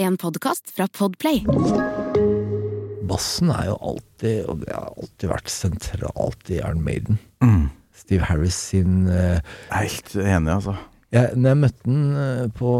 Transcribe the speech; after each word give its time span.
En 0.00 0.14
podkast 0.16 0.70
fra 0.72 0.86
Podplay. 0.88 1.42
Bassen 3.04 3.50
er 3.52 3.66
jo 3.68 3.74
alltid, 3.90 4.46
og 4.48 4.62
det 4.62 4.72
har 4.72 4.94
alltid 4.94 5.28
vært 5.28 5.50
sentralt 5.52 6.48
i 6.48 6.56
Iron 6.56 6.80
Maiden. 6.86 7.18
Mm. 7.44 7.66
Steve 7.92 8.24
Harris 8.30 8.56
sin 8.70 9.10
uh, 9.10 9.36
Jeg 9.36 9.74
er 9.76 9.90
helt 9.90 10.14
enig, 10.16 10.54
altså. 10.54 10.78
jeg, 11.12 11.36
Når 11.36 11.52
jeg 11.52 11.60
møtte 11.66 11.84
han 11.90 12.16
eh, 12.22 12.46
på 12.56 12.72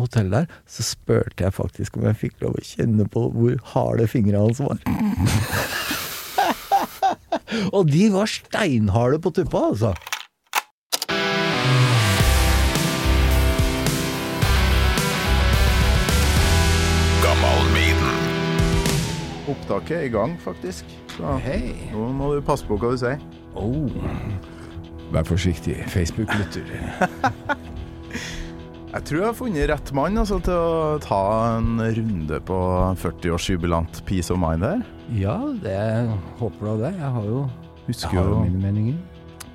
hotellet 0.00 0.34
der, 0.40 0.58
så 0.66 0.88
spurte 0.90 1.46
jeg 1.46 1.54
faktisk 1.54 2.00
om 2.00 2.10
jeg 2.10 2.18
fikk 2.24 2.42
lov 2.42 2.58
å 2.58 2.66
kjenne 2.72 3.06
på 3.14 3.28
hvor 3.36 3.54
harde 3.76 4.10
fingrene 4.10 4.42
hans 4.48 4.58
var. 4.58 4.82
og 7.76 7.94
de 7.94 8.08
var 8.16 8.34
steinharde 8.40 9.22
på 9.22 9.38
tuppa, 9.38 9.68
altså. 9.70 9.94
Opptaket 19.50 19.96
er 19.98 20.06
i 20.06 20.12
gang, 20.14 20.36
faktisk. 20.40 20.88
Så 21.16 21.36
Hei. 21.44 21.74
nå 21.92 22.10
må 22.16 22.34
du 22.36 22.44
passe 22.44 22.66
på 22.68 22.78
hva 22.78 22.92
du 22.94 23.00
sier. 23.00 23.20
Oh. 23.58 23.90
Vær 25.10 25.26
forsiktig, 25.26 25.80
Facebook-lytter. 25.90 26.70
Jeg 28.90 29.04
tror 29.06 29.20
jeg 29.20 29.28
har 29.28 29.36
funnet 29.38 29.68
rett 29.70 29.90
mann 29.94 30.18
altså, 30.18 30.40
til 30.42 30.56
å 30.56 30.96
ta 31.02 31.20
en 31.60 31.78
runde 31.78 32.40
på 32.42 32.56
40-årsjubilant 32.98 34.00
Peace 34.08 34.34
of 34.34 34.40
Mind 34.42 34.66
her. 34.66 34.82
Ja, 35.14 35.36
det 35.62 35.76
håper 36.40 36.72
da 36.72 36.74
det. 36.80 36.90
Jeg 36.98 37.12
har 37.14 37.28
jo, 37.28 37.44
jeg 37.86 38.10
har 38.10 38.32
jo 38.32 38.40
mine 38.42 38.62
meninger. 38.64 38.98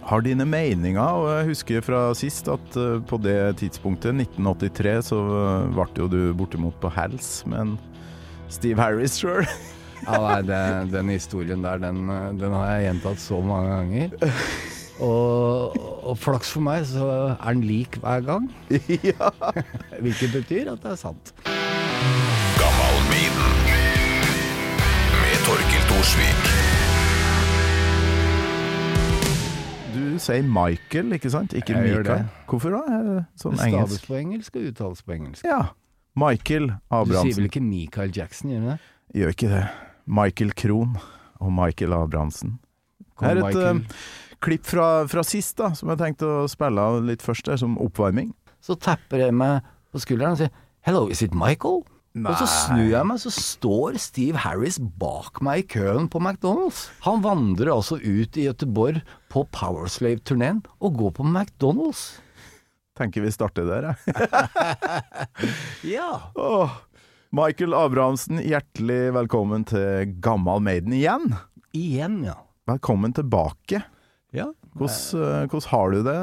Har 0.07 0.23
dine 0.23 0.47
meninger, 0.47 1.19
og 1.19 1.27
jeg 1.33 1.49
husker 1.49 1.83
fra 1.83 2.01
sist 2.15 2.47
at 2.53 2.79
eh, 2.79 3.01
på 3.09 3.19
det 3.25 3.57
tidspunktet, 3.59 4.15
1983, 4.23 4.95
så 5.09 5.19
eh, 5.41 5.67
ble 5.73 5.87
jo 5.99 6.07
du 6.13 6.19
bortimot 6.37 6.79
på 6.79 6.93
hals 6.95 7.41
med 7.49 7.63
en 7.65 7.77
Steve 8.47 8.79
Harris 8.79 9.19
sjøl. 9.19 9.43
Ja, 10.03 10.19
nei, 10.19 10.41
den, 10.45 10.91
den 10.93 11.09
historien 11.13 11.63
der, 11.63 11.79
den, 11.81 12.05
den 12.39 12.53
har 12.53 12.75
jeg 12.75 12.89
gjentatt 12.89 13.21
så 13.23 13.39
mange 13.41 13.69
ganger. 13.71 14.09
Og, 14.99 15.75
og 16.07 16.17
flaks 16.17 16.51
for 16.55 16.63
meg, 16.63 16.85
så 16.87 17.07
er 17.35 17.55
den 17.55 17.63
lik 17.67 17.97
hver 18.03 18.23
gang. 18.27 18.49
ja. 19.11 19.31
Hvilket 19.99 20.35
betyr 20.35 20.71
at 20.75 20.83
det 20.83 20.91
er 20.93 20.99
sant. 20.99 21.33
Med 25.15 25.39
Torkil 25.47 25.83
Torsvik. 25.89 26.45
Du 29.95 30.19
sier 30.19 30.43
Michael, 30.47 31.13
ikke 31.15 31.29
sant? 31.31 31.53
Ikke 31.53 31.75
Jeg 31.75 31.91
gjør 31.91 32.03
det. 32.03 32.19
Hvorfor 32.49 32.75
da? 32.75 32.81
Det 32.87 33.19
Sånn 33.39 33.55
Det 33.55 33.67
staves 33.69 34.05
på 34.07 34.17
engelsk 34.19 34.57
og 34.59 34.69
uttales 34.71 35.03
på 35.03 35.15
engelsk. 35.15 35.47
Ja. 35.47 35.61
Michael 36.15 36.69
Du 36.71 37.13
sier 37.19 37.35
vel 37.35 37.49
ikke 37.49 37.63
Michael 37.63 38.11
Jackson, 38.15 38.51
gjør 38.55 38.63
du 38.63 38.69
det? 38.73 38.77
Gjør 39.13 39.33
ikke 39.35 39.51
det. 39.51 39.65
Michael 40.05 40.53
Krohn 40.57 40.95
og 41.41 41.51
Michael 41.53 41.93
Abrahamsen. 41.97 42.57
Det 43.19 43.31
er 43.31 43.41
et 43.41 43.59
eh, 43.61 43.97
klipp 44.43 44.65
fra, 44.67 45.05
fra 45.09 45.23
sist, 45.25 45.57
da, 45.61 45.71
som 45.77 45.91
jeg 45.91 46.01
tenkte 46.01 46.27
å 46.27 46.45
spille 46.51 46.81
av 46.81 47.01
litt 47.05 47.23
først, 47.25 47.47
der, 47.49 47.59
som 47.61 47.77
oppvarming. 47.81 48.33
Så 48.63 48.77
tapper 48.81 49.27
jeg 49.27 49.35
meg 49.35 49.65
på 49.93 50.01
skulderen 50.03 50.35
og 50.35 50.41
sier 50.41 50.51
'Hello, 50.85 51.07
is 51.09 51.21
it 51.21 51.33
Michael?' 51.33 51.85
Og 52.15 52.37
så 52.39 52.45
snur 52.47 52.87
jeg 52.87 53.07
meg, 53.09 53.17
så 53.19 53.31
står 53.33 53.97
Steve 53.99 54.39
Harris 54.39 54.77
bak 54.79 55.41
meg 55.43 55.65
i 55.65 55.67
køen 55.67 56.07
på 56.07 56.21
McDonald's. 56.21 56.85
Han 57.03 57.19
vandrer 57.25 57.73
altså 57.73 57.97
ut 57.99 58.37
i 58.39 58.45
Gøteborg 58.47 59.01
på 59.27 59.43
Powerslave-turneen 59.51 60.61
og 60.79 60.95
går 60.95 61.11
på 61.17 61.25
McDonald's. 61.27 62.21
Tenker 62.95 63.25
vi 63.25 63.33
starter 63.35 63.67
der, 63.67 63.89
jeg. 63.91 63.97
Ja. 65.97 66.31
Åh. 66.39 66.71
Michael 67.33 67.73
Abrahamsen, 67.75 68.39
hjertelig 68.45 69.11
velkommen 69.15 69.65
til 69.67 70.13
Gammal 70.23 70.61
Maiden 70.63 70.93
igjen. 70.95 71.31
Igjen, 71.75 72.21
ja. 72.27 72.37
Velkommen 72.69 73.13
tilbake. 73.15 73.81
Ja. 74.35 74.49
Hvordan, 74.75 75.21
eh, 75.23 75.47
hvordan 75.47 75.69
har 75.71 75.91
du 75.91 75.99
det? 76.03 76.17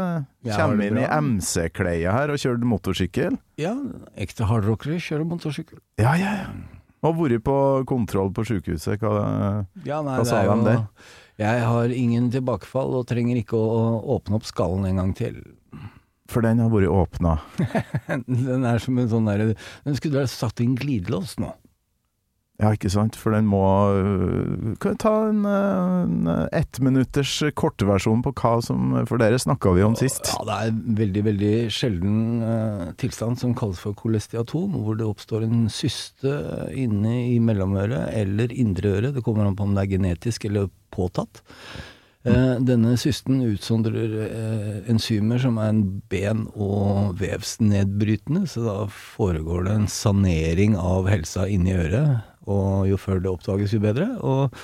Kommer 0.56 0.84
inn 0.86 0.98
i. 1.00 1.06
MC-kleia 1.08 2.12
her 2.12 2.32
og 2.34 2.40
kjører 2.40 2.64
motorsykkel? 2.68 3.38
ja 3.60 3.72
ekte 4.16 4.44
hardrockere 4.48 4.98
kjører 5.00 5.24
motorsykkel. 5.28 5.78
Ja, 5.98 6.14
ja, 6.20 6.32
ja. 6.44 6.50
Og 7.02 7.16
vært 7.18 7.42
på 7.42 7.56
kontroll 7.88 8.30
på 8.32 8.44
sykehuset. 8.46 9.00
Hva 9.00 9.66
Ja, 9.84 10.02
nei, 10.02 10.18
Hva 10.18 10.24
sa 10.26 10.42
de 10.42 10.46
jo- 10.48 10.64
der? 10.64 10.86
Jeg 11.38 11.62
har 11.64 11.84
ingen 11.88 12.30
tilbakefall 12.30 12.94
og 12.94 13.06
trenger 13.06 13.36
ikke 13.42 13.56
å 13.58 14.04
åpne 14.04 14.34
opp 14.36 14.44
skallen 14.44 14.86
en 14.86 14.96
gang 14.96 15.14
til. 15.16 15.42
For 16.32 16.44
den 16.44 16.62
har 16.62 16.72
vært 16.72 16.92
åpna. 16.92 17.38
Den 18.26 18.64
er 18.68 18.80
som 18.82 18.96
en 18.98 19.10
sånn 19.10 19.28
derre 19.28 19.52
Den 19.52 19.98
skulle 19.98 20.22
vært 20.22 20.32
satt 20.32 20.62
i 20.62 20.68
en 20.68 20.78
glidelås 20.78 21.36
nå. 21.42 21.52
Ja, 22.62 22.70
ikke 22.76 22.90
sant? 22.92 23.16
For 23.18 23.34
den 23.34 23.48
må 23.50 23.62
øh, 23.96 24.74
Kan 24.82 24.94
vi 24.94 25.00
ta 25.02 25.12
en, 25.30 25.40
øh, 25.48 26.02
en 26.04 26.28
ettminutters 26.54 27.32
kortversjon 27.58 28.22
på 28.22 28.34
hva 28.38 28.52
som 28.62 28.92
For 29.08 29.18
dere 29.18 29.40
snakka 29.40 29.72
vi 29.74 29.82
om 29.86 29.96
sist. 29.98 30.30
Ja, 30.30 30.44
det 30.46 30.58
er 30.58 30.70
en 30.70 30.98
veldig, 31.00 31.24
veldig 31.30 31.54
sjelden 31.74 32.18
eh, 32.46 32.84
tilstand 33.02 33.40
som 33.40 33.56
kalles 33.58 33.80
for 33.82 33.96
kolestiatom, 33.98 34.76
hvor 34.84 35.00
det 35.00 35.08
oppstår 35.08 35.48
en 35.48 35.64
syste 35.72 36.36
inne 36.78 37.16
i 37.32 37.40
mellomøret 37.42 38.12
eller 38.20 38.54
indre 38.54 38.94
øre. 38.98 39.14
Det 39.16 39.24
kommer 39.26 39.48
an 39.48 39.58
på 39.58 39.66
om 39.66 39.74
det 39.74 39.86
er 39.86 39.94
genetisk 39.96 40.46
eller 40.46 40.70
påtatt. 40.94 41.42
Eh, 42.22 42.56
denne 42.62 42.94
systen 43.02 43.40
utsondrer 43.42 44.12
eh, 44.28 44.76
enzymer 44.92 45.40
som 45.42 45.56
er 45.58 45.72
en 45.72 45.82
ben- 46.12 46.46
og 46.54 47.16
vevsnedbrytende, 47.18 48.44
så 48.46 48.62
da 48.62 48.76
foregår 48.94 49.66
det 49.66 49.74
en 49.74 49.88
sanering 49.90 50.76
av 50.78 51.10
helsa 51.10 51.48
inni 51.50 51.74
øret. 51.74 52.22
Og 52.46 52.86
jo 52.90 52.98
før 52.98 53.22
det 53.22 53.30
oppdages, 53.30 53.74
jo 53.74 53.82
bedre. 53.82 54.06
Og 54.22 54.54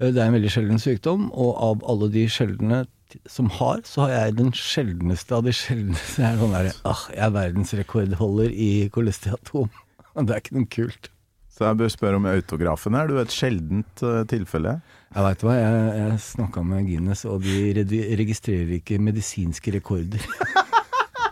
eh, 0.00 0.08
det 0.08 0.16
er 0.16 0.30
en 0.30 0.38
veldig 0.38 0.52
sjelden 0.56 0.80
sykdom, 0.80 1.28
og 1.32 1.52
av 1.68 1.84
alle 1.92 2.08
de 2.14 2.24
sjeldne 2.32 2.86
som 3.28 3.52
har, 3.60 3.84
så 3.84 4.06
har 4.06 4.14
jeg 4.14 4.38
den 4.40 4.52
sjeldneste 4.56 5.36
av 5.36 5.44
de 5.44 5.52
sjeldneste. 5.54 6.22
Jeg 6.24 6.30
er 6.32 6.40
sånn 6.40 6.56
der, 6.56 6.72
ah, 6.88 7.04
jeg 7.12 7.26
er 7.28 7.36
verdensrekordholder 7.36 8.48
i 8.50 8.70
kolesteatom. 8.94 9.68
Det 10.24 10.30
er 10.30 10.40
ikke 10.40 10.56
noe 10.56 10.72
kult. 10.72 11.10
Så 11.54 11.68
jeg 11.68 11.78
bør 11.78 11.90
spørre 11.92 12.18
om 12.18 12.24
autografen 12.26 12.96
her. 12.98 13.06
Du 13.06 13.14
er 13.14 13.28
et 13.28 13.34
sjeldent 13.34 14.02
uh, 14.02 14.24
tilfelle. 14.26 14.80
Jeg 15.14 15.22
veit 15.22 15.44
hva, 15.46 15.52
jeg, 15.54 15.82
jeg 16.00 16.22
snakka 16.24 16.64
med 16.66 16.88
Guinness, 16.88 17.22
og 17.30 17.44
de 17.46 18.00
registrerer 18.18 18.72
ikke 18.80 18.98
medisinske 18.98 19.76
rekorder. 19.76 20.24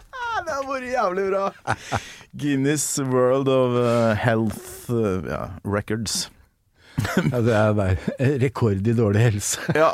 Det 0.46 0.54
har 0.54 0.68
vært 0.68 0.86
jævlig 0.92 1.24
bra! 1.32 1.48
Guinness 2.38 2.86
World 3.02 3.50
of 3.50 3.74
øh, 3.80 4.12
Health 4.22 4.94
uh, 4.94 5.26
ja, 5.26 5.42
Records. 5.66 6.28
Ja, 7.32 7.40
det 7.42 7.54
er 7.56 7.74
bare 7.74 8.36
rekord 8.38 8.86
i 8.86 8.94
dårlig 8.94 9.24
helse. 9.24 9.72
Ja. 9.74 9.90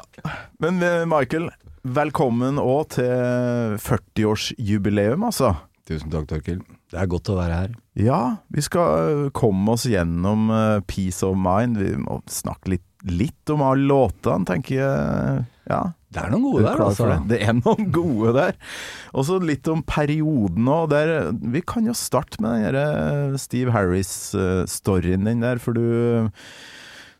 Men 0.60 0.82
Michael, 1.08 1.46
velkommen 1.86 2.58
òg 2.60 2.98
til 2.98 3.78
40-årsjubileum, 3.80 5.24
altså. 5.30 5.54
Tusen 5.88 6.12
takk, 6.12 6.26
Torkil. 6.28 6.58
Det 6.90 6.98
er 7.00 7.08
godt 7.08 7.30
å 7.32 7.38
være 7.38 7.62
her. 7.62 7.76
Ja, 7.98 8.38
vi 8.54 8.62
skal 8.62 9.12
øh, 9.12 9.28
komme 9.34 9.75
oss 9.75 9.88
gjennom 9.91 10.50
øh, 10.54 10.81
Peace 10.86 11.26
of 11.26 11.38
Mind. 11.38 11.81
Vi 11.81 11.97
må 11.98 12.20
snakke 12.31 12.76
litt, 12.76 12.86
litt 13.10 13.50
om 13.50 13.64
alle 13.66 13.88
låtene, 13.91 14.47
tenker 14.47 14.78
jeg. 14.78 15.47
Ja, 15.69 15.82
Det 16.14 16.22
er 16.22 16.31
noen 16.32 16.47
gode 16.47 16.62
er 16.62 16.69
der, 16.70 16.84
altså. 16.87 17.08
det? 17.10 17.19
Det 17.32 17.41
er 17.42 17.58
noen 17.58 17.91
gode 17.98 18.37
der. 18.38 18.58
Og 19.12 19.26
så 19.28 19.41
litt 19.42 19.69
om 19.72 19.82
perioden 19.82 20.70
òg. 20.70 20.94
Vi 21.53 21.62
kan 21.66 21.91
jo 21.91 21.97
starte 21.98 22.41
med 22.44 22.62
den 22.62 22.78
der 22.78 23.38
Steve 23.42 23.75
Harris-storyen 23.75 25.26
din 25.26 25.42
der, 25.44 25.62
for 25.62 25.75
du 25.75 26.28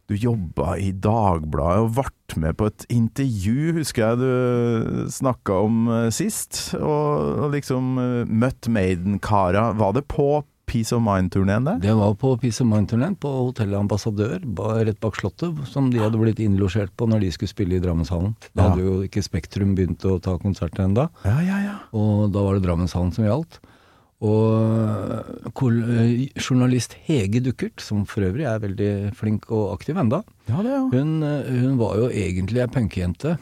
du 0.09 0.15
jobba 0.17 0.78
i 0.81 0.88
Dagbladet 0.97 1.83
og 1.84 1.91
ble 1.99 2.41
med 2.41 2.56
på 2.56 2.69
et 2.71 2.84
intervju, 2.93 3.75
husker 3.77 4.06
jeg 4.06 4.21
du 4.22 5.09
snakka 5.12 5.59
om 5.67 5.83
eh, 5.93 6.06
sist. 6.15 6.71
Og, 6.78 7.50
liksom 7.53 7.99
eh, 8.00 8.28
møtt 8.28 8.71
Maiden-kara. 8.72 9.72
Var 9.77 9.99
det 9.99 10.06
på 10.09 10.31
Peace 10.69 10.93
of 10.95 11.01
Mind-turneen 11.03 11.65
der? 11.67 11.79
Det 11.83 11.95
var 11.97 12.12
på 12.21 12.34
Peace 12.43 12.61
of 12.62 12.69
Mind-turneen 12.71 13.17
på 13.20 13.31
hotellet 13.49 13.79
Ambassadør, 13.81 14.38
rett 14.87 15.00
bak 15.00 15.17
Slottet, 15.19 15.56
som 15.70 15.88
de 15.93 15.99
hadde 16.03 16.20
blitt 16.20 16.38
innlosjert 16.44 16.93
på 16.97 17.09
når 17.09 17.25
de 17.25 17.31
skulle 17.35 17.50
spille 17.53 17.79
i 17.79 17.82
Drammenshallen. 17.82 18.37
Da 18.55 18.62
Ja. 18.62 18.69
hadde 18.70 18.85
jo 18.85 19.00
ikke 19.09 19.25
Spektrum 19.25 19.75
begynt 19.75 20.05
å 20.05 20.20
ta 20.20 20.37
konserter 20.38 20.85
ennå, 20.85 21.09
Ja, 21.25 21.41
ja, 21.41 21.59
ja. 21.65 21.75
og 21.93 22.31
da 22.32 22.43
var 22.44 22.55
det 22.59 22.67
Drammenshallen 22.69 23.12
som 23.15 23.25
gjaldt. 23.25 23.59
Og 24.20 25.85
eh, 25.88 26.29
journalist 26.43 26.97
Hege 27.06 27.41
Duckert, 27.41 27.81
som 27.81 28.05
for 28.05 28.26
øvrig 28.26 28.47
er 28.50 28.59
veldig 28.59 29.14
flink 29.14 29.47
og 29.55 29.76
aktiv 29.79 29.97
enda, 29.97 30.25
Ja, 30.49 30.62
det 30.62 30.73
jo 30.75 30.88
hun, 30.91 31.23
eh, 31.23 31.44
hun 31.62 31.76
var 31.79 31.97
jo 31.97 32.09
egentlig 32.11 32.61
ei 32.64 32.67
punkejente. 32.67 33.38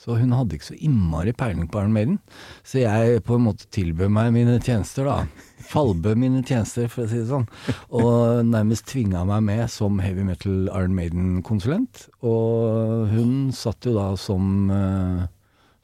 Så 0.00 0.14
hun 0.16 0.30
hadde 0.32 0.54
ikke 0.56 0.70
så 0.70 0.78
innmari 0.80 1.34
peiling 1.36 1.66
på 1.68 1.76
Iron 1.82 1.92
Maiden. 1.92 2.18
Så 2.64 2.80
jeg 2.80 3.20
på 3.22 3.34
en 3.36 3.44
måte 3.44 3.66
tilbød 3.68 4.08
meg 4.10 4.32
mine 4.32 4.54
tjenester, 4.58 5.04
da. 5.04 5.26
Fallbød 5.70 6.18
mine 6.18 6.42
tjenester, 6.42 6.88
for 6.90 7.06
å 7.06 7.10
si 7.10 7.20
det 7.20 7.28
sånn. 7.30 7.46
Og 7.94 8.46
nærmest 8.48 8.88
tvinga 8.90 9.22
meg 9.28 9.44
med 9.46 9.66
som 9.70 10.00
heavy 10.02 10.24
metal 10.26 10.66
Iron 10.68 10.96
Maiden-konsulent. 10.96 12.08
Og 12.26 13.10
hun 13.12 13.52
satt 13.54 13.86
jo 13.86 13.94
da 13.94 14.08
som, 14.18 14.70
eh, 14.70 15.28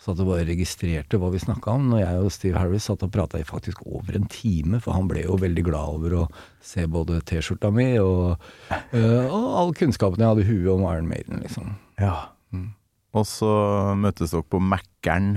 Satt 0.06 0.20
og 0.22 0.28
bare 0.28 0.44
registrerte 0.46 1.18
hva 1.18 1.32
vi 1.32 1.40
snakka 1.42 1.72
om. 1.72 1.88
Når 1.90 1.98
jeg 2.04 2.18
og 2.22 2.30
Steve 2.30 2.60
Harris 2.60 2.84
satt 2.86 3.02
og 3.02 3.10
prata 3.10 3.40
i 3.40 3.46
faktisk 3.48 3.80
over 3.88 4.14
en 4.14 4.28
time, 4.30 4.78
for 4.78 4.94
han 4.94 5.08
ble 5.10 5.24
jo 5.24 5.38
veldig 5.40 5.64
glad 5.66 5.96
over 5.96 6.14
å 6.14 6.28
se 6.62 6.84
både 6.86 7.22
T-skjorta 7.26 7.72
mi 7.74 7.98
og, 7.98 8.36
øh, 8.92 9.24
og 9.24 9.48
all 9.62 9.74
kunnskapen 9.74 10.22
jeg 10.22 10.28
hadde 10.28 10.44
i 10.44 10.50
huet 10.52 10.70
om 10.76 10.86
Iron 10.86 11.08
Maiden, 11.10 11.42
liksom. 11.42 11.74
Ja. 11.98 12.35
Og 13.16 13.24
så 13.24 13.48
møttes 13.96 14.34
dere 14.34 14.44
på 14.52 14.58
Mækkern 14.60 15.36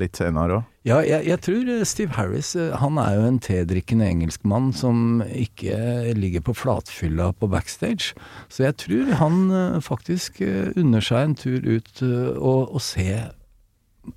litt 0.00 0.16
senere 0.16 0.60
òg. 0.60 0.68
Ja, 0.88 0.96
jeg, 1.06 1.26
jeg 1.28 1.38
tror 1.44 1.68
eh, 1.70 1.82
Steve 1.86 2.16
Harris 2.16 2.54
eh, 2.58 2.72
han 2.80 2.96
er 2.98 3.18
jo 3.18 3.26
en 3.28 3.36
tedrikkende 3.42 4.08
engelskmann 4.08 4.72
som 4.74 5.20
ikke 5.28 5.76
ligger 6.18 6.42
på 6.46 6.54
flatfylla 6.58 7.28
på 7.38 7.50
backstage. 7.52 8.16
Så 8.50 8.64
jeg 8.64 8.78
tror 8.82 9.12
han 9.20 9.44
eh, 9.54 9.76
faktisk 9.84 10.40
eh, 10.42 10.72
unner 10.80 11.04
seg 11.04 11.28
en 11.28 11.36
tur 11.38 11.60
ut 11.68 12.02
eh, 12.02 12.32
og, 12.34 12.72
og 12.74 12.82
se 12.82 13.06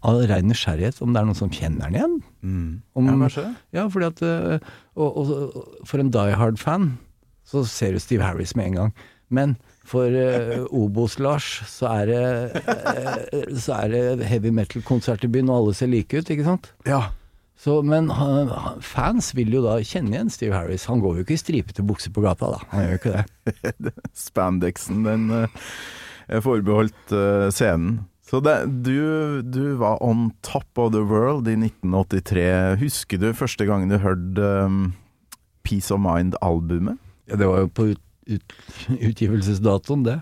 av 0.01 0.23
ren 0.31 0.47
nysgjerrighet 0.49 0.97
om 1.05 1.11
det 1.13 1.21
er 1.21 1.27
noen 1.29 1.37
som 1.37 1.51
kjenner 1.53 1.85
han 1.85 1.99
igjen. 1.99 2.15
Om, 2.97 3.11
Ja, 3.11 3.17
kanskje. 3.21 3.45
Ja, 3.77 3.83
fordi 3.93 4.09
at 4.09 4.23
eh, 4.25 4.71
og, 4.97 5.19
og 5.21 5.85
for 5.85 6.01
en 6.01 6.09
Die 6.15 6.39
Hard-fan 6.39 6.95
så 7.45 7.61
ser 7.69 7.93
du 7.93 8.01
Steve 8.01 8.25
Harris 8.25 8.55
med 8.57 8.71
en 8.71 8.79
gang. 8.79 8.95
Men 9.29 9.57
for 9.85 10.09
uh, 10.09 10.65
Obos-Lars 10.73 11.45
så 11.69 11.91
eh, 12.09 13.53
Så 13.53 13.75
er 13.77 13.93
det 13.93 14.29
heavy 14.29 14.51
metal-konsert 14.55 15.25
i 15.25 15.29
byen, 15.31 15.51
og 15.51 15.59
alle 15.59 15.75
ser 15.77 15.91
like 15.91 16.17
ut, 16.17 16.31
ikke 16.31 16.47
sant? 16.47 16.71
Ja. 16.89 17.07
Så, 17.61 17.79
men 17.85 18.09
han, 18.11 18.51
fans 18.83 19.31
vil 19.37 19.53
jo 19.55 19.61
da 19.63 19.77
kjenne 19.79 20.17
igjen 20.17 20.33
Steve 20.33 20.57
Harris. 20.57 20.87
Han 20.91 21.03
går 21.03 21.19
jo 21.19 21.25
ikke 21.25 21.37
i 21.37 21.41
stripete 21.41 21.85
bukser 21.87 22.13
på 22.13 22.25
gata, 22.25 22.51
da. 22.55 22.65
Han 22.73 22.83
gjør 22.83 22.91
jo 22.91 22.99
ikke 22.99 23.13
det. 23.85 23.93
Spandexen, 24.25 25.05
den 25.07 25.29
uh, 25.31 25.69
er 26.27 26.43
forbeholdt 26.45 27.15
uh, 27.15 27.47
scenen. 27.53 28.03
Så 28.25 28.41
det, 28.41 28.55
du, 28.83 29.41
du 29.45 29.75
var 29.77 30.01
on 30.03 30.31
top 30.41 30.81
of 30.81 30.91
the 30.95 31.03
world 31.05 31.47
i 31.47 31.53
1983. 31.53 32.81
Husker 32.81 33.21
du 33.21 33.29
første 33.37 33.67
gang 33.69 33.85
du 33.85 33.99
hørte 34.01 34.49
um, 34.65 34.95
Peace 35.63 35.93
of 35.93 36.01
Mind-albumet? 36.01 36.97
Ja, 37.29 37.37
det 37.37 37.47
var 37.49 37.63
jo 37.63 37.69
på 37.69 37.87
utgivelsesdatoen, 39.09 40.05
det. 40.05 40.19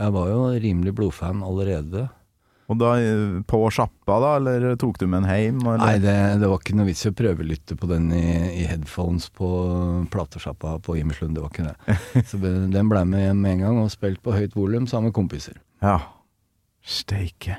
Jeg 0.00 0.16
var 0.16 0.30
jo 0.30 0.40
rimelig 0.62 0.94
blodfan 0.96 1.44
allerede. 1.44 2.08
Og 2.70 2.78
da 2.78 2.92
eh, 3.02 3.40
på 3.50 3.58
sjappa, 3.74 4.18
da, 4.22 4.34
eller 4.38 4.76
tok 4.78 5.00
du 5.00 5.08
med 5.10 5.24
den 5.24 5.32
hjem? 5.32 5.62
Eller? 5.64 5.80
Nei, 5.82 5.96
det, 6.02 6.14
det 6.42 6.50
var 6.52 6.60
ikke 6.62 6.76
noe 6.78 6.86
vits 6.86 7.02
i 7.02 7.10
å 7.10 7.16
prøvelytte 7.18 7.76
på 7.80 7.88
den 7.90 8.12
i, 8.14 8.26
i 8.62 8.66
headphones 8.70 9.26
på 9.34 9.48
platesjappa 10.12 10.76
på 10.86 10.94
Imerslund. 11.00 11.34
Det 11.34 11.42
var 11.42 11.50
ikke 11.50 11.66
det. 11.66 11.98
Så 12.30 12.38
den 12.38 12.92
ble 12.92 13.02
med 13.10 13.26
hjem 13.26 13.42
med 13.42 13.56
en 13.56 13.64
gang 13.66 13.82
og 13.82 13.90
spilt 13.92 14.22
på 14.22 14.36
høyt 14.36 14.54
volum 14.58 14.86
sammen 14.90 15.10
med 15.10 15.18
kompiser. 15.18 15.58
Ja. 15.82 15.98
Steike. 16.86 17.58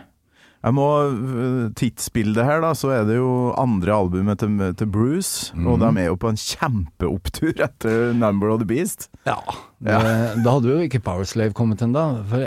Jeg 0.62 0.76
må 0.78 0.86
øh, 1.10 1.72
Tidsbildet 1.78 2.46
her, 2.46 2.60
da, 2.62 2.70
så 2.78 2.92
er 2.94 3.08
det 3.10 3.16
jo 3.18 3.50
andre 3.58 3.96
albumet 3.96 4.38
til, 4.44 4.52
til 4.78 4.88
Bruce, 4.94 5.50
og 5.58 5.82
de 5.82 5.90
er 6.04 6.12
jo 6.12 6.20
på 6.22 6.30
en 6.30 6.38
kjempeopptur 6.38 7.58
etter 7.66 8.14
Number 8.14 8.54
of 8.54 8.62
the 8.62 8.70
Beast. 8.70 9.10
Ja. 9.26 9.40
Det, 9.82 9.98
Da 10.46 10.54
hadde 10.54 10.70
jo 10.70 10.78
ikke 10.86 11.02
Powerslave 11.02 11.58
kommet 11.58 11.82
ennå. 11.82 12.22
For 12.30 12.46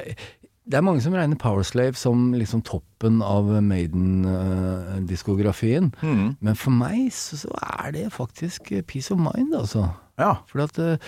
det 0.65 0.79
er 0.79 0.87
mange 0.87 1.03
som 1.05 1.13
regner 1.13 1.37
Powerslave 1.41 1.95
som 1.99 2.33
liksom 2.39 2.63
toppen 2.65 3.19
av 3.23 3.45
Maiden-diskografien. 3.67 5.91
Mm. 6.01 6.37
Men 6.41 6.55
for 6.57 6.71
meg 6.73 7.13
så, 7.13 7.37
så 7.43 7.49
er 7.83 7.91
det 7.99 8.13
faktisk 8.15 8.73
Peace 8.89 9.13
of 9.13 9.19
Mind, 9.21 9.55
altså. 9.59 9.89
Ja. 10.21 10.33
Fordi 10.49 10.65
at 10.65 10.79
eh, 10.79 10.99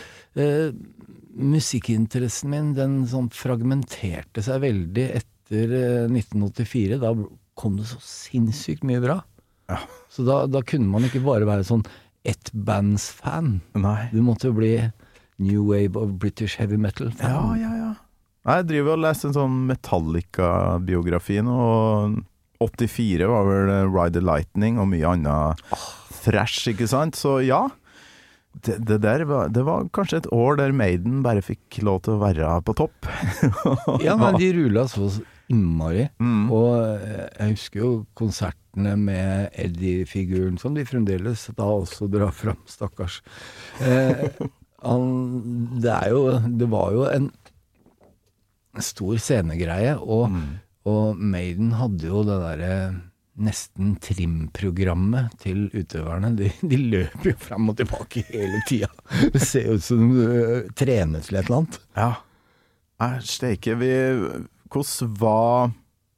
eh, 0.42 0.72
musikkinteressen 1.36 2.50
min, 2.50 2.74
den 2.76 3.06
sånn 3.08 3.30
fragmenterte 3.32 4.42
seg 4.44 4.60
veldig 4.66 5.06
etter 5.20 5.35
eh, 5.54 6.06
1984. 6.10 6.98
Da 7.02 7.12
kom 7.56 7.78
det 7.78 7.88
så 7.90 8.00
sinnssykt 8.02 8.84
mye 8.86 9.02
bra. 9.04 9.20
Ja. 9.70 9.80
Så 10.12 10.24
da, 10.26 10.44
da 10.50 10.62
kunne 10.66 10.90
man 10.90 11.06
ikke 11.06 11.24
bare 11.24 11.48
være 11.48 11.66
sånn 11.66 11.84
ettbandsfan. 12.26 13.60
Du 14.12 14.20
måtte 14.24 14.50
jo 14.50 14.56
bli 14.58 14.72
new 15.42 15.68
wave 15.70 15.98
of 16.00 16.16
British 16.20 16.56
heavy 16.60 16.78
metal. 16.80 17.12
Ja, 17.20 17.54
ja, 17.58 17.72
ja. 17.76 17.92
Jeg 18.46 18.68
driver 18.68 18.94
og 18.94 19.02
leser 19.02 19.28
en 19.28 19.34
sånn 19.34 19.54
Metallica-biografi 19.66 21.40
nå, 21.42 21.54
og 21.56 22.20
84 22.62 23.26
var 23.28 23.48
vel 23.48 23.72
eh, 23.74 23.88
Ride 23.90 24.20
the 24.20 24.22
Lightning 24.24 24.78
og 24.80 24.88
mye 24.92 25.16
annet 25.16 25.64
thrash, 26.22 26.68
ikke 26.70 26.86
sant? 26.90 27.18
Så 27.18 27.40
ja. 27.44 27.66
Det, 28.56 28.78
det 28.88 29.02
der 29.04 29.26
var, 29.28 29.50
det 29.52 29.66
var 29.66 29.90
kanskje 29.92 30.22
et 30.22 30.28
år 30.32 30.56
der 30.62 30.72
Maiden 30.72 31.20
bare 31.26 31.42
fikk 31.44 31.82
lov 31.84 32.04
til 32.06 32.14
å 32.14 32.22
være 32.22 32.54
på 32.64 32.76
topp. 32.78 33.10
Ja, 34.06 34.14
men 34.16 34.38
de 34.40 34.48
rula 34.56 34.86
så 34.88 35.10
innmari. 35.52 36.06
Mm. 36.22 36.44
Og 36.54 36.70
eh, 36.96 37.24
jeg 37.38 37.56
husker 37.56 37.82
jo 37.82 37.90
konsertene 38.18 38.94
med 39.00 39.56
Eddie-figuren, 39.56 40.60
som 40.60 40.76
de 40.76 40.86
fremdeles 40.88 41.48
da 41.56 41.70
også 41.80 42.10
drar 42.12 42.34
fram, 42.36 42.60
stakkars. 42.70 43.22
Eh, 43.80 44.26
han, 44.86 45.10
det 45.80 45.92
er 45.92 46.12
jo 46.12 46.22
Det 46.60 46.68
var 46.70 46.92
jo 46.94 47.06
en 47.10 47.30
stor 48.84 49.16
scenegreie, 49.22 49.96
og, 49.96 50.32
og 50.84 51.16
Maiden 51.16 51.72
hadde 51.78 52.10
jo 52.10 52.24
det 52.28 52.40
derre 52.42 52.72
nesten 53.36 53.94
trimprogrammet 54.00 55.34
til 55.42 55.66
utøverne. 55.74 56.32
De, 56.38 56.50
de 56.60 56.78
løper 56.80 57.32
jo 57.32 57.38
fram 57.40 57.72
og 57.72 57.78
tilbake 57.80 58.24
hele 58.30 58.62
tida. 58.68 58.88
Det 59.32 59.42
ser 59.44 59.74
ut 59.76 59.84
som 59.84 60.04
de 60.12 60.26
øh, 60.26 60.70
trener 60.76 61.24
til 61.24 61.36
et 61.36 61.44
eller 61.44 61.58
annet. 61.60 61.80
Ja. 61.96 62.10
Nei, 62.96 63.10
steike, 63.28 63.76
vi 63.76 63.90
Hvordan 64.72 65.18
var 65.20 65.74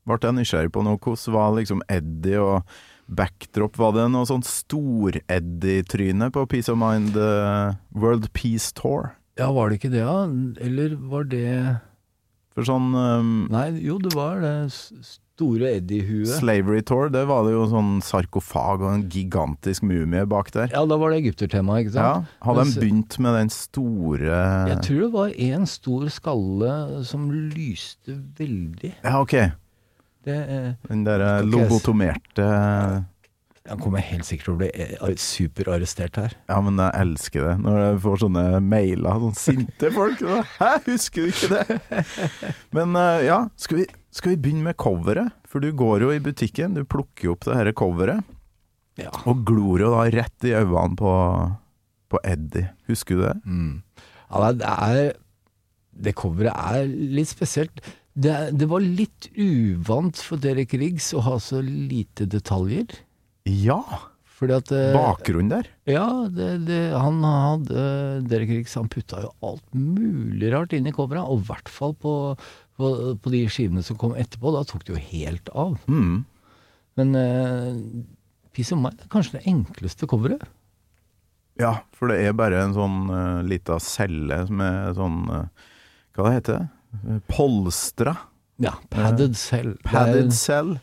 Ble 0.09 0.17
jeg 0.23 0.39
nysgjerrig 0.39 0.73
på 0.73 0.81
noe? 0.87 0.97
Hvordan 0.97 1.35
var 1.35 1.57
liksom 1.59 1.83
Eddie 1.93 2.41
og 2.41 2.79
backdrop? 3.13 3.77
Var 3.77 3.93
det 3.93 4.07
noe 4.15 4.29
sånn 4.29 4.45
stor-Eddie-tryne 4.47 6.31
på 6.33 6.47
Peace 6.49 6.73
of 6.73 6.79
Mind 6.81 7.19
uh, 7.21 7.77
World 7.93 8.31
Peace 8.33 8.73
Tour? 8.73 9.11
Ja, 9.37 9.51
var 9.53 9.69
det 9.69 9.83
ikke 9.83 9.93
det, 9.93 10.07
da? 10.09 10.25
Eller 10.65 10.97
var 10.97 11.29
det 11.29 11.51
For 12.57 12.67
sånn 12.67 12.89
um, 12.97 13.35
Nei, 13.53 13.69
jo, 13.85 14.01
det 14.03 14.15
var 14.17 14.41
det 14.43 14.55
store 15.39 15.69
Eddie-huet. 15.79 16.27
Slavery 16.41 16.81
Tour, 16.83 17.09
det 17.15 17.23
var 17.31 17.45
det 17.47 17.53
jo 17.55 17.63
sånn 17.71 18.01
sarkofag 18.03 18.83
og 18.83 18.89
en 18.97 19.05
gigantisk 19.13 19.85
mumie 19.87 20.25
bak 20.27 20.51
der. 20.51 20.67
Ja, 20.75 20.83
da 20.91 20.97
var 20.99 21.15
det 21.15 21.21
egyptertema, 21.23 21.79
ikke 21.79 21.95
Ja. 21.95 22.25
Hadde 22.43 22.65
Mens- 22.65 22.75
de 22.75 22.81
begynt 22.83 23.19
med 23.23 23.35
den 23.39 23.51
store 23.55 24.41
Jeg 24.73 24.83
tror 24.83 25.01
det 25.07 25.13
var 25.15 25.29
én 25.39 25.67
stor 25.71 26.09
skalle 26.11 27.05
som 27.07 27.31
lyste 27.31 28.19
veldig. 28.37 28.95
Ja, 29.05 29.21
ok. 29.23 29.37
Det, 30.27 30.35
eh, 30.51 30.73
Den 30.89 31.05
derre 31.07 31.39
s- 31.41 31.47
lobotomerte 31.47 33.07
han 33.69 33.79
kommer 33.83 34.01
helt 34.01 34.25
sikkert 34.25 34.45
til 34.49 34.55
å 34.55 34.59
bli 34.63 34.69
eh, 34.73 35.15
superarrestert 35.21 36.17
her. 36.17 36.33
Ja, 36.49 36.57
men 36.65 36.79
jeg 36.81 36.91
elsker 37.03 37.45
det. 37.51 37.57
Når 37.67 37.77
jeg 37.83 37.99
får 38.01 38.17
sånne 38.23 38.45
mailer, 38.65 39.19
sånne 39.21 39.37
sinte 39.37 39.91
folk. 39.93 40.19
da. 40.25 40.39
Hæ, 40.59 40.71
husker 40.87 41.27
du 41.27 41.29
ikke 41.29 41.51
det? 41.53 41.81
Men 42.73 42.97
eh, 42.97 43.27
ja, 43.27 43.43
skal 43.61 43.83
vi, 43.83 43.87
skal 44.15 44.35
vi 44.35 44.41
begynne 44.43 44.65
med 44.71 44.77
coveret? 44.81 45.33
For 45.49 45.61
du 45.65 45.71
går 45.77 46.05
jo 46.07 46.11
i 46.15 46.21
butikken, 46.23 46.75
du 46.77 46.85
plukker 46.89 47.33
opp 47.35 47.45
det 47.49 47.57
her 47.59 47.73
coveret, 47.77 48.25
Ja. 48.99 49.11
og 49.31 49.45
glor 49.47 49.79
jo 49.85 49.91
da 49.95 50.07
rett 50.11 50.45
i 50.49 50.55
øynene 50.59 50.97
på, 50.99 51.13
på 52.11 52.19
Eddie. 52.27 52.71
Husker 52.91 53.15
du 53.15 53.23
det? 53.29 53.37
Mm. 53.47 53.83
ja 54.33 54.53
det 54.53 54.67
er 54.75 55.13
Det 55.99 56.15
coveret 56.19 56.55
er 56.55 56.87
litt 56.87 57.29
spesielt. 57.31 57.81
Det, 58.19 58.35
det 58.59 58.67
var 58.71 58.81
litt 58.83 59.29
uvant 59.39 60.17
for 60.19 60.39
Derek 60.43 60.75
Riggs 60.75 61.13
å 61.15 61.23
ha 61.27 61.37
så 61.43 61.61
lite 61.63 62.27
detaljer. 62.27 62.87
Ja! 63.47 63.83
At 64.39 64.71
eh, 64.71 64.93
Bakgrunnen 64.95 65.49
der. 65.51 65.67
Ja, 65.91 66.07
det, 66.31 66.67
det, 66.69 66.77
han 66.95 67.17
hadde 67.27 67.87
Derek 68.31 68.53
Riggs 68.53 68.77
han 68.79 68.87
putta 68.91 69.25
jo 69.25 69.33
alt 69.43 69.65
mulig 69.75 70.53
rart 70.55 70.77
inn 70.79 70.87
i 70.87 70.93
coveret, 70.95 71.27
og 71.27 71.43
i 71.43 71.49
hvert 71.49 71.67
fall 71.75 71.97
på, 71.99 72.13
på, 72.79 72.93
på 73.19 73.33
de 73.35 73.43
skivene 73.51 73.83
som 73.85 73.99
kom 74.01 74.15
etterpå. 74.19 74.53
Da 74.55 74.63
tok 74.69 74.87
det 74.87 74.95
jo 74.95 75.03
helt 75.11 75.51
av. 75.51 75.77
Mm. 75.91 76.23
Men 76.99 77.19
uh, 77.19 77.75
Peace 78.55 78.75
of 78.75 78.81
Mind 78.83 79.03
er 79.03 79.11
kanskje 79.13 79.39
det 79.39 79.47
enkleste 79.51 80.09
coveret. 80.11 80.47
Ja, 81.59 81.81
for 81.95 82.11
det 82.11 82.21
er 82.23 82.39
bare 82.39 82.63
en 82.63 82.75
sånn 82.77 82.99
uh, 83.11 83.45
lita 83.47 83.81
celle 83.83 84.45
med 84.47 84.95
sånn 84.99 85.25
uh, 85.27 85.71
Hva 86.15 86.29
det 86.29 86.37
heter 86.37 86.59
det? 86.59 86.67
Eh, 86.89 87.19
Polstra. 87.31 88.17
Ja, 88.57 88.75
padded 88.91 89.37
cell. 89.39 89.77
Padded 89.85 90.33
cell. 90.35 90.79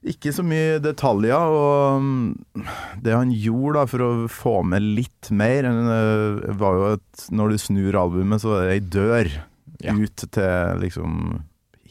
Ikke 0.00 0.32
så 0.32 0.40
mye 0.44 0.78
detaljer, 0.80 1.36
og 1.36 2.00
mm, 2.00 2.64
det 3.04 3.12
han 3.12 3.32
gjorde 3.36 3.82
da 3.82 3.88
for 3.88 4.04
å 4.04 4.10
få 4.32 4.54
med 4.64 4.84
litt 4.96 5.28
mer, 5.28 5.68
eh, 5.68 6.54
var 6.60 6.78
jo 6.78 6.86
at 6.94 7.26
når 7.28 7.52
du 7.52 7.60
snur 7.60 7.98
albumet, 8.00 8.40
så 8.40 8.56
er 8.56 8.70
det 8.70 8.76
ei 8.78 8.84
dør 8.96 9.32
Ja. 9.84 9.94
ut 9.96 10.24
til 10.30 10.80
liksom 10.82 11.42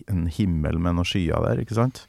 en 0.10 0.26
himmel 0.32 0.80
med 0.82 0.96
noen 0.98 1.06
skyer 1.08 1.42
der, 1.46 1.62
ikke 1.64 1.76
sant? 1.78 2.06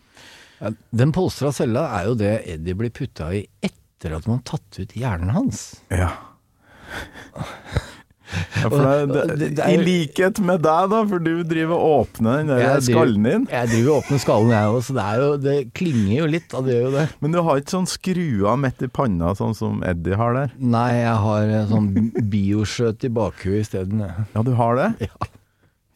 Ja, 0.61 0.71
den 0.93 1.13
polstra 1.17 1.51
cella 1.57 1.87
er 1.99 2.11
jo 2.11 2.15
det 2.21 2.35
Eddie 2.55 2.75
blir 2.77 2.91
putta 2.93 3.31
i 3.37 3.47
etter 3.65 4.17
at 4.17 4.27
man 4.29 4.41
har 4.41 4.47
tatt 4.59 4.79
ut 4.83 4.93
hjernen 4.97 5.33
hans. 5.35 5.63
Ja. 5.93 6.11
Ja, 8.63 8.69
det, 8.71 9.07
det, 9.11 9.49
Det- 9.57 9.65
er 9.65 9.73
I 9.75 9.79
likhet 9.83 10.39
med 10.39 10.61
deg, 10.63 10.91
da, 10.93 11.01
for 11.11 11.19
du 11.19 11.43
driver 11.43 11.75
og 11.75 11.95
åpner 12.07 12.37
den 12.45 12.53
der 12.53 12.81
skallen 12.85 13.25
din. 13.27 13.47
Jeg 13.51 13.71
driver 13.73 13.91
og 13.91 14.05
åpner 14.05 14.21
skallen 14.23 14.53
jeg 14.55 14.69
òg, 14.71 14.79
så 14.87 14.95
det, 14.95 15.07
jo, 15.19 15.31
det 15.43 15.57
klinger 15.75 16.13
jo 16.21 16.29
litt. 16.31 16.49
Det 16.55 16.77
gjør 16.77 16.85
jo 16.87 16.93
det. 16.95 17.07
Men 17.25 17.35
du 17.35 17.41
har 17.43 17.59
ikke 17.59 17.75
sånn 17.75 17.91
skrua 17.91 18.55
midt 18.61 18.85
i 18.87 18.91
panna, 19.01 19.33
sånn 19.35 19.57
som 19.59 19.83
Eddie 19.83 20.15
har 20.21 20.37
der? 20.39 20.55
Nei, 20.63 20.87
jeg 21.01 21.17
har 21.27 21.51
eh, 21.57 21.67
sånn 21.73 21.91
bioskjøt 22.31 23.09
i 23.09 23.13
bakhuet 23.19 23.65
isteden. 23.67 24.07
Ja, 24.07 24.43
du 24.47 24.53
har 24.61 24.79
det? 24.79 24.89
Ja. 25.11 25.31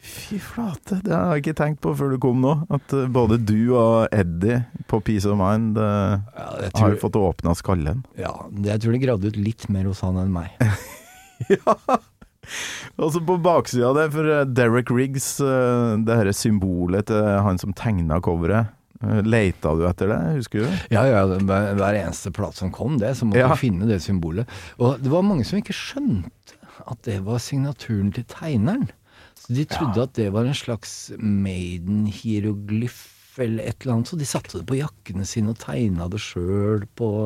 Fy 0.05 0.37
flate, 0.43 0.99
det 1.01 1.15
har 1.17 1.31
jeg 1.33 1.45
ikke 1.47 1.55
tenkt 1.57 1.81
på 1.85 1.95
før 1.97 2.11
du 2.13 2.19
kom 2.21 2.43
nå. 2.45 2.51
At 2.77 2.93
eh, 2.93 3.07
både 3.09 3.39
du 3.41 3.73
og 3.73 4.13
Eddie 4.13 4.59
på 4.91 5.01
Peace 5.05 5.25
of 5.25 5.39
Mind 5.41 5.79
uh, 5.81 6.19
Ja, 6.37 6.49
tror, 6.75 6.83
har 6.91 6.99
fått 7.01 7.17
åpna 7.17 7.55
skallen. 7.57 8.03
ja, 8.21 8.35
jeg 8.69 8.83
tror 8.85 8.93
det 8.93 9.01
gravde 9.07 9.33
ut 9.33 9.39
litt 9.41 9.65
mer 9.73 9.89
hos 9.89 10.03
han 10.05 10.21
enn 10.21 10.35
meg. 10.35 10.53
Og 13.01 13.09
så 13.15 13.23
på 13.25 13.39
baksida 13.41 13.95
der, 13.97 14.11
for 14.13 14.29
eh, 14.29 14.45
Derek 14.53 14.91
Riggs, 14.93 15.39
uh, 15.41 15.97
det 16.05 16.19
her 16.21 16.31
symbolet 16.37 17.09
til 17.09 17.25
han 17.47 17.61
som 17.63 17.73
tegna 17.77 18.21
coveret. 18.25 18.75
Leita 19.25 19.73
du 19.77 19.83
etter 19.89 20.09
det, 20.09 20.19
husker 20.39 20.63
du? 20.65 20.77
Ja, 20.95 21.03
ja, 21.05 21.25
hver 21.27 21.97
eneste 21.99 22.31
plate 22.33 22.57
som 22.63 22.71
kom, 22.73 22.95
det, 23.01 23.11
så 23.19 23.27
måtte 23.29 23.43
Ja. 23.43 23.51
du 23.53 23.61
finne 23.61 23.89
det 23.89 23.99
symbolet. 24.05 24.49
Og 24.81 25.01
det 25.03 25.11
var 25.13 25.27
mange 25.27 25.45
som 25.45 25.59
ikke 25.61 25.77
skjønte 25.77 26.57
at 26.89 27.03
det 27.05 27.19
var 27.27 27.41
signaturen 27.43 28.13
til 28.17 28.25
tegneren. 28.31 28.87
Så 29.45 29.53
de 29.53 29.67
trodde 29.69 30.07
at 30.07 30.15
det 30.17 30.31
var 30.33 30.49
en 30.49 30.57
slags 30.57 31.13
Maiden-hieroglyff 31.21 33.11
eller 33.43 33.67
et 33.67 33.83
eller 33.83 33.97
annet, 33.97 34.09
så 34.09 34.17
de 34.19 34.27
satte 34.29 34.61
det 34.61 34.67
på 34.69 34.77
jakkene 34.79 35.25
sine 35.27 35.51
og 35.51 35.59
tegna 35.59 36.07
det 36.13 36.21
sjøl 36.23 36.85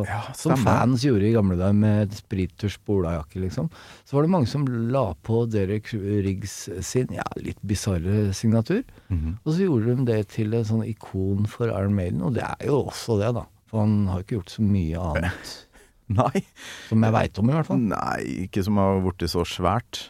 Ja, 0.08 0.20
Som 0.36 0.56
fans 0.62 1.04
gjorde 1.04 1.28
i 1.28 1.34
gamle 1.34 1.58
dager 1.58 1.76
med 1.76 2.14
sprittusj 2.16 2.78
på 2.86 2.96
olajakke, 3.02 3.42
liksom. 3.42 3.68
Så 4.08 4.16
var 4.16 4.24
det 4.24 4.32
mange 4.32 4.48
som 4.48 4.64
la 4.92 5.12
på 5.26 5.42
Derek 5.52 5.92
Riggs 5.92 6.56
sin 6.86 7.12
ja, 7.12 7.26
litt 7.36 7.60
bisarre 7.60 8.32
signatur. 8.32 8.82
Mhm. 9.12 9.38
Og 9.44 9.52
så 9.52 9.68
gjorde 9.68 9.96
de 9.98 10.08
det 10.08 10.20
til 10.34 10.56
et 10.56 10.68
sånn 10.70 10.86
ikon 10.88 11.48
for 11.50 11.68
Iron 11.68 11.96
Maiden, 11.96 12.24
og 12.24 12.36
det 12.38 12.46
er 12.48 12.68
jo 12.70 12.86
også 12.88 13.20
det, 13.20 13.34
da. 13.36 13.44
For 13.68 13.84
han 13.84 14.06
har 14.08 14.24
ikke 14.24 14.38
gjort 14.38 14.54
så 14.56 14.64
mye 14.64 15.08
annet. 15.12 15.56
Nei. 16.22 16.40
Som 16.88 17.04
jeg 17.04 17.12
veit 17.12 17.38
om, 17.40 17.50
i 17.50 17.56
hvert 17.58 17.68
fall. 17.68 17.82
Nei, 17.90 18.20
ikke 18.48 18.64
som 18.64 18.80
har 18.80 19.02
blitt 19.04 19.28
så 19.28 19.44
svært. 19.44 20.08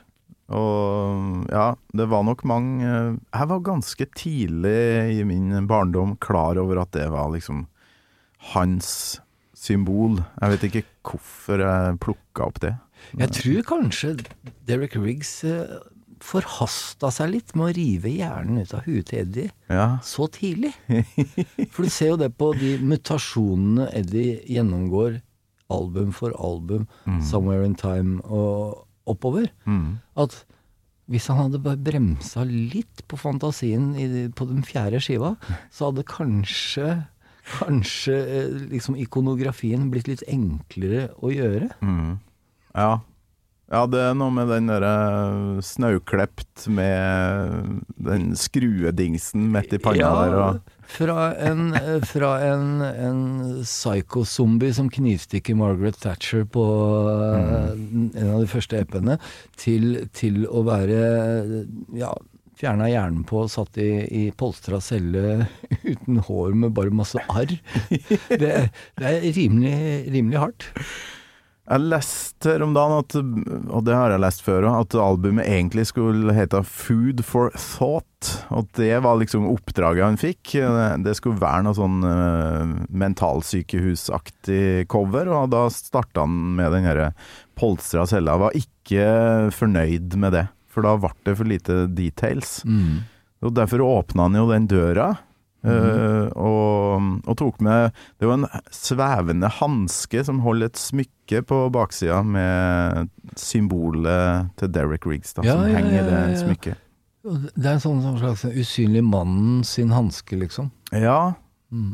Og 0.48 1.44
ja, 1.52 1.74
det 1.92 2.06
var 2.08 2.22
nok 2.24 2.40
mange 2.48 2.86
eh, 2.88 3.16
Jeg 3.36 3.48
var 3.50 3.60
ganske 3.66 4.06
tidlig 4.16 5.18
i 5.18 5.24
min 5.28 5.66
barndom 5.68 6.14
klar 6.24 6.56
over 6.60 6.80
at 6.86 6.94
det 6.96 7.08
var 7.12 7.28
liksom 7.34 7.66
hans 8.54 9.20
symbol. 9.58 10.20
Jeg 10.40 10.54
vet 10.54 10.64
ikke 10.70 10.84
hvorfor 11.08 11.60
jeg 11.64 11.98
plukka 12.00 12.46
opp 12.48 12.60
det. 12.62 12.74
Jeg 13.18 13.32
tror 13.34 13.62
kanskje 13.74 14.14
Derek 14.68 14.96
Riggs 14.96 15.32
eh, 15.44 15.76
forhasta 16.24 17.10
seg 17.14 17.30
litt 17.34 17.52
med 17.58 17.68
å 17.68 17.74
rive 17.76 18.10
hjernen 18.10 18.62
ut 18.64 18.72
av 18.74 18.86
huet 18.88 19.06
til 19.10 19.20
Eddie 19.26 19.50
Ja. 19.70 19.98
så 20.02 20.26
tidlig. 20.32 20.72
For 21.74 21.84
du 21.86 21.90
ser 21.92 22.14
jo 22.14 22.18
det 22.24 22.32
på 22.40 22.52
de 22.58 22.76
mutasjonene 22.82 23.90
Eddie 24.00 24.40
gjennomgår 24.48 25.20
album 25.68 26.14
for 26.16 26.32
album, 26.40 26.86
'Somewhere 27.04 27.66
in 27.66 27.74
Time' 27.76 28.22
og 28.24 28.87
oppover. 29.10 29.50
Mm. 29.68 29.98
At 30.18 30.36
hvis 31.08 31.28
han 31.32 31.40
hadde 31.40 31.62
bare 31.64 31.80
bremsa 31.80 32.44
litt 32.44 33.04
på 33.08 33.16
fantasien 33.16 33.94
i, 33.96 34.26
på 34.28 34.48
den 34.50 34.60
fjerde 34.66 35.00
skiva, 35.04 35.36
så 35.72 35.90
hadde 35.90 36.08
kanskje 36.08 36.98
Kanskje 37.48 38.14
eh, 38.28 38.56
liksom 38.68 38.96
ikonografien 39.00 39.86
blitt 39.88 40.08
litt 40.10 40.20
enklere 40.28 41.06
å 41.24 41.30
gjøre. 41.32 41.70
Mm. 41.80 42.18
Ja. 42.74 42.90
Ja, 43.68 43.82
det 43.88 44.00
er 44.00 44.14
noe 44.16 44.32
med 44.32 44.48
den 44.48 44.68
derre 44.70 45.62
snauklept 45.64 46.66
med 46.72 47.80
den 48.00 48.30
skruedingsen 48.36 49.50
midt 49.52 49.74
i 49.76 49.80
panna 49.82 50.12
der 50.22 50.36
og 50.38 50.60
fra 50.88 51.34
en, 51.36 51.74
eh, 51.76 51.98
fra 52.08 52.30
en, 52.48 52.80
en 52.80 53.20
psycho-zombie 53.62 54.74
som 54.74 54.88
knivstikker 54.90 55.58
Margaret 55.58 56.00
Thatcher 56.00 56.46
på 56.48 56.64
mm. 57.76 58.08
en 58.14 58.32
av 58.32 58.42
de 58.42 58.48
første 58.50 58.80
EP-ene, 58.80 59.18
til, 59.60 60.08
til 60.16 60.46
å 60.48 60.64
være 60.66 61.02
ja, 61.98 62.14
fjerna 62.58 62.88
hjernen 62.90 63.26
på 63.28 63.44
og 63.44 63.52
satt 63.52 63.78
i, 63.82 63.90
i 64.08 64.24
polstra 64.32 64.80
celle 64.82 65.46
uten 65.92 66.22
hår 66.26 66.56
med 66.64 66.74
bare 66.78 66.94
masse 66.94 67.20
arr. 67.28 67.54
Det, 67.88 68.52
det 68.98 69.12
er 69.12 69.30
rimelig, 69.36 69.76
rimelig 70.08 70.42
hardt. 70.42 70.68
Jeg 71.68 71.84
leste 71.84 72.48
her 72.48 72.62
om 72.64 72.70
dagen, 72.72 73.02
at, 73.02 73.14
og 73.68 73.82
det 73.84 73.92
har 73.92 74.14
jeg 74.14 74.22
lest 74.22 74.40
før 74.46 74.64
òg, 74.70 74.86
at 74.86 74.94
albumet 75.04 75.44
egentlig 75.44 75.84
skulle 75.90 76.32
hete 76.32 76.62
Food 76.64 77.20
for 77.28 77.52
Thought. 77.60 78.30
Og 78.56 78.70
det 78.78 78.94
var 79.04 79.18
liksom 79.20 79.44
oppdraget 79.50 80.06
han 80.06 80.16
fikk. 80.20 80.54
Det 81.04 81.14
skulle 81.18 81.42
være 81.42 81.66
noe 81.66 81.76
sånn 81.76 81.98
uh, 82.08 82.72
mentalsykehusaktig 82.88 84.88
cover, 84.88 85.28
og 85.28 85.52
da 85.52 85.66
starta 85.72 86.24
han 86.24 86.56
med 86.56 86.72
den 86.72 86.88
herre 86.88 87.10
polstra 87.58 88.06
cella. 88.08 88.38
Var 88.40 88.56
ikke 88.56 89.04
fornøyd 89.52 90.16
med 90.24 90.38
det, 90.38 90.46
for 90.72 90.88
da 90.88 90.96
ble 91.04 91.12
det 91.28 91.36
for 91.36 91.52
lite 91.52 91.82
details. 91.92 92.62
Og 93.44 93.52
derfor 93.54 93.84
åpna 93.84 94.30
han 94.30 94.40
jo 94.40 94.48
den 94.48 94.72
døra. 94.72 95.12
Eh, 95.64 96.28
og, 96.38 97.08
og 97.26 97.36
tok 97.40 97.60
med 97.64 97.90
Det 98.20 98.28
var 98.28 98.38
en 98.38 98.46
svevende 98.74 99.50
hanske 99.58 100.22
som 100.26 100.42
holder 100.44 100.70
et 100.70 100.78
smykke 100.80 101.42
på 101.48 101.62
baksida 101.74 102.20
med 102.22 103.08
symbolet 103.38 104.52
til 104.60 104.72
Derek 104.74 105.06
Riggs, 105.08 105.34
da, 105.34 105.46
Ja, 105.46 105.56
som 105.58 105.66
ja, 105.66 105.78
henger 105.78 105.96
i 105.96 105.98
ja, 105.98 106.06
det 106.08 106.38
smykket. 106.44 106.84
Det 107.28 107.66
er 107.66 107.74
en 107.74 107.82
sånn, 107.82 108.00
sånn 108.04 108.20
slags 108.22 108.46
usynlig 108.48 109.02
mannen 109.04 109.60
sin 109.66 109.90
hanske, 109.92 110.38
liksom. 110.38 110.70
Ja, 110.94 111.34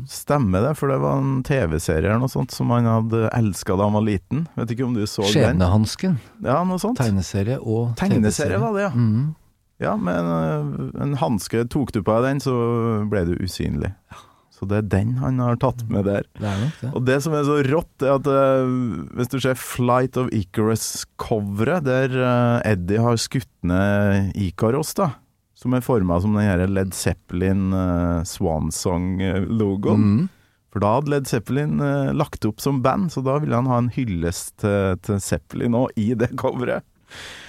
stemmer 0.07 0.63
det, 0.63 0.75
for 0.79 0.87
det 0.91 0.99
var 1.03 1.17
en 1.19 1.41
TV-serie 1.43 2.07
eller 2.07 2.21
noe 2.23 2.31
sånt 2.31 2.53
som 2.55 2.69
han 2.71 2.87
hadde 2.87 3.25
elska 3.35 3.75
da 3.75 3.89
han 3.89 3.97
var 3.97 4.05
liten. 4.07 4.45
Vet 4.55 4.71
ikke 4.71 4.85
om 4.87 4.93
du 4.95 5.03
så 5.03 5.25
den? 5.25 5.33
Skjebnehansken. 5.33 6.19
Ja, 6.45 6.61
noe 6.67 6.79
sånt. 6.79 7.01
Tegneserie 7.01 7.57
og 7.59 7.97
Tegneserie 7.99 8.61
var 8.61 8.77
det, 8.77 8.85
ja. 8.87 8.93
Mhm. 8.95 9.33
Ja, 9.83 9.97
med 9.99 10.15
en, 10.15 10.29
øh, 10.31 11.03
en 11.03 11.17
hanske. 11.19 11.65
Tok 11.71 11.91
du 11.91 11.99
på 12.05 12.15
deg 12.15 12.29
den, 12.29 12.43
så 12.43 12.55
ble 13.11 13.25
du 13.27 13.33
usynlig. 13.43 13.91
Så 14.55 14.67
det 14.71 14.77
er 14.77 14.85
den 14.87 15.17
han 15.19 15.41
har 15.43 15.57
tatt 15.59 15.83
med 15.91 16.07
der. 16.07 16.23
Det 16.39 16.47
er 16.47 16.61
nok 16.61 16.77
det. 16.79 16.91
Og 16.95 17.03
det 17.09 17.17
som 17.25 17.35
er 17.35 17.43
så 17.43 17.57
rått, 17.67 18.05
er 18.05 18.13
at 18.13 18.29
øh, 18.31 18.69
hvis 19.17 19.33
du 19.33 19.37
ser 19.43 19.59
Flight 19.59 20.15
of 20.21 20.31
Icarus-coveret, 20.31 21.83
der 21.89 22.15
øh, 22.15 22.71
Eddie 22.71 23.03
har 23.03 23.19
skutt 23.19 23.51
ned 23.67 24.31
Ikaros, 24.39 24.95
da, 24.95 25.09
som 25.59 25.75
er 25.75 25.83
forma 25.83 26.21
som 26.23 26.39
den 26.39 26.47
her 26.47 26.63
Led 26.71 26.95
Zeppelin 26.95 27.67
uh, 27.75 28.23
Swansong-logoen. 28.27 30.07
Mm. 30.07 30.25
For 30.71 30.83
da 30.83 30.95
hadde 30.97 31.11
Led 31.11 31.27
Zeppelin 31.27 31.79
lagt 32.15 32.47
opp 32.47 32.59
som 32.63 32.81
band, 32.83 33.11
så 33.11 33.23
da 33.23 33.37
ville 33.39 33.55
han 33.55 33.69
ha 33.71 33.77
en 33.79 33.93
hyllest 33.95 34.57
til, 34.63 34.99
til 35.03 35.21
Zeppelin 35.23 35.75
òg, 35.79 35.93
i 35.99 36.09
det 36.19 36.33
coveret. 36.39 36.83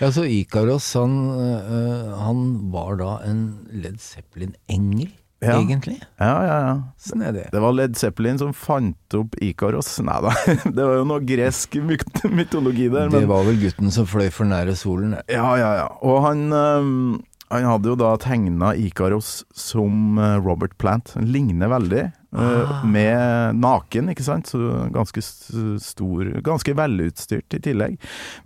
Ja, 0.00 0.11
så 0.12 0.25
Ikaros, 0.28 0.88
han, 0.99 1.14
øh, 1.37 2.16
han 2.20 2.42
var 2.73 2.96
da 3.00 3.12
en 3.26 3.40
Led 3.73 3.96
Zeppelin-engel, 4.02 5.08
Ja. 5.42 5.58
egentlig. 5.61 5.99
Ja, 6.18 6.32
ja, 6.46 6.56
ja. 6.66 6.75
Sånn 6.99 7.23
er 7.23 7.32
Det 7.32 7.50
Det 7.52 7.61
var 7.61 7.73
Led 7.76 7.96
Zeppelin 7.96 8.38
som 8.40 8.52
fant 8.56 9.14
opp 9.14 9.37
Ikaros. 9.44 9.99
Nei 10.00 10.16
da, 10.25 10.32
det 10.64 10.82
var 10.85 10.96
jo 10.96 11.04
noe 11.04 11.20
gresk 11.28 11.76
mytologi 12.38 12.88
der. 12.92 13.08
Det 13.12 13.26
var 13.28 13.44
vel 13.44 13.56
gutten 13.61 13.92
som 13.92 14.06
fløy 14.08 14.30
for 14.32 14.44
nære 14.49 14.75
solen. 14.76 15.11
det. 15.18 15.25
ja, 15.37 15.49
ja, 15.61 15.73
ja. 15.82 15.88
Og 16.02 16.23
han, 16.25 16.46
øhm, 16.52 17.20
han 17.52 17.64
hadde 17.68 17.92
jo 17.92 17.96
da 18.00 18.14
tegna 18.16 18.73
Ikaros 18.75 19.44
som 19.54 20.18
Robert 20.42 20.76
Plant. 20.78 21.12
Han 21.14 21.28
ligner 21.30 21.68
veldig. 21.68 22.06
Øh, 22.36 22.72
med 22.92 23.58
naken, 23.60 24.10
ikke 24.12 24.26
sant. 24.26 24.50
Så 24.52 24.60
ganske 24.94 25.22
stor 25.82 26.30
Ganske 26.46 26.74
velutstyrt 26.76 27.56
i 27.56 27.62
tillegg. 27.64 27.96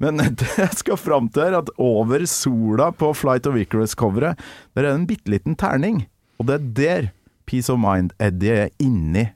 Men 0.02 0.22
det 0.40 0.50
jeg 0.58 0.80
skal 0.82 1.00
fram 1.00 1.28
til, 1.32 1.48
er 1.48 1.58
at 1.60 1.72
over 1.80 2.24
sola 2.30 2.90
på 2.94 3.12
Flight 3.16 3.48
of 3.50 3.58
Icarus-coveret, 3.58 4.40
der 4.74 4.84
er 4.84 4.92
det 4.92 4.96
en 5.00 5.10
bitte 5.10 5.32
liten 5.32 5.58
terning. 5.58 6.04
Og 6.40 6.48
det 6.48 6.56
er 6.56 6.70
der 6.80 7.10
Peace 7.50 7.72
of 7.72 7.80
Mind 7.82 8.14
Eddie 8.22 8.66
er 8.66 8.74
inni, 8.78 9.26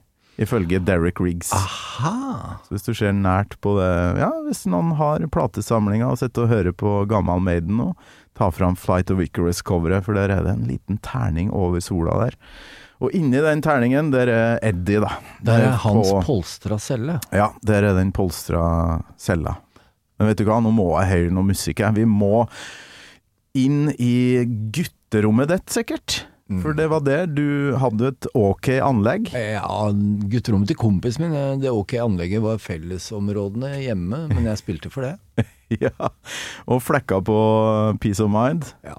ifølge 0.41 0.79
Derek 0.79 1.19
Riggs. 1.21 1.51
Aha! 1.55 2.59
Så 2.63 2.75
hvis 2.75 2.87
du 2.87 2.93
ser 2.95 3.15
nært 3.15 3.57
på 3.63 3.75
det 3.79 3.91
Ja, 4.19 4.31
hvis 4.45 4.65
noen 4.71 4.95
har 4.99 5.25
platesamlinger 5.31 6.11
og 6.11 6.21
sitter 6.21 6.45
og 6.45 6.53
hører 6.53 6.75
på 6.75 6.97
Gammal 7.11 7.43
Maiden 7.43 7.77
nå, 7.79 7.91
ta 8.35 8.49
fram 8.51 8.75
Flight 8.79 9.11
of 9.11 9.21
Icarus-coveret, 9.23 10.05
for 10.07 10.17
der 10.17 10.33
er 10.33 10.43
det 10.47 10.55
en 10.55 10.67
liten 10.69 10.99
terning 11.03 11.51
over 11.55 11.83
sola 11.83 12.17
der. 12.25 12.39
Og 13.03 13.11
inni 13.17 13.41
den 13.43 13.61
terningen, 13.61 14.11
der 14.13 14.27
er 14.31 14.59
Eddie, 14.63 15.01
da. 15.03 15.17
Der 15.43 15.65
er 15.71 15.77
hans 15.83 16.11
på- 16.13 16.21
polstra 16.23 16.77
celle. 16.79 17.19
Ja, 17.35 17.49
der 17.65 17.83
er 17.91 17.93
den 17.97 18.11
polstra 18.15 19.01
cella. 19.19 19.57
Men 20.19 20.29
vet 20.29 20.37
du 20.39 20.45
hva, 20.47 20.61
nå 20.63 20.71
må 20.71 20.93
jeg 21.01 21.11
høre 21.11 21.33
noe 21.35 21.43
musikk, 21.49 21.79
jeg. 21.83 21.93
Vi 21.97 22.05
må 22.07 22.45
inn 23.55 23.89
i 23.99 24.45
gutterommet 24.71 25.51
ditt, 25.51 25.67
sikkert. 25.75 26.21
For 26.61 26.75
det 26.77 26.85
var 26.91 27.01
der 27.01 27.25
du 27.25 27.73
hadde 27.81 28.11
et 28.11 28.27
ok 28.37 28.67
anlegg. 28.85 29.31
Ja, 29.33 29.87
gutterommet 30.29 30.69
til 30.69 30.77
kompisen 30.77 31.25
min, 31.25 31.33
eh, 31.33 31.55
det 31.63 31.71
ok 31.73 31.95
anlegget 32.03 32.43
var 32.43 32.59
fellesområdene 32.61 33.71
hjemme, 33.81 34.27
men 34.29 34.43
jeg 34.45 34.61
spilte 34.61 34.91
for 34.93 35.07
det. 35.07 35.15
Ja. 35.81 35.89
Og 36.69 36.77
flekka 36.85 37.17
på 37.25 37.35
Peace 37.99 38.21
of 38.21 38.29
Mind. 38.29 38.67
Ja, 38.85 38.93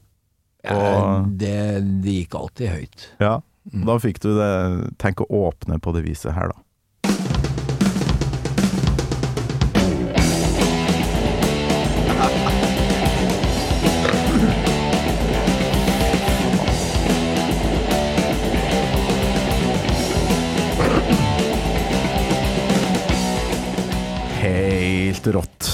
Og- 0.75 1.29
det, 1.39 1.53
det 2.03 2.15
gikk 2.27 2.35
alltid 2.35 2.73
høyt. 2.73 3.05
Ja. 3.23 3.37
Da 3.73 3.99
fikk 3.99 4.21
du 4.23 4.31
det 4.37 4.53
Tenk 5.03 5.25
å 5.25 5.31
åpne 5.49 5.81
på 5.83 5.93
det 5.97 6.07
viset 6.07 6.37
her, 6.37 6.53
da. 6.53 6.63
Helt 24.41 25.27
rått. 25.35 25.73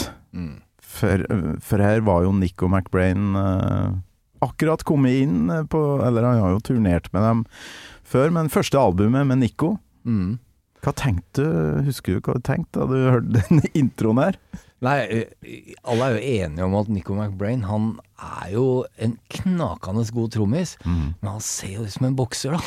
For, 1.03 1.25
for 1.61 1.83
her 1.83 2.01
var 2.07 2.23
jo 2.23 2.33
Nico 2.37 2.69
McBrain 2.71 3.35
eh, 3.37 3.89
akkurat 4.43 4.83
kommet 4.89 5.23
inn 5.25 5.51
på 5.71 5.81
Eller 6.05 6.27
han 6.27 6.41
har 6.43 6.55
jo 6.57 6.63
turnert 6.67 7.09
med 7.15 7.23
dem 7.23 7.45
før, 8.13 8.33
men 8.35 8.51
første 8.53 8.79
albumet 8.81 9.29
med 9.29 9.43
Nico 9.45 9.77
Mm. 10.03 10.39
Hva 10.83 10.91
tenkte 10.99 11.45
du? 11.47 11.83
Husker 11.87 12.17
du 12.17 12.25
hva 12.27 12.35
du 12.35 12.43
tenkte 12.43 12.81
da 12.83 12.89
du 12.91 13.05
hørte 13.07 13.39
den 13.39 13.61
introen 13.85 14.19
her? 14.19 14.39
Nei, 14.83 14.97
eh, 15.07 15.75
alle 15.87 16.09
er 16.09 16.17
jo 16.17 16.23
enige 16.47 16.65
om 16.67 16.75
at 16.81 16.89
Nico 16.91 17.15
McBrain 17.15 17.63
han 17.69 17.93
er 18.23 18.49
jo 18.55 18.65
en 19.03 19.15
knakende 19.35 20.03
god 20.15 20.31
trommis, 20.35 20.77
Mm. 20.87 21.15
men 21.21 21.29
han 21.31 21.41
ser 21.43 21.73
jo 21.77 21.83
ut 21.87 21.91
som 21.95 22.07
en 22.07 22.17
bokser, 22.19 22.51
da. 22.55 22.61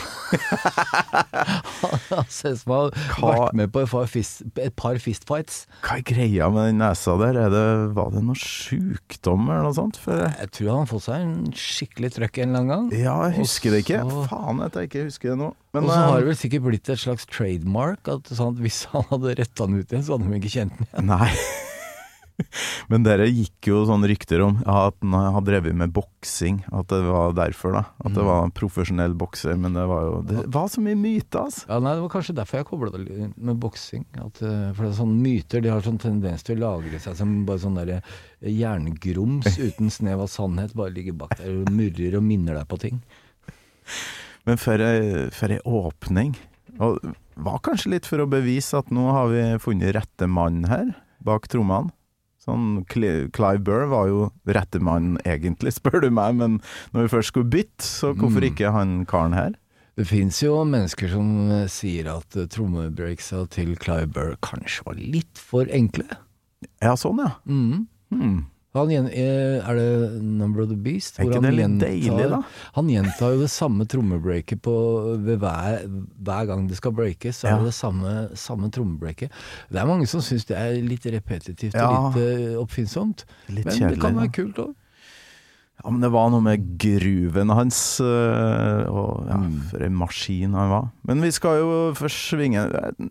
han 2.12 2.28
ser 2.32 2.56
ut 2.56 2.62
som 2.62 2.74
han 2.76 2.92
har 3.20 3.38
vært 3.40 3.58
med 3.60 3.72
på 3.76 3.84
et 3.86 4.76
par, 4.80 5.00
fistfights. 5.02 5.62
Hva 5.86 5.98
er 6.00 6.06
greia 6.08 6.50
med 6.52 6.70
den 6.72 6.80
nesa 6.84 7.16
der? 7.22 7.40
Er 7.46 7.54
det, 7.54 7.66
var 7.98 8.12
det 8.16 8.24
noe 8.28 8.40
sjukdom 8.40 9.48
eller 9.50 9.68
noe 9.70 9.78
sånt? 9.78 10.00
For, 10.02 10.26
Jeg 10.28 10.52
tror 10.56 10.72
han 10.74 10.84
har 10.84 10.92
fått 10.92 11.08
seg 11.08 11.26
en 11.26 11.36
skikkelig 11.56 12.14
trøkk 12.18 12.42
en 12.44 12.50
eller 12.50 12.64
annen 12.64 12.74
gang. 12.74 12.88
ja, 13.06 13.16
jeg 13.30 13.40
husker 13.44 13.76
det 13.76 13.84
ikke. 13.86 14.02
Faen 14.32 14.64
at 14.66 14.80
jeg 14.80 14.92
ikke 14.92 15.06
husker 15.10 15.34
det 15.36 15.40
nå. 15.44 15.52
Men 15.76 15.88
og 15.88 15.92
så 15.92 16.00
har 16.00 16.18
det 16.20 16.26
eh, 16.26 16.30
vel 16.32 16.40
sikkert 16.40 16.68
blitt 16.70 16.92
et 16.96 17.02
slags 17.04 17.28
trademark, 17.28 18.08
at 18.12 18.32
sånn 18.32 18.60
hvis 18.64 18.84
han 18.94 19.08
hadde 19.12 19.36
retta 19.42 19.68
den 19.68 19.82
ut 19.82 19.92
igjen, 19.92 20.06
så 20.08 20.16
hadde 20.18 20.32
de 20.32 20.40
ikke 20.40 20.54
kjent 20.60 20.78
den 20.80 20.88
igjen. 20.92 21.12
Nei. 21.12 21.32
Men 22.92 23.04
dere 23.06 23.26
gikk 23.30 23.70
jo 23.70 23.86
sånn 23.88 24.04
rykter 24.08 24.42
om 24.44 24.58
at 24.68 24.96
han 25.02 25.14
har 25.36 25.44
drevet 25.48 25.76
med 25.78 25.94
boksing. 25.96 26.58
At 26.76 26.90
det 26.92 27.00
var 27.08 27.32
derfor, 27.38 27.72
da. 27.78 27.84
At 28.04 28.12
det 28.14 28.24
Mm. 28.24 28.28
var 28.28 28.44
en 28.44 28.52
profesjonell 28.52 29.14
bokser. 29.16 29.56
Men 29.58 29.74
det 29.74 29.86
var 29.88 30.02
jo 30.04 30.22
Det 30.28 30.44
var 30.52 30.68
så 30.68 30.82
mye 30.84 30.96
myter, 31.00 31.46
altså. 31.46 31.66
Ja, 31.70 31.80
nei, 31.80 31.94
Det 31.96 32.02
var 32.04 32.10
kanskje 32.18 32.36
derfor 32.36 32.58
jeg 32.60 32.66
kobla 32.68 32.92
det 32.92 33.32
med 33.38 33.60
boksing. 33.60 34.06
At, 34.20 34.42
eh, 34.44 34.74
for 34.74 34.84
det 34.84 34.92
er 34.92 35.00
sånne 35.04 35.22
myter 35.22 35.62
de 35.64 35.70
har 35.70 35.82
sånn 35.82 36.00
tendens 36.02 36.44
til 36.44 36.58
å 36.58 36.64
lagre 36.66 37.00
seg 37.00 37.16
som 37.16 37.46
bare 37.46 37.60
sånn 37.64 37.76
derre 37.80 38.02
jerngrums 38.44 39.58
uten 39.68 39.90
snev 39.90 40.22
av 40.26 40.28
sannhet. 40.32 40.74
Bare 40.76 40.92
ligger 40.96 41.14
bak 41.18 41.38
der 41.40 41.62
og 41.62 41.72
murrer 41.72 42.18
og 42.20 42.24
minner 42.28 42.56
deg 42.60 42.68
på 42.68 42.80
ting. 42.80 43.02
Men 44.46 44.58
for 44.62 44.82
ei, 44.82 45.30
for 45.34 45.54
ei 45.56 45.60
åpning. 45.66 46.36
Og 46.80 47.00
var 47.38 47.60
kanskje 47.66 47.92
litt 47.96 48.06
for 48.10 48.22
å 48.24 48.30
bevise 48.30 48.78
at 48.78 48.92
nå 48.94 49.08
har 49.16 49.30
vi 49.32 49.44
funnet 49.64 49.96
rette 49.96 50.28
mann 50.30 50.64
her, 50.70 50.94
bak 51.24 51.48
trommene. 51.52 51.92
Sånn, 52.46 52.84
Clive 52.92 53.60
Burr 53.66 53.88
var 53.90 54.08
jo 54.12 54.28
rette 54.46 54.78
mann 54.84 55.16
egentlig, 55.26 55.74
spør 55.80 56.04
du 56.06 56.10
meg, 56.14 56.36
men 56.38 56.60
når 56.94 57.08
vi 57.08 57.14
først 57.18 57.34
skulle 57.34 57.50
bytte, 57.50 57.84
så 57.86 58.14
hvorfor 58.14 58.44
Mm. 58.44 58.50
ikke 58.54 58.72
han 58.76 58.92
karen 59.10 59.34
her? 59.34 59.56
Det 59.96 60.06
fins 60.10 60.42
jo 60.44 60.58
mennesker 60.68 61.08
som 61.10 61.30
eh, 61.56 61.68
sier 61.72 62.10
at 62.12 62.36
uh, 62.36 62.44
trommebreaksa 62.52 63.46
til 63.50 63.78
Clive 63.80 64.10
Burr 64.12 64.36
kanskje 64.44 64.84
var 64.86 64.98
litt 65.00 65.40
for 65.40 65.66
enkle. 65.72 66.06
Ja, 66.84 66.94
sånn 67.00 67.22
ja. 67.24 67.32
Mm. 67.48 67.88
Hmm. 68.12 68.42
Han 68.76 68.92
eh, 69.08 69.60
er 69.64 69.76
det 69.80 70.22
Number 70.22 70.64
of 70.66 70.70
the 70.70 70.76
Beast? 70.78 71.20
Er 71.20 71.26
ikke 71.30 71.42
det 71.42 71.52
litt 71.56 71.64
gjentar- 71.66 71.88
deilig, 71.88 72.30
da? 72.30 72.42
Han 72.76 72.90
gjentar 72.92 73.34
jo 73.36 73.42
det 73.42 73.50
samme 73.54 73.86
trommebreaket 73.88 74.62
på 74.62 74.76
ved 75.26 75.40
hver, 75.40 75.86
hver 76.22 76.46
gang 76.52 76.68
det 76.68 76.78
skal 76.78 76.92
breakes. 76.92 77.40
Så 77.42 77.48
er 77.50 77.60
det 77.64 77.72
det 77.72 77.78
samme, 77.78 78.16
samme 78.36 78.70
trommebreaket. 78.76 79.32
Det 79.72 79.80
er 79.82 79.88
mange 79.88 80.08
som 80.12 80.22
syns 80.22 80.46
det 80.50 80.58
er 80.60 80.76
litt 80.84 81.06
repetitivt 81.06 81.74
Ja. 81.76 81.88
og 81.90 82.16
litt 82.16 82.24
eh, 82.52 82.56
oppfinnsomt. 82.60 83.26
Litt 83.50 83.66
Men 83.66 83.90
det 83.96 84.00
kan 84.02 84.16
være 84.20 84.32
kult 84.36 84.60
òg. 84.68 84.74
Ja, 85.84 85.92
men 85.92 86.00
det 86.02 86.10
var 86.10 86.30
noe 86.32 86.42
med 86.42 86.64
gruven 86.82 87.52
hans, 87.54 87.78
øh, 88.02 88.86
og 88.90 89.26
ja, 89.28 89.36
Mm. 89.38 89.58
for 89.70 89.84
en 89.84 89.96
maskin 90.00 90.54
han 90.56 90.70
var. 90.72 90.88
Men 91.06 91.22
vi 91.22 91.30
skal 91.36 91.60
jo 91.60 91.94
først 91.94 92.30
svinge 92.32 92.64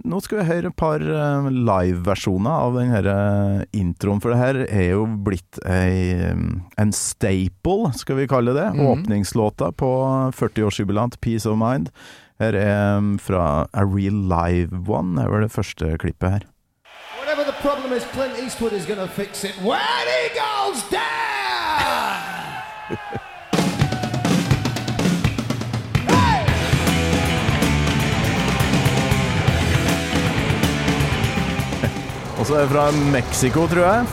Nå 0.04 0.20
skal 0.24 0.38
vi 0.40 0.44
høre 0.48 0.66
et 0.72 0.76
par 0.76 0.98
øh, 0.98 1.50
liveversjoner 1.52 2.50
av 2.50 2.74
den 2.78 2.88
her 2.90 3.06
øh, 3.12 3.62
introen, 3.72 4.20
for 4.20 4.30
det 4.32 4.38
her 4.40 4.58
er 4.66 4.90
jo 4.96 5.04
blitt 5.26 5.60
ei, 5.66 6.32
en 6.80 6.92
staple, 6.92 7.92
skal 7.94 8.16
vi 8.16 8.26
kalle 8.26 8.54
det. 8.56 8.70
Mhm. 8.74 8.86
Åpningslåta 8.86 9.70
på 9.72 9.92
40-årsjubilant 10.34 11.20
Peace 11.20 11.46
of 11.46 11.56
Mind. 11.60 11.90
Her 12.40 12.54
er 12.58 13.18
fra 13.22 13.66
A 13.72 13.84
Real 13.84 14.16
Live 14.26 14.88
One, 14.88 15.14
det 15.20 15.24
er 15.28 15.30
vel 15.30 15.42
det 15.46 15.52
første 15.52 15.96
klippet 15.98 16.30
her. 16.30 16.42
Whatever 17.20 17.44
the 17.44 17.56
problem 17.62 17.92
is, 17.92 18.02
Clint 18.12 18.34
Eastwood 18.42 18.72
is 18.72 18.86
gonna 18.86 19.06
fix 19.06 19.44
it 19.44 19.54
when 19.62 20.08
he 20.10 20.24
goes 20.34 20.82
down! 20.90 21.13
Og 32.38 32.46
så 32.48 32.54
er 32.58 32.60
det 32.66 32.70
fra 32.74 32.86
Mexico, 33.14 33.66
tror 33.70 33.86
jeg. 33.86 34.06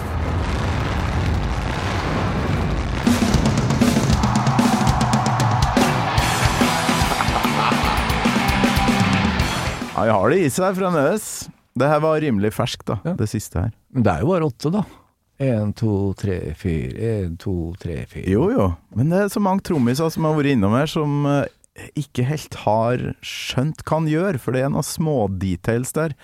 Ja, 9.91 10.05
jeg 10.07 10.15
har 10.17 10.31
det 10.34 10.39
i 10.41 10.49
seg 10.51 10.77
fremdeles. 10.79 11.25
Det 11.77 11.88
her 11.88 12.01
var 12.03 12.19
rimelig 12.23 12.51
ferskt, 12.55 12.86
da, 12.88 12.97
Ja. 13.05 13.13
det 13.13 13.27
siste 13.29 13.60
her. 13.60 13.71
Men 13.93 14.03
det 14.03 14.12
er 14.13 14.19
jo 14.23 14.31
bare 14.31 14.47
åtte, 14.47 14.71
da. 14.71 14.84
Én, 15.41 15.71
to, 15.73 16.12
tre, 16.19 16.54
fyr. 16.58 16.93
Én, 17.01 17.34
to, 17.41 17.73
tre, 17.82 18.04
fyr. 18.10 18.27
Jo, 18.30 18.51
jo. 18.54 18.67
Men 18.97 19.10
det 19.10 19.23
er 19.23 19.34
så 19.34 19.41
mange 19.41 19.65
trommiser 19.65 20.12
som 20.13 20.27
har 20.27 20.38
vært 20.38 20.54
innom 20.54 20.75
her, 20.77 20.89
som 20.91 21.25
eh, 21.25 21.49
ikke 21.97 22.25
helt 22.27 22.56
har 22.65 23.01
skjønt 23.25 23.82
hva 23.88 23.97
han 23.97 24.10
gjør, 24.12 24.38
for 24.43 24.56
det 24.56 24.63
er 24.65 24.71
noen 24.73 24.86
smådetails 24.86 25.93
der. 25.95 26.15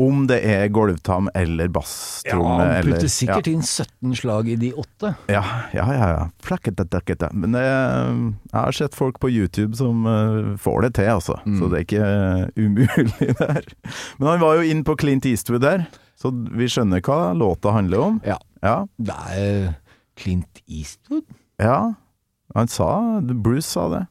Om 0.00 0.24
det 0.30 0.40
er 0.48 0.70
gulvtam 0.74 1.28
eller 1.36 1.68
Ja, 1.68 1.74
basstromme 1.76 2.56
han 2.58 2.88
putter 2.88 3.10
sikkert 3.12 3.50
inn 3.50 3.62
17 3.62 4.16
slag 4.18 4.48
i 4.50 4.56
de 4.60 4.72
åtte. 4.80 5.14
Ja, 5.30 5.44
ja, 5.76 5.84
ja. 5.94 6.08
ja. 6.16 6.24
Flakketataketa. 6.44 7.30
Men 7.36 7.54
det, 7.54 7.64
jeg 7.64 8.56
har 8.58 8.78
sett 8.80 8.96
folk 8.98 9.20
på 9.22 9.30
YouTube 9.30 9.76
som 9.78 10.08
eh, 10.08 10.54
får 10.60 10.88
det 10.88 10.94
til, 10.98 11.12
altså. 11.18 11.38
Mm. 11.44 11.60
Så 11.60 11.70
det 11.70 11.78
er 11.78 11.86
ikke 11.86 12.08
eh, 12.08 12.64
umulig 12.64 13.30
der. 13.44 13.70
Men 14.18 14.32
han 14.32 14.42
var 14.42 14.58
jo 14.58 14.66
inn 14.72 14.82
på 14.88 14.98
Clint 14.98 15.28
Eastwood 15.30 15.62
der, 15.66 15.86
så 16.18 16.32
vi 16.32 16.66
skjønner 16.70 17.04
hva 17.04 17.34
låta 17.36 17.76
handler 17.76 18.08
om. 18.08 18.18
Ja. 18.26 18.40
Ja. 18.64 18.86
Det 18.96 19.14
er 19.36 19.74
Clint 20.16 20.64
Eastwood. 20.68 21.28
ja. 21.60 21.94
Han 22.54 22.68
sa 22.68 23.20
Bruce 23.20 23.66
sa 23.66 23.88
det. 23.90 24.04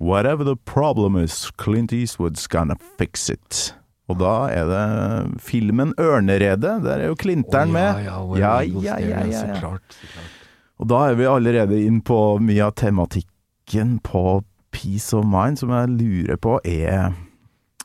Whatever 0.00 0.44
the 0.44 0.56
problem 0.56 1.16
is, 1.16 1.50
Clint 1.58 1.92
Eastwood's 1.92 2.46
gonna 2.48 2.76
fix 2.98 3.28
it. 3.30 3.74
Og 4.08 4.18
da 4.20 4.48
er 4.52 4.68
det 4.68 5.40
filmen 5.40 5.94
'Ørneredet'. 5.98 6.84
Der 6.84 6.98
er 6.98 7.06
jo 7.06 7.14
Klinter'n 7.14 7.68
oh, 7.68 7.72
med. 7.72 7.80
Ja, 7.80 7.98
ja, 7.98 8.24
Where 8.24 8.40
Ja, 8.40 8.60
ja, 8.60 8.98
ja, 9.00 9.26
ja, 9.26 9.40
Så 9.40 9.60
klart. 9.60 9.82
Så 9.90 10.06
klart. 10.12 10.30
Og 10.78 10.88
da 10.90 10.94
er 11.08 11.14
vi 11.14 11.24
allerede 11.30 11.78
inn 11.86 12.00
på 12.02 12.38
mye 12.42 12.64
av 12.66 12.74
tematikken 12.76 13.98
på 14.04 14.42
Peace 14.74 15.14
of 15.16 15.24
Mind, 15.24 15.56
som 15.56 15.70
jeg 15.70 15.88
lurer 15.94 16.36
på 16.36 16.58
er 16.64 17.14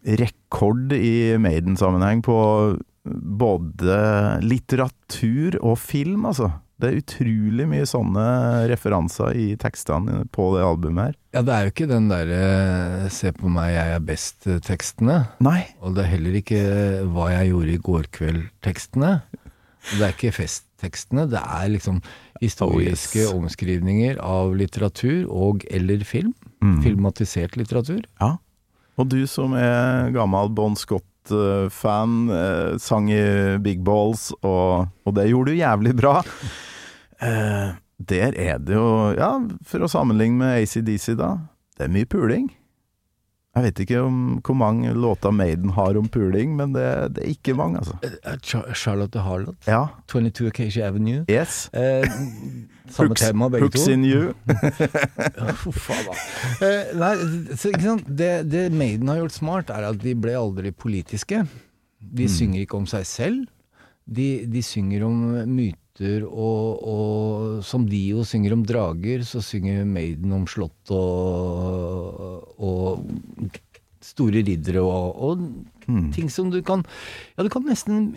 rekord 0.03 0.93
i 0.95 1.37
Maiden-sammenheng 1.37 2.23
på 2.25 2.37
både 3.09 3.99
litteratur 4.45 5.57
og 5.61 5.77
film, 5.81 6.25
altså. 6.29 6.51
Det 6.79 6.87
er 6.93 6.99
utrolig 7.01 7.65
mye 7.67 7.83
sånne 7.89 8.23
referanser 8.71 9.35
i 9.35 9.47
tekstene 9.59 10.21
på 10.31 10.45
det 10.55 10.61
albumet 10.63 11.09
her. 11.09 11.15
Ja, 11.35 11.41
det 11.43 11.51
er 11.55 11.65
jo 11.65 11.73
ikke 11.73 11.89
den 11.91 12.07
derre 12.07 13.09
'se 13.11 13.33
på 13.35 13.49
meg, 13.51 13.73
jeg 13.75 13.95
er 13.97 13.99
best'-tekstene. 13.99 15.17
Nei. 15.43 15.67
Og 15.81 15.95
det 15.95 16.05
er 16.05 16.11
heller 16.15 16.39
ikke 16.39 16.61
'hva 17.03 17.27
jeg 17.35 17.51
gjorde 17.51 17.73
i 17.73 17.83
går 17.83 18.03
kveld'-tekstene. 18.15 19.21
Det 19.91 20.01
er 20.01 20.13
ikke 20.13 20.31
festtekstene. 20.39 21.27
Det 21.29 21.39
er 21.39 21.67
liksom 21.67 22.01
historiske 22.41 23.27
Oh, 23.27 23.31
yes. 23.31 23.33
omskrivninger 23.33 24.17
av 24.23 24.55
litteratur 24.55 25.27
og 25.29 25.65
eller 25.69 25.99
film. 26.05 26.33
Mm. 26.63 26.81
Filmatisert 26.83 27.57
litteratur. 27.57 28.03
Ja. 28.21 28.37
Og 28.97 29.07
du 29.09 29.25
som 29.27 29.53
er 29.53 30.11
gammel 30.11 30.49
Bon 30.53 30.75
Scott-fan, 30.75 31.03
eh, 32.33 32.77
sang 32.79 33.09
i 33.11 33.57
Big 33.63 33.83
Balls, 33.83 34.29
og, 34.41 34.87
og 35.05 35.15
det 35.17 35.29
gjorde 35.29 35.51
du 35.51 35.59
jævlig 35.59 35.95
bra. 35.99 36.19
Eh, 37.19 37.75
der 37.99 38.35
er 38.39 38.61
det 38.63 38.77
jo, 38.77 39.11
ja, 39.17 39.33
for 39.67 39.83
å 39.83 39.91
sammenligne 39.91 40.39
med 40.39 40.61
ACDC 40.61 41.17
da, 41.19 41.33
det 41.75 41.87
er 41.87 41.91
mye 41.91 42.07
puling. 42.07 42.47
Jeg 43.59 43.73
vet 43.73 43.79
ikke 43.83 44.01
om 44.05 44.17
hvor 44.45 44.55
mange 44.55 44.93
låter 44.95 45.31
Maiden 45.35 45.73
har 45.75 45.97
om 45.99 46.07
puling, 46.07 46.55
men 46.55 46.71
det, 46.75 46.85
det 47.17 47.23
er 47.25 47.31
ikke 47.33 47.53
mange, 47.59 47.81
altså. 47.81 47.97
Eh, 48.03 48.37
Charlotte 48.73 49.19
Harlot, 49.25 49.57
Ja. 49.67 49.81
22 50.07 50.47
Acacia 50.47 50.87
Avenue. 50.87 51.25
Yes. 51.29 51.67
Eh, 51.73 52.07
samme 52.89 53.09
Hooks- 53.11 53.25
tema, 53.27 53.49
begge 53.51 53.67
Hooks 53.67 53.83
to. 53.85 53.91
in 53.91 54.05
you. 54.07 54.33
Da. 55.35 56.15
Eh, 56.65 56.91
nei, 56.97 57.11
så, 57.55 57.69
ikke 57.71 57.83
sant? 57.85 58.07
Det, 58.17 58.31
det 58.49 58.65
Maiden 58.73 59.07
har 59.11 59.19
gjort 59.21 59.35
smart, 59.35 59.69
er 59.73 59.89
at 59.91 59.99
de 60.01 60.15
ble 60.17 60.33
aldri 60.39 60.71
politiske. 60.75 61.43
De 61.99 62.27
synger 62.31 62.63
ikke 62.63 62.79
om 62.79 62.87
seg 62.89 63.05
selv. 63.07 63.45
De, 64.09 64.29
de 64.49 64.61
synger 64.65 65.03
om 65.05 65.19
myter, 65.45 65.77
og, 65.99 66.79
og 66.87 67.63
som 67.67 67.83
de 67.89 67.99
jo 68.13 68.23
synger 68.27 68.53
om 68.55 68.63
drager, 68.67 69.23
så 69.27 69.41
synger 69.43 69.85
Maiden 69.87 70.31
om 70.35 70.45
slott 70.47 70.91
og, 70.95 72.43
og 72.55 72.99
store 74.03 74.43
riddere 74.47 74.81
og, 74.81 75.19
og 75.19 75.39
ting 76.15 76.29
som 76.31 76.49
du 76.53 76.61
kan 76.63 76.85
Ja, 77.35 77.43
du 77.43 77.49
kan 77.51 77.65
nesten 77.67 78.15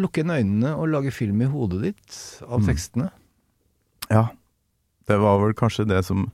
lukke 0.00 0.20
inn 0.22 0.30
øynene 0.32 0.70
og 0.78 0.88
lage 0.92 1.10
film 1.14 1.42
i 1.44 1.50
hodet 1.50 1.80
ditt 1.82 2.40
av 2.48 2.60
tekstene. 2.64 3.08
Ja. 4.08 4.24
Det 5.04 5.18
var 5.20 5.38
vel 5.42 5.54
kanskje 5.58 5.84
det 5.90 6.04
som 6.06 6.30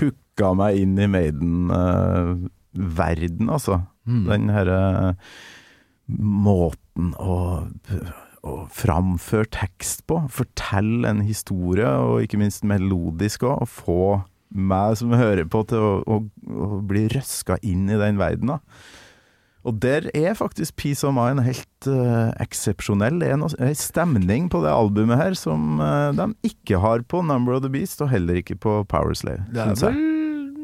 hooka 0.00 0.48
meg 0.56 0.76
inn 0.80 0.94
i 0.96 1.06
Maiden-verden, 1.10 3.50
altså. 3.52 3.80
Den 4.06 4.50
herre 4.50 5.14
måten 6.10 7.14
å, 7.20 7.62
å 8.46 8.64
framføre 8.72 9.48
tekst 9.52 10.06
på. 10.08 10.22
Fortelle 10.32 11.08
en 11.10 11.22
historie, 11.26 11.88
og 11.88 12.24
ikke 12.24 12.40
minst 12.40 12.64
melodisk 12.66 13.44
òg. 13.48 13.66
Og 13.66 13.72
få 13.74 14.00
meg 14.50 14.96
som 14.98 15.12
hører 15.14 15.46
på, 15.50 15.62
til 15.70 15.84
å, 15.84 15.92
å, 16.06 16.22
å 16.50 16.80
bli 16.86 17.06
røska 17.12 17.60
inn 17.66 17.86
i 17.90 18.00
den 18.00 18.18
verden. 18.20 18.56
da. 18.56 18.58
Og 19.68 19.76
der 19.76 20.08
er 20.16 20.32
faktisk 20.38 20.78
Peace 20.80 21.04
of 21.04 21.12
Mind 21.12 21.42
helt 21.44 21.88
uh, 21.88 22.32
eksepsjonell. 22.40 23.20
Det 23.20 23.28
er 23.28 23.36
en 23.36 23.76
stemning 23.76 24.48
på 24.52 24.62
det 24.64 24.72
albumet 24.72 25.20
her 25.20 25.36
som 25.36 25.82
uh, 25.82 26.10
de 26.16 26.30
ikke 26.48 26.80
har 26.80 27.04
på 27.04 27.20
Number 27.26 27.58
of 27.58 27.64
the 27.66 27.72
Beast, 27.72 28.00
og 28.00 28.08
heller 28.12 28.40
ikke 28.40 28.56
på 28.56 28.80
Powerslave. 28.88 29.44
Det 29.52 29.66
er 29.66 29.76
vel 29.84 30.00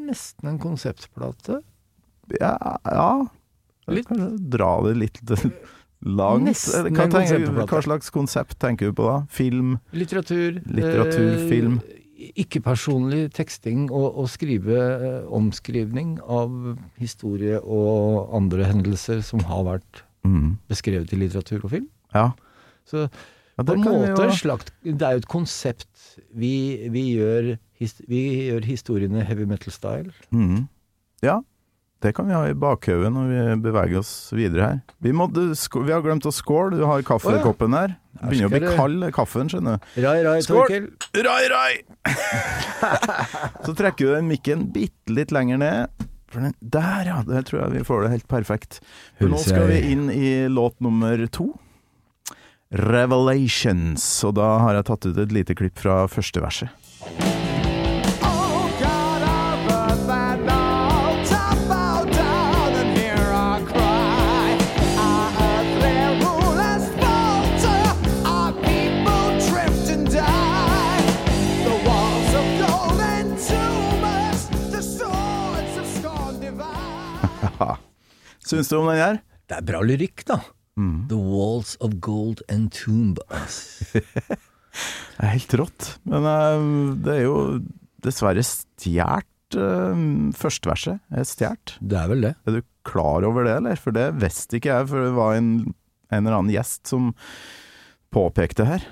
nesten 0.07 0.49
en 0.49 0.61
konseptplate. 0.63 1.61
Ja, 2.41 2.57
ja. 2.89 3.11
Litt. 3.87 4.09
Kanskje 4.09 4.33
dra 4.57 4.73
det 4.89 4.97
litt 4.99 5.21
langt. 6.05 6.45
Nesten 6.51 6.93
Hva, 6.95 7.07
tenker, 7.09 7.47
hva 7.67 7.83
slags 7.83 8.11
konsept 8.11 8.59
tenker 8.61 8.91
du 8.91 8.93
på 8.99 9.07
da? 9.09 9.21
Film? 9.31 9.79
Litteratur. 9.93 10.61
Litteratur, 10.67 11.31
eh, 11.39 11.49
film. 11.49 11.79
Ikke-personlig 12.37 13.31
teksting 13.37 13.87
og, 13.91 14.17
og 14.19 14.29
skrive 14.33 14.77
eh, 14.77 15.27
omskrivning 15.37 16.17
av 16.23 16.51
historie 17.01 17.59
og 17.61 18.33
andre 18.37 18.67
hendelser 18.73 19.23
som 19.27 19.41
har 19.49 19.65
vært 19.73 20.03
Mm. 20.27 20.57
beskrevet 20.67 21.13
i 21.15 21.17
litteratur 21.21 21.61
og 21.63 21.71
film. 21.71 21.85
Ja. 22.13 22.33
Så 22.85 23.05
ja 23.07 23.63
på 23.63 23.67
det 23.69 23.75
en 23.77 23.85
måte 23.85 24.25
jo- 24.27 24.33
slakt, 24.35 24.73
Det 24.83 25.01
er 25.07 25.13
jo 25.15 25.19
et 25.23 25.29
konsept. 25.31 26.17
Vi, 26.35 26.89
vi, 26.91 27.15
gjør, 27.15 27.53
his, 27.79 27.95
vi 28.09 28.51
gjør 28.51 28.65
historiene 28.67 29.23
heavy 29.25 29.45
metal-style. 29.47 30.11
Mm. 30.35 30.67
Ja, 31.23 31.37
det 32.07 32.13
kan 32.15 32.29
vi 32.29 32.35
ha 32.37 32.45
i 32.47 32.55
bakhodet 32.55 33.11
når 33.11 33.31
vi 33.33 33.45
beveger 33.65 33.99
oss 33.99 34.13
videre 34.37 34.69
her. 34.69 34.81
Vi, 35.03 35.13
må, 35.17 35.27
vi 35.35 35.93
har 35.93 36.05
glemt 36.05 36.27
å 36.29 36.33
skåle. 36.35 36.79
Du 36.79 36.85
har 36.87 37.03
kaffekoppen 37.07 37.75
her. 37.75 37.97
Det 38.17 38.31
Begynner 38.31 38.49
å 38.49 38.53
bli 38.55 38.77
kald, 38.79 39.07
kaffen, 39.17 39.51
skjønner 39.53 39.77
du. 39.77 39.89
Rai, 40.05 40.21
rai, 40.25 40.37
Skål! 40.47 40.87
Rai, 41.27 41.43
rai! 41.53 41.73
Så 43.67 43.75
trekker 43.77 44.07
du 44.07 44.15
den 44.15 44.31
mikken 44.31 44.69
bitte 44.73 45.13
litt 45.13 45.35
lenger 45.35 45.61
ned. 45.61 46.07
Der, 46.61 47.09
ja. 47.09 47.21
Der 47.27 47.45
tror 47.49 47.65
jeg 47.65 47.75
vi 47.75 47.85
får 47.87 48.07
det 48.07 48.15
helt 48.15 48.29
perfekt. 48.31 48.81
Nå 49.21 49.41
skal 49.43 49.69
vi 49.73 49.83
inn 49.93 50.09
i 50.13 50.33
låt 50.53 50.79
nummer 50.85 51.27
to. 51.33 51.51
Revelations. 52.71 54.07
Og 54.27 54.37
da 54.39 54.57
har 54.65 54.79
jeg 54.79 54.89
tatt 54.93 55.11
ut 55.11 55.23
et 55.27 55.35
lite 55.35 55.59
klipp 55.59 55.83
fra 55.83 56.05
første 56.11 56.43
verset. 56.45 56.86
Syns 78.47 78.71
du 78.71 78.77
om 78.79 78.91
den 78.91 79.01
her? 79.01 79.23
Det 79.51 79.59
er 79.59 79.67
bra 79.67 79.81
lyrikk, 79.83 80.23
da. 80.29 80.41
The 81.11 81.17
Walls 81.17 81.77
of 81.81 81.97
Gold 82.05 82.43
and 82.53 82.71
Tomb. 82.75 83.19
Det 85.17 85.25
er 85.25 85.33
helt 85.33 85.55
rått. 85.57 85.87
Men 86.05 86.27
eh, 86.29 86.65
det 87.01 87.15
er 87.15 87.23
jo 87.25 87.37
dessverre 88.05 88.45
stjålet. 88.45 89.25
Uh, 89.57 90.29
Førsteverset 90.37 90.99
er 91.17 91.25
stjålet. 91.25 91.77
Det 91.81 91.97
er 91.97 92.11
vel 92.13 92.27
det. 92.27 92.33
Er 92.45 92.59
du 92.59 92.67
klar 92.85 93.25
over 93.25 93.47
det, 93.47 93.55
eller? 93.63 93.81
For 93.81 93.97
det 93.97 94.11
visste 94.21 94.59
ikke 94.59 94.75
jeg, 94.75 94.89
for 94.91 95.07
det 95.07 95.15
var 95.17 95.39
en, 95.39 95.53
en 96.11 96.21
eller 96.21 96.37
annen 96.43 96.53
gjest 96.53 96.93
som 96.93 97.15
påpekte 98.13 98.67
her. 98.69 98.85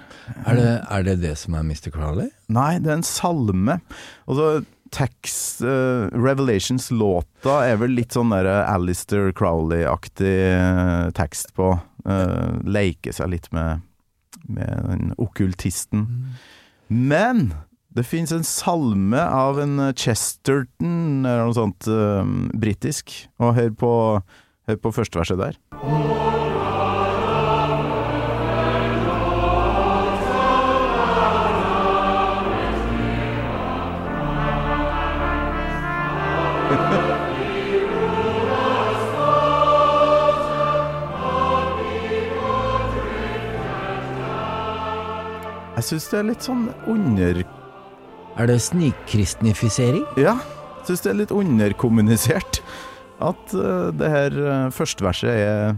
Er 0.48 0.56
det 0.56 0.70
er 0.80 1.04
det, 1.06 1.18
det 1.22 1.34
som 1.42 1.56
er 1.58 1.66
Mr. 1.68 1.90
Crowley? 1.92 2.30
Nei, 2.52 2.78
det 2.80 2.90
er 2.90 2.98
en 3.02 3.06
salme. 3.06 3.76
Altså, 4.24 4.64
tekst 4.94 5.62
uh, 5.64 6.06
Revelations-låta 6.14 7.58
er 7.66 7.78
vel 7.82 7.96
litt 7.98 8.14
sånn 8.14 8.32
der 8.34 8.48
Alistair 8.62 9.32
Crowley-aktig 9.36 10.36
eh, 10.46 11.10
tekst 11.16 11.54
på. 11.58 11.74
Uh, 12.06 12.60
Leke 12.64 13.14
seg 13.14 13.32
litt 13.32 13.50
med, 13.54 13.84
med 14.46 14.88
den 14.90 15.14
okkultisten. 15.18 16.06
Men 16.88 17.48
det 17.94 18.06
fins 18.06 18.32
en 18.34 18.46
salme 18.46 19.22
av 19.22 19.60
en 19.62 19.90
Chesterton, 19.94 21.24
eller 21.24 21.48
noe 21.48 21.58
sånt 21.58 21.90
uh, 21.90 22.22
britisk. 22.54 23.16
Og 23.42 23.56
hør 23.58 23.74
på, 23.78 23.92
hør 24.70 24.80
på 24.82 24.96
første 24.98 25.22
verset 25.22 25.42
der. 25.42 26.33
Jeg 45.84 45.98
syns 45.98 46.04
det 46.08 46.16
er 46.16 46.22
litt 46.30 46.44
sånn 46.46 46.60
under... 46.88 47.38
Er 48.40 48.48
det 48.48 48.54
snikkristnifisering? 48.64 50.06
Ja, 50.16 50.38
syns 50.88 51.02
det 51.04 51.10
er 51.10 51.18
litt 51.18 51.34
underkommunisert. 51.36 52.62
At 53.20 53.52
uh, 53.52 53.90
det 53.92 54.08
her 54.08 54.38
uh, 54.38 54.70
førsteverset 54.72 55.28
er 55.28 55.76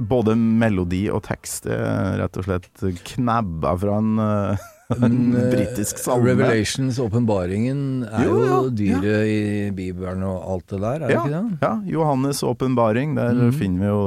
både 0.00 0.32
melodi 0.32 1.02
og 1.12 1.26
tekst 1.28 1.68
er 1.68 2.16
rett 2.22 2.40
og 2.40 2.48
slett 2.48 2.88
knabba 3.12 3.76
fra 3.84 4.00
en, 4.00 4.16
eh, 4.24 4.64
en 4.96 5.20
britisk 5.52 6.00
salme. 6.00 6.32
Revelations, 6.32 6.96
åpenbaringen, 7.04 7.82
er 8.08 8.24
Jo, 8.24 8.40
jo, 8.48 8.58
ja, 8.80 9.20
i 9.28 9.70
Bibelen 9.76 10.24
og 10.24 10.40
alt 10.56 10.72
det 10.72 10.80
der, 10.80 10.94
er 10.96 11.04
det 11.04 11.18
Ja, 11.18 11.20
ikke 11.20 11.36
det? 11.36 11.58
ja, 11.68 11.74
Johannes' 12.00 12.40
åpenbaring, 12.48 13.12
der 13.20 13.36
mm. 13.44 13.52
finner 13.60 13.84
vi 13.84 13.92
jo 13.92 14.00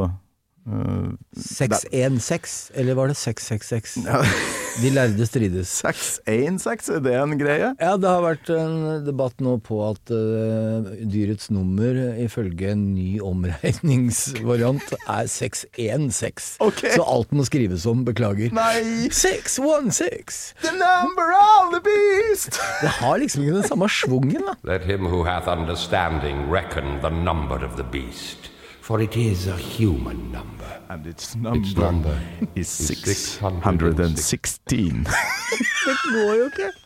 616, 1.38 2.72
eller 2.76 2.98
var 2.98 3.12
det 3.12 3.18
666? 3.18 3.98
Ja. 4.06 4.22
De 4.82 4.90
lærde 4.94 5.26
strides. 5.26 5.72
616, 5.82 6.96
er 6.96 7.00
det 7.02 7.14
en 7.18 7.38
greie? 7.40 7.70
Ja, 7.82 7.96
det 7.98 8.10
har 8.12 8.22
vært 8.22 8.50
en 8.54 8.76
debatt 9.08 9.40
nå 9.42 9.56
på 9.66 9.80
at 9.88 10.12
uh, 10.14 10.92
dyrets 11.10 11.50
nummer 11.54 11.98
ifølge 12.22 12.76
en 12.76 12.84
ny 12.94 13.18
omregningsvariant 13.26 14.94
er 15.00 15.32
616. 15.32 16.60
Okay. 16.62 16.94
Så 16.94 17.08
alt 17.08 17.34
må 17.34 17.48
skrives 17.48 17.88
om, 17.90 18.04
beklager. 18.06 18.54
Nei! 18.54 19.10
616! 19.10 20.54
The 20.62 20.76
number 20.78 21.34
of 21.34 21.74
the 21.74 21.82
beast! 21.82 22.62
Det 22.84 22.94
har 23.00 23.18
liksom 23.18 23.44
ikke 23.44 23.62
den 23.62 23.68
samme 23.72 23.90
schwungen, 23.90 24.46
da. 24.46 24.54
Let 24.68 24.86
him 24.86 25.08
who 25.10 25.24
hath 25.24 25.48
understanding 25.48 26.52
reckon 26.52 27.00
the 27.02 27.10
number 27.10 27.64
of 27.66 27.76
the 27.78 27.84
beast, 27.84 28.52
for 28.88 29.02
it 29.02 29.18
is 29.18 29.48
a 29.48 29.58
human 29.58 30.32
number. 30.32 30.82
And 30.90 31.06
its 31.06 31.26
Its 31.26 31.36
number 31.36 31.82
number 31.82 32.18
is 32.56 32.80
is 32.80 32.88
616. 32.88 35.04
Det 35.04 35.98
går 36.14 36.36
jo 36.40 36.46
ikke. 36.48 36.72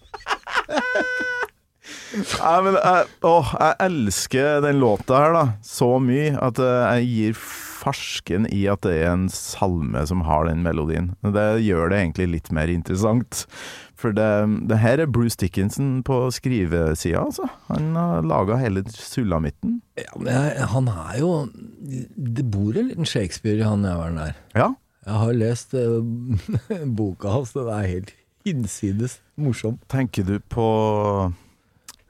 Nei, 2.11 2.57
men 2.65 2.75
jeg, 2.75 3.05
å, 3.23 3.35
jeg 3.53 3.75
elsker 3.85 4.61
den 4.65 4.79
låta 4.81 5.19
her 5.21 5.31
da 5.35 5.43
så 5.63 5.99
mye 6.01 6.33
at 6.41 6.59
eh, 6.59 6.97
jeg 6.97 7.07
gir 7.11 7.33
farsken 7.81 8.47
i 8.51 8.65
at 8.71 8.81
det 8.85 8.95
er 9.03 9.11
en 9.13 9.29
salme 9.31 10.01
som 10.09 10.21
har 10.25 10.45
den 10.49 10.63
melodien. 10.65 11.13
Det 11.21 11.61
gjør 11.63 11.89
det 11.93 11.99
egentlig 12.01 12.27
litt 12.33 12.51
mer 12.55 12.67
interessant. 12.73 13.45
For 14.01 14.15
det, 14.17 14.27
det 14.69 14.79
her 14.81 15.03
er 15.03 15.09
Bruce 15.13 15.37
Dickinson 15.37 15.99
på 16.05 16.23
skrivesida, 16.33 17.21
altså. 17.21 17.45
Han 17.69 17.91
har 17.95 18.25
laga 18.25 18.57
hele 18.61 18.83
sulamitten. 18.89 19.79
Ja, 19.99 20.09
men 20.17 20.31
han 20.73 20.87
er 20.89 21.19
jo 21.19 21.31
Det 22.15 22.45
bor 22.51 22.77
en 22.77 22.89
liten 22.89 23.05
Shakespeare 23.05 23.61
i 23.61 23.67
han 23.67 23.85
jævelen 23.85 24.17
der. 24.21 24.33
Ja. 24.57 24.71
Jeg 25.05 25.13
har 25.13 25.37
lest 25.37 25.73
uh, 25.73 26.01
boka 26.97 27.31
hans, 27.33 27.53
den 27.57 27.69
er 27.73 27.87
helt 27.89 28.11
hinsides 28.45 29.19
morsom. 29.37 29.79
Tenker 29.89 30.25
du 30.25 30.35
på 30.49 30.67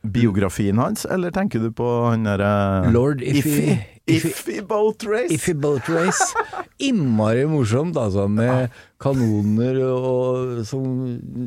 biografien 0.01 0.79
hans, 0.81 1.05
eller 1.05 1.31
tenker 1.31 1.61
du 1.61 1.71
på 1.75 1.87
han 2.09 2.25
derre 2.25 2.91
Lord 2.91 3.21
Iffy 3.21 3.77
Iffy, 4.17 4.59
Boat 4.67 5.05
Race? 5.07 5.33
Iffy 5.33 5.53
Boat 5.53 5.89
Race. 5.89 6.29
Innmari 6.87 7.45
morsomt, 7.49 7.97
altså, 7.97 8.27
med 8.31 8.71
kanoner 9.01 9.81
og 9.85 10.61
som 10.67 10.85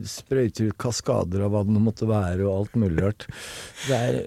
sprøyter 0.08 0.70
ut 0.70 0.78
kaskader 0.80 1.46
av 1.46 1.54
hva 1.54 1.64
det 1.66 1.82
måtte 1.82 2.08
være, 2.10 2.44
og 2.46 2.60
alt 2.64 2.78
mulig 2.78 3.02
rart. 3.02 3.26
Det 3.88 3.98
er 3.98 4.20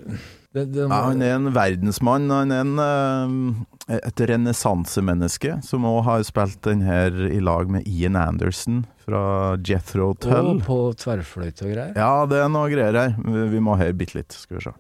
det, 0.58 0.66
det, 0.74 0.88
Ja, 0.88 1.02
han 1.10 1.22
er 1.22 1.36
en 1.36 1.52
verdensmann. 1.54 2.30
Han 2.32 2.52
er 2.52 2.64
en, 2.64 2.80
eh, 2.82 3.98
et 4.00 4.22
renessansemenneske 4.32 5.60
som 5.66 5.86
òg 5.88 6.04
har 6.08 6.24
spilt 6.28 6.62
den 6.66 6.82
her 6.88 7.14
i 7.28 7.40
lag 7.44 7.70
med 7.72 7.88
Ian 7.88 8.18
Anderson 8.20 8.86
fra 9.06 9.56
Jethro 9.64 10.14
Tull. 10.16 10.56
Og 10.56 10.66
på 10.66 10.80
tverrfløyte 11.04 11.68
og 11.68 11.76
greier. 11.76 11.94
Ja, 11.96 12.26
det 12.30 12.42
er 12.42 12.52
noe 12.52 12.72
greier 12.74 13.02
her. 13.04 13.16
Vi 13.24 13.48
vi 13.54 13.64
må 13.64 13.78
høre 13.80 13.96
bitte 13.98 14.20
litt, 14.20 14.36
skal 14.36 14.60
vi 14.60 14.68
se. 14.70 14.76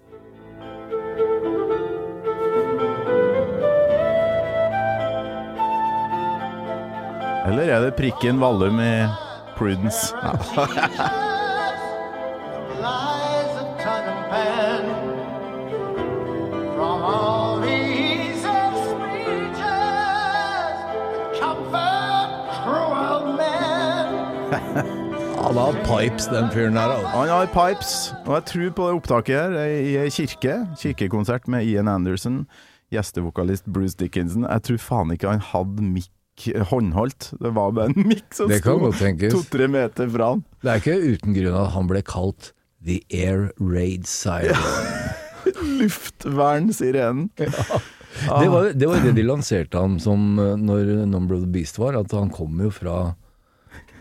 Eller 7.47 7.69
er 7.71 7.79
det 7.85 7.95
prikken 7.95 8.41
Vallum 8.41 8.79
i 8.83 9.07
Prudence? 9.55 10.11
Han 25.47 25.55
har 25.55 25.73
pipes, 25.87 26.25
den 26.27 26.49
fyren 26.51 26.75
der. 26.75 26.81
Altså. 26.81 27.07
Han 27.07 27.29
har 27.29 27.45
pipes, 27.45 28.15
og 28.25 28.33
jeg 28.33 28.43
tror 28.45 28.69
på 28.75 28.87
det 28.87 28.95
opptaket 28.97 29.35
her 29.35 29.55
i 29.63 29.95
ei 29.95 30.09
kirke. 30.11 30.57
Kirkekonsert 30.81 31.47
med 31.47 31.63
Ian 31.65 31.87
Anderson, 31.87 32.41
gjestevokalist 32.91 33.65
Bruce 33.73 33.95
Dickinson. 33.99 34.43
Jeg 34.43 34.63
tror 34.67 34.77
faen 34.77 35.15
ikke 35.15 35.31
han 35.31 35.45
hadde 35.53 35.87
mikk 35.87 36.11
håndholdt. 36.71 37.31
Det 37.39 37.51
var 37.55 37.73
bare 37.75 37.91
en 37.93 38.07
mikk 38.11 38.27
som 38.35 38.51
sto 38.51 38.77
to-tre 39.33 39.67
meter 39.71 40.09
fra 40.13 40.33
han. 40.33 40.43
Det 40.63 40.73
er 40.73 40.83
ikke 40.83 41.15
uten 41.15 41.37
grunn 41.37 41.59
at 41.63 41.73
han 41.75 41.89
ble 41.89 42.03
kalt 42.05 42.51
The 42.85 43.01
Air 43.11 43.49
Raid 43.59 44.07
Siren. 44.07 44.57
Luftvern-sirenen. 45.79 47.29
Det, 47.37 48.49
var, 48.49 48.73
det 48.73 48.89
var 48.89 49.01
det 49.03 49.13
de 49.17 49.23
lanserte 49.25 49.79
ham 49.79 49.97
som 50.01 50.37
eh, 50.41 50.55
når 50.59 51.07
Number 51.07 51.37
of 51.37 51.45
the 51.45 51.51
Beast 51.53 51.79
var, 51.79 51.97
at 51.99 52.13
han 52.15 52.31
kom 52.33 52.59
jo 52.63 52.71
fra 52.73 52.97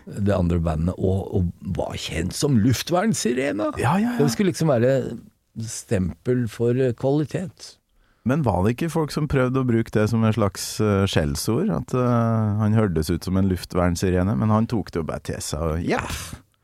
det 0.07 0.31
andre 0.35 0.59
bandet 0.63 0.95
og, 0.97 1.33
og 1.35 1.73
var 1.75 1.97
kjent 1.99 2.35
som 2.35 2.57
luftvernsirena. 2.63 3.73
Ja, 3.81 3.97
ja, 3.99 4.13
ja. 4.13 4.15
Det 4.21 4.29
skulle 4.33 4.53
liksom 4.53 4.71
være 4.71 4.93
stempel 5.67 6.45
for 6.51 6.77
eh, 6.77 6.93
kvalitet. 6.97 7.73
Men 8.27 8.43
var 8.43 8.65
det 8.65 8.71
ikke 8.75 8.89
folk 8.91 9.13
som 9.13 9.29
prøvde 9.31 9.61
å 9.61 9.67
bruke 9.67 9.93
det 9.95 10.07
som 10.11 10.23
en 10.27 10.35
slags 10.35 10.63
uh, 10.83 11.05
skjellsord? 11.09 11.69
At 11.73 11.93
uh, 11.95 12.59
han 12.61 12.75
hørtes 12.75 13.09
ut 13.13 13.23
som 13.23 13.37
en 13.39 13.47
luftvernsirene, 13.47 14.35
men 14.35 14.51
han 14.51 14.67
tok 14.69 14.91
det 14.91 14.99
jo 15.01 15.07
bare 15.07 15.23
til 15.29 15.41
seg 15.43 15.59
og 15.63 15.87
ja, 15.87 16.01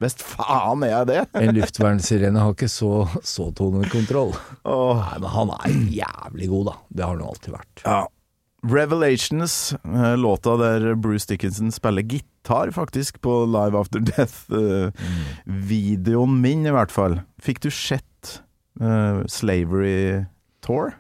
visst 0.04 0.22
faen 0.26 0.84
er 0.84 0.90
jeg 0.98 1.06
det! 1.14 1.22
En 1.44 1.56
luftvernsirene 1.56 2.40
har 2.44 2.52
ikke 2.56 2.72
så, 2.72 3.08
så 3.24 3.44
tonekontroll. 3.56 4.32
Oh. 4.68 4.98
Nei, 5.00 5.18
men 5.24 5.30
han 5.38 5.50
er 5.62 5.70
jævlig 6.02 6.48
god, 6.52 6.66
da. 6.72 6.76
Det 6.90 7.04
har 7.08 7.16
han 7.16 7.30
alltid 7.30 7.52
vært. 7.56 7.76
Ja. 7.86 8.04
Revelations, 8.64 9.76
eh, 9.84 10.18
låta 10.18 10.58
der 10.58 10.96
Bruce 10.96 11.28
Dickinson 11.28 11.72
spiller 11.72 12.02
gitar 12.02 12.72
faktisk 12.72 13.22
på 13.22 13.46
Live 13.46 13.80
After 13.80 14.00
Death-videoen 14.00 16.42
min 16.42 16.68
i 16.68 16.72
hvert 16.72 16.92
fall. 16.92 17.20
Fikk 17.44 17.62
du 17.66 17.72
sett 17.76 18.42
uh, 18.80 19.24
Slavery 19.28 20.26
Tour? 20.64 20.94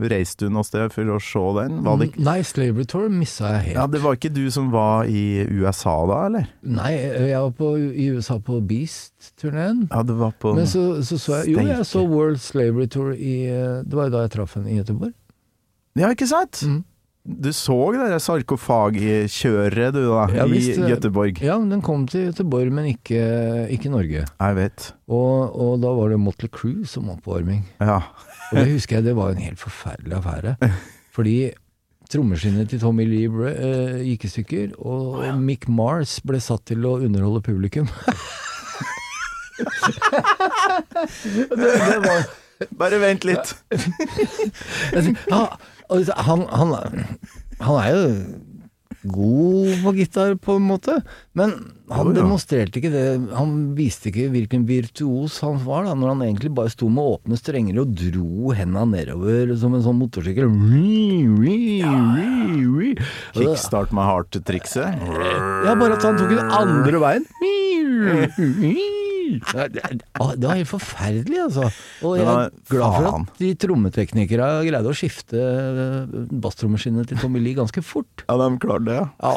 Reiste 0.00 0.46
du 0.46 0.52
noe 0.54 0.64
sted 0.64 0.88
for 0.94 1.04
å 1.12 1.18
se 1.20 1.42
den? 1.58 1.82
Var 1.84 1.98
det 2.00 2.06
ikke 2.08 2.22
Nei, 2.24 2.38
Slavery 2.48 2.86
Tour 2.88 3.10
missa 3.12 3.50
jeg 3.58 3.64
helt. 3.66 3.76
ja, 3.76 3.86
Det 3.92 4.00
var 4.00 4.16
ikke 4.16 4.30
du 4.32 4.46
som 4.50 4.70
var 4.72 5.04
i 5.04 5.44
USA 5.52 5.96
da, 6.08 6.20
eller? 6.30 6.46
Nei, 6.64 6.92
jeg 6.96 7.36
var 7.36 7.50
på, 7.58 7.72
i 7.76 8.06
USA 8.14 8.38
på 8.40 8.60
Beast-turneen. 8.64 9.82
Ja, 9.90 10.00
du 10.02 10.14
var 10.16 10.32
på 10.40 10.54
Men 10.56 10.66
så, 10.70 11.02
så 11.04 11.18
så 11.20 11.42
jeg 11.42 11.52
Jo, 11.56 11.66
jeg 11.68 11.84
så 11.88 12.06
World 12.08 12.40
Slavery 12.40 12.88
Tour 12.88 13.12
i 13.12 13.34
Det 13.84 13.92
var 13.98 14.08
jo 14.08 14.16
da 14.16 14.24
jeg 14.24 14.32
traff 14.38 14.56
henne 14.56 14.72
i 14.72 14.78
Göteborg. 14.80 15.12
Ja, 16.00 16.08
ikke 16.08 16.30
sant? 16.30 16.62
Mm. 16.64 16.80
Du 17.22 17.52
så 17.54 17.76
det 17.94 18.18
sarkofagkjøret 18.18 19.94
du 19.94 20.00
da, 20.08 20.24
Ja, 20.34 20.46
i 20.46 20.50
visst, 20.56 20.78
eh, 20.78 20.88
Göteborg. 20.90 21.38
Ja, 21.44 21.54
den 21.54 21.82
kom 21.84 22.06
til 22.10 22.32
Göteborg, 22.32 22.72
men 22.74 22.88
ikke, 22.96 23.68
ikke 23.70 23.92
Norge. 23.92 24.24
Jeg 24.26 24.56
vet. 24.56 24.88
Og, 25.06 25.54
og 25.54 25.76
da 25.84 25.92
var 25.94 26.10
det 26.10 26.18
Motley 26.18 26.50
Crue 26.50 26.84
som 26.88 27.12
oppvarming. 27.12 27.62
Ja. 27.78 28.00
Og 28.52 28.58
det 28.60 28.72
husker 28.74 28.96
jeg, 28.98 29.04
det 29.08 29.16
var 29.16 29.32
en 29.32 29.42
helt 29.42 29.60
forferdelig 29.60 30.16
affære. 30.20 30.56
Fordi 31.16 31.36
trommeskinnet 32.12 32.68
til 32.68 32.80
Tommy 32.80 33.06
Lee 33.08 33.28
ble, 33.32 33.50
eh, 33.52 34.02
gikk 34.10 34.24
i 34.28 34.32
stykker, 34.32 34.66
og 34.84 35.24
Mick 35.40 35.68
Mars 35.68 36.18
ble 36.26 36.40
satt 36.44 36.66
til 36.68 36.84
å 36.88 36.98
underholde 37.00 37.40
publikum. 37.44 37.88
det, 41.32 41.48
det 41.56 41.98
var 42.04 42.24
Bare 42.78 42.98
vent 43.02 43.24
litt. 43.26 43.56
altså, 45.90 46.12
han, 46.14 46.44
han, 46.46 46.74
han 47.58 47.78
er 47.80 47.88
jo 47.90 48.02
god 49.04 49.82
på 49.82 49.92
gitar, 49.96 50.34
på 50.38 50.56
en 50.60 50.66
måte, 50.68 50.94
men 51.34 51.50
han 51.92 52.06
Jo, 52.06 52.12
ja. 52.12 52.18
demonstrerte 52.22 52.78
ikke 52.78 52.92
det. 52.92 53.04
Han 53.36 53.74
viste 53.76 54.08
ikke 54.12 54.28
hvilken 54.32 54.62
virtuos 54.68 55.40
han 55.44 55.58
var, 55.66 55.84
da, 55.88 55.96
når 55.98 56.14
han 56.14 56.22
egentlig 56.28 56.52
bare 56.54 56.72
sto 56.72 56.88
med 56.92 57.04
åpne 57.18 57.36
strenger 57.40 57.82
og 57.82 57.92
dro 57.98 58.52
henda 58.56 58.84
nedover 58.88 59.52
som 59.58 59.74
en 59.76 59.84
sånn 59.84 59.98
motorsykkel. 60.00 60.48
Ja. 61.82 61.92
Kickstart 63.36 63.92
my 63.96 64.06
heart-trikset. 64.06 65.04
Ja, 65.66 65.74
bare 65.76 65.98
at 65.98 66.06
han 66.06 66.18
tok 66.20 66.32
den 66.32 66.56
andre 66.62 67.02
veien. 67.02 67.28
Ja, 69.54 69.66
Det 69.72 69.82
det 70.38 70.46
var 70.46 70.58
helt 70.58 70.70
forferdelig, 70.70 71.38
altså. 71.46 71.68
Og 72.04 72.16
jeg 72.18 72.26
er 72.28 72.50
glad 72.70 72.96
for 72.98 73.08
at 73.10 73.40
de 73.40 73.50
trommeteknikere 73.64 74.48
greide 74.68 74.90
å 74.92 74.96
skifte 74.96 75.42
basstrommaskinene 76.42 77.06
til 77.08 77.20
Tommy 77.22 77.42
Lee 77.42 77.58
ganske 77.58 77.82
fort. 77.84 78.24
Ja, 78.28 78.36
de 78.40 78.48
klarte 78.62 78.88
det, 78.88 78.98
ja. 79.00 79.06
Ja. 79.22 79.34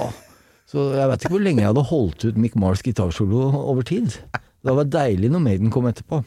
Så 0.69 0.89
jeg 0.97 1.09
vet 1.11 1.23
ikke 1.23 1.35
hvor 1.35 1.45
lenge 1.45 1.61
jeg 1.61 1.69
hadde 1.71 1.85
holdt 1.91 2.25
ut 2.25 2.39
Mick 2.41 2.55
Mars 2.59 2.81
gitarsolo 2.85 3.47
over 3.61 3.85
tid. 3.85 4.17
Det 4.65 4.73
var 4.73 4.89
deilig 4.89 5.29
når 5.31 5.43
Maiden 5.45 5.73
kom 5.73 5.85
etterpå. 5.89 6.23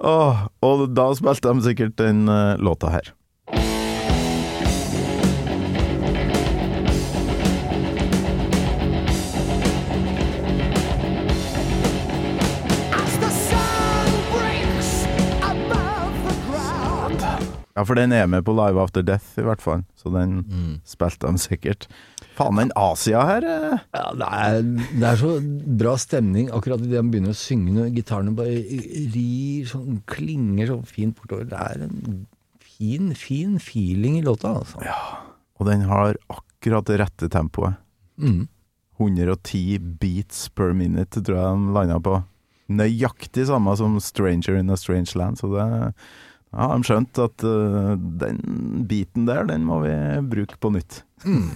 Åh, 0.00 0.44
og 0.64 0.84
da 0.96 1.06
spilte 1.16 1.52
de 1.52 1.64
sikkert 1.66 1.96
den 2.00 2.24
eh, 2.30 2.56
låta 2.58 2.90
her. 2.94 3.12
Ja, 17.80 17.84
for 17.88 17.96
den 17.96 18.12
er 18.12 18.26
med 18.28 18.44
på 18.44 18.52
Live 18.52 18.76
After 18.76 19.00
Death, 19.00 19.38
i 19.40 19.44
hvert 19.46 19.62
fall. 19.64 19.86
Så 19.96 20.10
den 20.12 20.42
spilte 20.84 21.30
de 21.30 21.40
sikkert. 21.40 21.86
Faen, 22.36 22.58
den 22.60 22.72
Asia 22.76 23.22
her 23.24 23.46
eh. 23.48 23.78
Ja, 23.96 24.02
det 24.20 24.28
er, 24.28 24.58
det 24.92 25.06
er 25.08 25.20
så 25.22 25.30
bra 25.80 25.94
stemning 26.00 26.50
akkurat 26.52 26.84
idet 26.84 27.00
han 27.00 27.08
begynner 27.12 27.32
å 27.32 27.40
synge 27.40 27.72
når 27.78 27.94
gitarene 27.96 28.36
bare 28.36 28.58
rir 29.14 29.70
sånn, 29.70 30.02
klinger 30.12 30.68
så 30.74 30.78
fint 30.92 31.16
bortover. 31.16 31.48
Det 31.48 31.64
er 31.72 31.86
en 31.88 32.22
fin, 32.60 33.14
fin 33.16 33.56
feeling 33.56 34.20
i 34.20 34.24
låta, 34.28 34.52
altså. 34.60 34.84
Og 35.56 35.68
den 35.72 35.88
har 35.88 36.20
akkurat 36.28 36.88
det 36.88 37.00
rette 37.00 37.32
tempoet. 37.32 37.80
Mm. 38.20 38.44
110 39.00 39.96
beats 40.00 40.50
per 40.52 40.76
minute, 40.76 41.24
tror 41.24 41.40
jeg 41.40 41.64
de 41.64 41.76
landa 41.78 42.00
på. 42.04 42.20
Nøyaktig 42.76 43.48
samme 43.48 43.72
som 43.80 43.96
Stranger 44.04 44.60
in 44.60 44.68
a 44.68 44.76
Strange 44.76 45.16
Land, 45.16 45.40
så 45.40 45.48
det 45.56 45.68
ja, 46.50 46.66
de 46.74 46.86
skjønte 46.86 47.28
at 47.28 47.44
uh, 47.46 47.94
den 47.94 48.40
biten 48.90 49.28
der, 49.28 49.44
den 49.46 49.66
må 49.68 49.82
vi 49.84 49.94
bruke 50.32 50.58
på 50.58 50.72
nytt. 50.74 51.04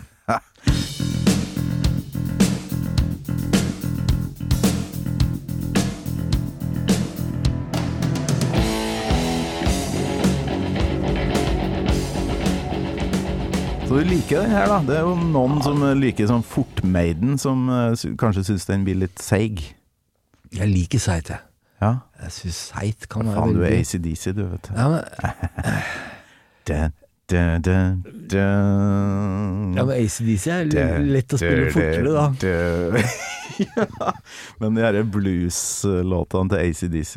Så 13.85 14.01
du 14.01 14.09
liker 14.09 14.41
den 14.43 14.51
her, 14.51 14.67
da. 14.67 14.79
Det 14.83 14.95
er 14.99 15.03
jo 15.07 15.15
noen 15.15 15.61
som 15.63 15.83
liker 16.01 16.27
sånn 16.27 16.43
Fort-Maiden, 16.43 17.37
som 17.39 17.69
uh, 17.71 17.93
kanskje 18.19 18.47
syns 18.49 18.67
den 18.67 18.87
blir 18.87 18.99
litt 19.03 19.23
seig. 19.23 19.61
Jeg 20.55 20.71
liker 20.71 21.03
seigt, 21.03 21.31
jeg. 21.35 21.54
Ja. 21.83 21.93
Jeg 22.23 22.35
syns 22.39 22.61
seigt 22.71 23.09
kan 23.13 23.27
være 23.29 23.41
Faen, 23.41 23.57
du 23.57 23.65
er 23.67 23.79
ACDC, 23.81 24.29
du, 24.37 24.45
vet 24.53 24.69
du. 24.69 24.77
ja, 24.79 24.87
men, 24.93 25.01
den, 26.69 26.95
den, 27.33 27.65
den, 27.67 27.99
den. 28.31 29.75
ja, 29.77 29.85
men 29.85 29.95
ACDC 29.97 30.47
er 30.55 31.03
lett 31.05 31.35
å 31.35 31.41
spille 31.41 31.71
fortere, 31.75 32.15
da. 32.15 33.03
ja, 33.65 34.13
men 34.63 34.79
de 34.79 34.87
her 34.87 35.01
blues-låtene 35.15 36.55
til 36.55 36.65
ACDC 36.65 37.13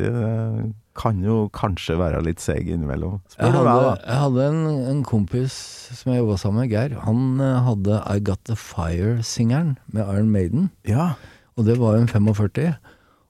kan 0.97 1.21
jo 1.21 1.37
kanskje 1.53 1.97
være 1.99 2.23
litt 2.25 2.41
seige 2.41 2.73
innimellom. 2.73 3.19
Jeg 3.29 3.35
Spør 3.37 3.51
du 3.53 3.57
hadde, 3.59 3.69
meg, 3.69 3.83
da. 3.85 3.95
jeg 4.09 4.21
hadde 4.23 4.45
en, 4.49 4.61
en 4.95 5.01
kompis 5.05 5.57
som 5.93 6.11
jeg 6.11 6.23
jobba 6.23 6.37
sammen 6.41 6.63
med, 6.63 6.71
Geir. 6.73 6.95
Han 7.05 7.41
eh, 7.43 7.59
hadde 7.67 7.99
I 8.09 8.17
Got 8.25 8.41
The 8.49 8.57
Fire-singeren 8.57 9.75
med 9.93 10.01
Iron 10.07 10.31
Maiden. 10.33 10.71
Ja. 10.89 11.11
Og 11.57 11.67
det 11.69 11.77
var 11.81 11.99
en 11.99 12.09
45. 12.09 12.73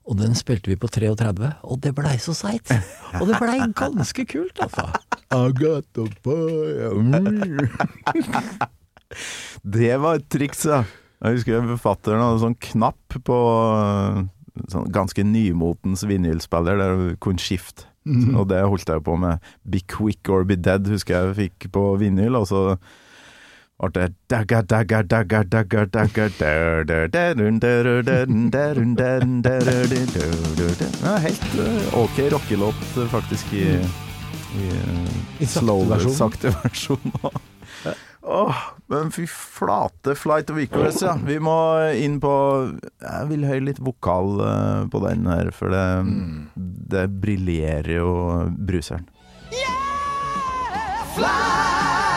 Og 0.08 0.16
den 0.16 0.32
spilte 0.38 0.70
vi 0.72 0.78
på 0.80 0.88
33, 0.88 1.50
og 1.68 1.80
det 1.84 1.92
blei 1.96 2.14
så 2.22 2.32
seigt. 2.36 2.72
Og 3.20 3.28
det 3.28 3.36
blei 3.40 3.58
ganske 3.76 4.24
kult, 4.30 4.62
altså. 4.64 4.86
I 5.28 5.52
got 5.52 5.84
the 5.92 6.06
mm. 6.96 7.68
Det 9.76 9.92
var 10.00 10.16
et 10.16 10.28
triks, 10.32 10.64
ja. 10.64 10.82
Jeg 11.18 11.38
husker 11.40 11.68
forfatteren 11.74 12.22
hadde 12.22 12.40
sånn 12.44 12.56
knapp 12.62 13.18
på 13.26 13.36
øh, 13.74 14.20
sånn 14.70 14.88
ganske 14.94 15.24
nymotens 15.26 16.04
vinylspiller 16.06 16.78
der 16.78 16.94
du 16.96 17.08
kunne 17.20 17.42
skifte. 17.42 17.88
Og 18.08 18.46
det 18.48 18.62
holdt 18.64 18.88
jeg 18.88 19.04
på 19.04 19.16
med. 19.20 19.44
Be 19.68 19.82
quick 19.84 20.30
or 20.32 20.46
be 20.48 20.56
dead 20.56 20.88
husker 20.88 21.18
jeg 21.18 21.36
fikk 21.36 21.68
på 21.74 21.82
vinyl, 22.00 22.38
og 22.40 22.48
så 22.48 22.62
og 23.78 23.92
det 23.94 24.08
dagga, 24.26 24.62
dagga, 24.62 25.02
dagga, 25.06 25.44
dagga, 25.46 25.84
dagga, 25.86 26.24
ja, 31.04 31.12
Helt 31.22 31.54
eh, 31.62 31.98
ok 32.00 32.18
rockelåt, 32.32 32.82
eh, 32.96 33.06
faktisk, 33.12 33.52
i, 33.54 33.78
i, 34.58 34.66
eh, 34.66 35.12
I 35.38 35.46
slow, 35.46 35.94
sakte 36.10 36.50
versjon. 36.62 37.14
Åh, 38.28 38.56
men 38.90 39.12
fy 39.14 39.28
flate 39.30 40.16
Flight 40.18 40.50
of 40.50 40.58
Equals, 40.58 40.98
ja. 41.06 41.14
Vi 41.14 41.38
må 41.38 41.78
inn 41.94 42.18
på 42.20 42.32
Jeg 42.98 43.30
vil 43.30 43.46
høre 43.46 43.62
litt 43.70 43.78
vokal 43.78 44.42
på 44.90 45.04
den 45.06 45.30
her, 45.30 45.54
for 45.54 45.70
det, 45.72 45.86
mm. 46.02 46.50
det 46.90 47.06
briljerer 47.22 47.94
jo 48.00 48.10
bruseren. 48.58 49.06
Yeah! 49.54 49.78
Fly! 51.14 52.07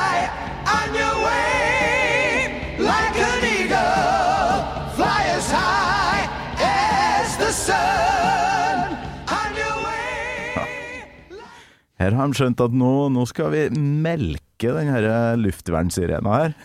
Her 12.01 12.15
har 12.17 12.31
de 12.31 12.37
skjønt 12.37 12.61
at 12.63 12.73
nå, 12.73 12.91
nå 13.13 13.23
skal 13.29 13.51
vi 13.53 13.65
melke 13.77 14.71
den 14.73 14.89
her 14.89 15.37
luftvernsirena 15.37 16.33
her. 16.33 16.55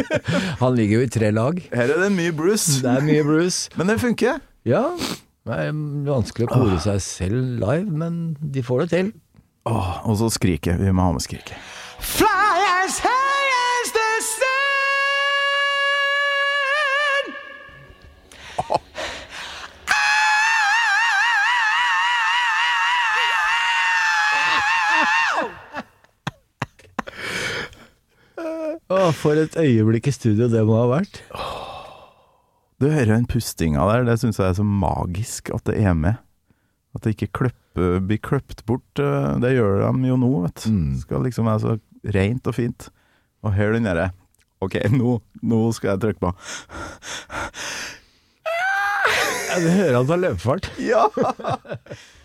Han 0.62 0.74
ligger 0.78 0.98
jo 0.98 1.06
i 1.06 1.12
tre 1.14 1.30
lag. 1.34 1.60
Her 1.70 1.94
er 1.94 2.02
det 2.04 2.10
mye 2.16 2.34
Bruce, 2.34 2.80
Det 2.82 2.90
er 2.90 3.06
mye 3.06 3.26
Bruce. 3.26 3.70
men 3.78 3.92
det 3.92 4.00
funker. 4.02 4.40
Ja. 4.66 4.82
Det 5.46 5.60
er 5.66 5.70
vanskelig 6.08 6.48
å 6.48 6.52
kore 6.52 6.80
seg 6.82 6.98
selv 7.06 7.62
live, 7.62 7.86
men 8.02 8.20
de 8.42 8.66
får 8.66 8.84
det 8.84 8.90
til. 8.96 9.12
Åh, 9.70 9.94
og 10.08 10.18
så 10.18 10.30
skriket. 10.34 10.80
Vi 10.82 10.90
må 10.90 11.06
ha 11.06 11.14
med 11.14 11.22
skriket. 11.22 11.54
Fly 12.00 12.49
Å, 28.90 28.98
for 29.14 29.38
et 29.38 29.54
øyeblikk 29.60 30.08
i 30.10 30.14
studio 30.14 30.48
det 30.50 30.64
må 30.66 30.74
ha 30.80 30.86
vært. 30.90 31.20
Du 32.80 32.88
hører 32.88 33.12
den 33.12 33.26
pustinga 33.30 33.84
der, 33.90 34.06
det 34.08 34.16
syns 34.22 34.40
jeg 34.40 34.48
er 34.50 34.56
så 34.58 34.64
magisk 34.66 35.52
at 35.54 35.62
det 35.68 35.76
er 35.84 35.94
med. 35.94 36.18
At 36.96 37.04
det 37.04 37.12
ikke 37.14 37.28
kløppe, 37.42 37.90
blir 38.02 38.18
kløpt 38.24 38.64
bort. 38.66 38.98
eh, 38.98 39.36
Det 39.44 39.52
gjør 39.54 39.84
de 39.94 40.08
jo 40.10 40.16
nå, 40.18 40.30
vet 40.46 40.64
du. 40.64 40.70
Mm. 40.74 40.88
Det 40.96 41.02
skal 41.04 41.22
liksom 41.28 41.46
være 41.46 41.62
så 41.62 41.76
rent 42.16 42.50
og 42.50 42.56
fint. 42.56 42.88
Og 43.46 43.54
hør 43.56 43.76
den 43.76 43.86
derre 43.86 44.10
Ok, 44.60 44.74
nå, 44.92 45.14
nå 45.48 45.58
skal 45.72 45.94
jeg 45.94 46.00
trykke 46.02 46.20
på. 46.20 46.32
Ja, 49.50 49.56
du 49.62 49.68
hører 49.70 49.94
at 49.94 50.02
han 50.02 50.10
har 50.12 50.20
løpefart. 50.26 50.66
Ja! 50.82 51.06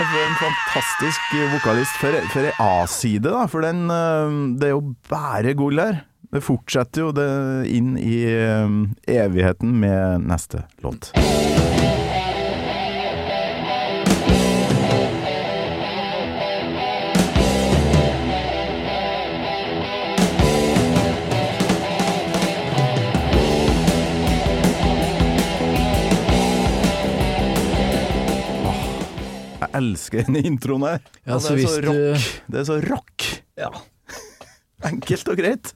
en 0.00 0.34
fantastisk 0.40 1.34
vokalist 1.52 1.94
for, 2.00 2.16
for 2.32 2.50
A-side, 2.62 3.30
da. 3.30 3.44
For 3.50 3.62
den 3.62 3.86
eh, 3.92 4.40
Det 4.58 4.70
er 4.70 4.74
jo 4.74 4.94
bare 5.10 5.54
gull 5.58 5.78
her. 5.82 6.02
Det 6.34 6.42
fortsetter 6.42 7.04
jo 7.06 7.12
det 7.14 7.30
inn 7.70 7.94
i 8.00 8.24
eh, 8.26 8.66
evigheten 9.22 9.76
med 9.84 10.26
neste 10.26 10.64
låt. 10.82 11.12
Elsker 29.78 30.24
denne 30.26 30.44
introen 30.46 30.86
her. 30.88 31.02
Ja, 31.24 31.38
det, 31.38 31.54
er 31.54 31.66
så 31.66 31.80
rock. 31.88 32.28
det 32.50 32.60
er 32.62 32.68
så 32.68 32.78
rock. 32.84 33.26
Ja. 33.60 33.70
Enkelt 34.90 35.32
og 35.32 35.40
greit. 35.40 35.74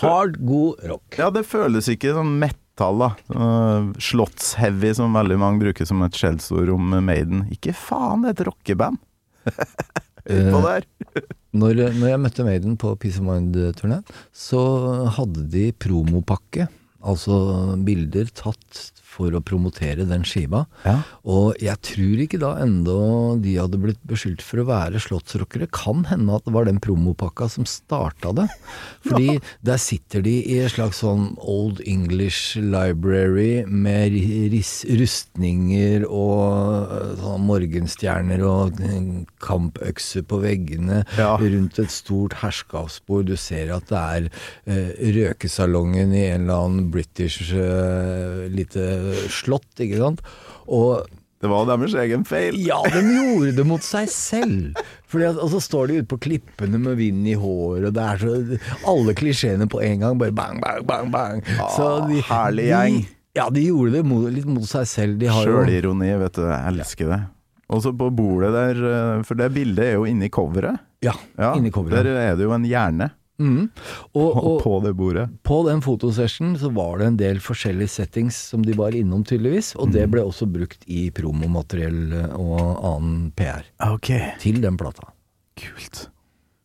Hard, 0.00 0.38
god 0.46 0.84
rock. 0.86 1.18
Ja, 1.18 1.30
det 1.34 1.44
føles 1.50 1.88
ikke 1.90 2.14
som 2.14 2.30
metal, 2.40 3.02
da. 3.02 3.10
Uh, 3.34 3.90
Slottsheavy, 4.00 4.92
som 4.96 5.16
veldig 5.18 5.38
mange 5.40 5.64
bruker 5.64 5.88
som 5.88 6.04
et 6.06 6.18
skjellsord 6.18 6.70
om 6.76 6.94
Maiden. 7.02 7.46
Ikke 7.54 7.74
faen, 7.76 8.22
det 8.22 8.32
er 8.34 8.38
et 8.38 8.46
rockeband. 8.52 9.00
Utpå 10.30 10.60
Eh, 10.60 10.66
der. 10.66 10.84
Når, 11.56 11.80
når 11.96 12.10
jeg 12.12 12.20
møtte 12.22 12.44
Maiden 12.46 12.76
på 12.78 12.92
Peace 13.00 13.18
of 13.18 13.26
Mind-turneen, 13.26 14.04
så 14.36 14.60
hadde 15.16 15.46
de 15.50 15.70
promopakke. 15.72 16.68
Altså 17.00 17.34
bilder 17.86 18.28
tatt 18.36 18.90
for 19.20 19.36
å 19.36 19.42
promotere 19.44 20.06
den 20.08 20.24
skiva. 20.26 20.64
Ja. 20.86 20.96
Og 21.28 21.60
jeg 21.60 21.76
tror 21.84 22.22
ikke 22.24 22.40
da 22.40 22.54
enda 22.64 22.96
de 23.44 23.54
hadde 23.60 23.80
blitt 23.82 24.00
beskyldt 24.08 24.40
for 24.44 24.62
å 24.62 24.68
være 24.70 25.00
slottsrockere. 25.04 25.68
Kan 25.76 26.06
hende 26.08 26.38
at 26.38 26.46
det 26.48 26.54
var 26.56 26.64
den 26.68 26.80
promopakka 26.80 27.50
som 27.52 27.68
starta 27.68 28.32
det. 28.40 28.48
Fordi 29.08 29.36
der 29.66 29.80
sitter 29.80 30.24
de 30.24 30.38
i 30.40 30.58
en 30.64 30.72
slags 30.72 31.02
sånn 31.04 31.34
Old 31.44 31.82
English 31.88 32.56
library 32.60 33.62
med 33.68 34.16
rustninger 35.00 36.04
og 36.08 36.90
øh, 36.94 37.12
sånn 37.20 37.44
morgenstjerner 37.48 38.42
og 38.46 38.80
øh, 38.84 39.08
kampøkser 39.42 40.24
på 40.28 40.40
veggene 40.42 41.02
Ja. 41.18 41.34
rundt 41.40 41.78
et 41.82 41.92
stort 41.92 42.38
herskapsbord. 42.40 43.28
Du 43.30 43.36
ser 43.40 43.72
at 43.74 43.88
det 43.90 44.00
er 44.00 44.28
øh, 44.70 44.90
røkesalongen 45.20 46.14
i 46.16 46.24
en 46.30 46.44
eller 46.46 46.64
annen 46.66 46.90
British 46.94 47.52
øh, 47.54 48.46
lite 48.52 48.86
slott, 49.32 49.68
ikke 49.80 49.98
sant. 50.00 50.20
Og 50.70 51.06
Det 51.40 51.48
var 51.48 51.64
deres 51.70 51.94
egen 51.96 52.24
feil. 52.28 52.56
ja, 52.60 52.78
de 52.92 53.00
gjorde 53.00 53.54
det 53.56 53.64
mot 53.66 53.80
seg 53.84 54.08
selv. 54.12 54.76
Fordi 55.10 55.24
at, 55.30 55.38
og 55.40 55.48
så 55.54 55.60
står 55.64 55.88
de 55.88 56.00
ute 56.02 56.10
på 56.12 56.18
klippene 56.20 56.78
med 56.78 56.98
vind 57.00 57.26
i 57.26 57.34
håret, 57.34 57.88
og 57.88 57.94
det 57.96 58.02
er 58.04 58.20
så 58.20 58.58
Alle 58.92 59.14
klisjeene 59.16 59.66
på 59.72 59.80
en 59.82 60.00
gang, 60.04 60.18
bare 60.20 60.34
bang, 60.36 60.60
bang, 60.60 60.84
bang, 60.86 61.10
bang. 61.14 61.40
Ah, 61.58 62.06
herlig 62.28 62.68
gjeng. 62.70 63.00
De, 63.00 63.16
ja, 63.40 63.48
de 63.50 63.64
gjorde 63.66 63.92
det 63.96 64.04
mot, 64.06 64.28
litt 64.30 64.46
mot 64.50 64.66
seg 64.68 64.86
selv. 64.90 65.18
De 65.22 65.30
Sjølironi, 65.32 66.12
vet 66.20 66.36
du. 66.38 66.44
Jeg 66.50 66.74
elsker 66.74 67.14
det. 67.14 67.20
Og 67.70 67.82
så 67.84 67.92
på 67.94 68.08
bordet 68.10 68.50
der, 68.50 68.78
uh, 68.82 69.22
for 69.26 69.38
det 69.38 69.46
bildet 69.54 69.84
er 69.92 69.92
jo 69.94 70.06
inni 70.10 70.28
coveret. 70.34 70.80
Ja, 71.06 71.14
Ja, 71.38 71.54
inni 71.56 71.70
coveret. 71.72 72.02
Der 72.04 72.18
er 72.18 72.36
det 72.36 72.44
jo 72.44 72.52
en 72.52 72.66
hjerne 72.66 73.06
Mhm. 73.40 73.70
Og, 74.12 74.34
på, 74.36 74.40
og 74.50 74.56
på 74.62 74.72
det 74.84 74.92
bordet. 74.98 75.26
på 75.48 75.58
den 75.66 75.80
fotosession 75.80 76.54
så 76.60 76.68
var 76.76 76.98
det 77.00 77.06
en 77.08 77.16
del 77.16 77.40
forskjellige 77.40 77.88
settings 77.88 78.36
som 78.50 78.62
de 78.66 78.74
var 78.76 78.92
innom, 78.92 79.24
tydeligvis. 79.24 79.72
Og 79.80 79.92
det 79.94 80.04
ble 80.12 80.20
også 80.28 80.44
brukt 80.52 80.84
i 80.86 81.06
promomateriell 81.10 82.12
og 82.36 82.60
annen 82.84 83.30
PR 83.36 83.64
Okay. 83.94 84.34
til 84.38 84.60
den 84.60 84.76
plata. 84.76 85.08
kult. 85.60 86.08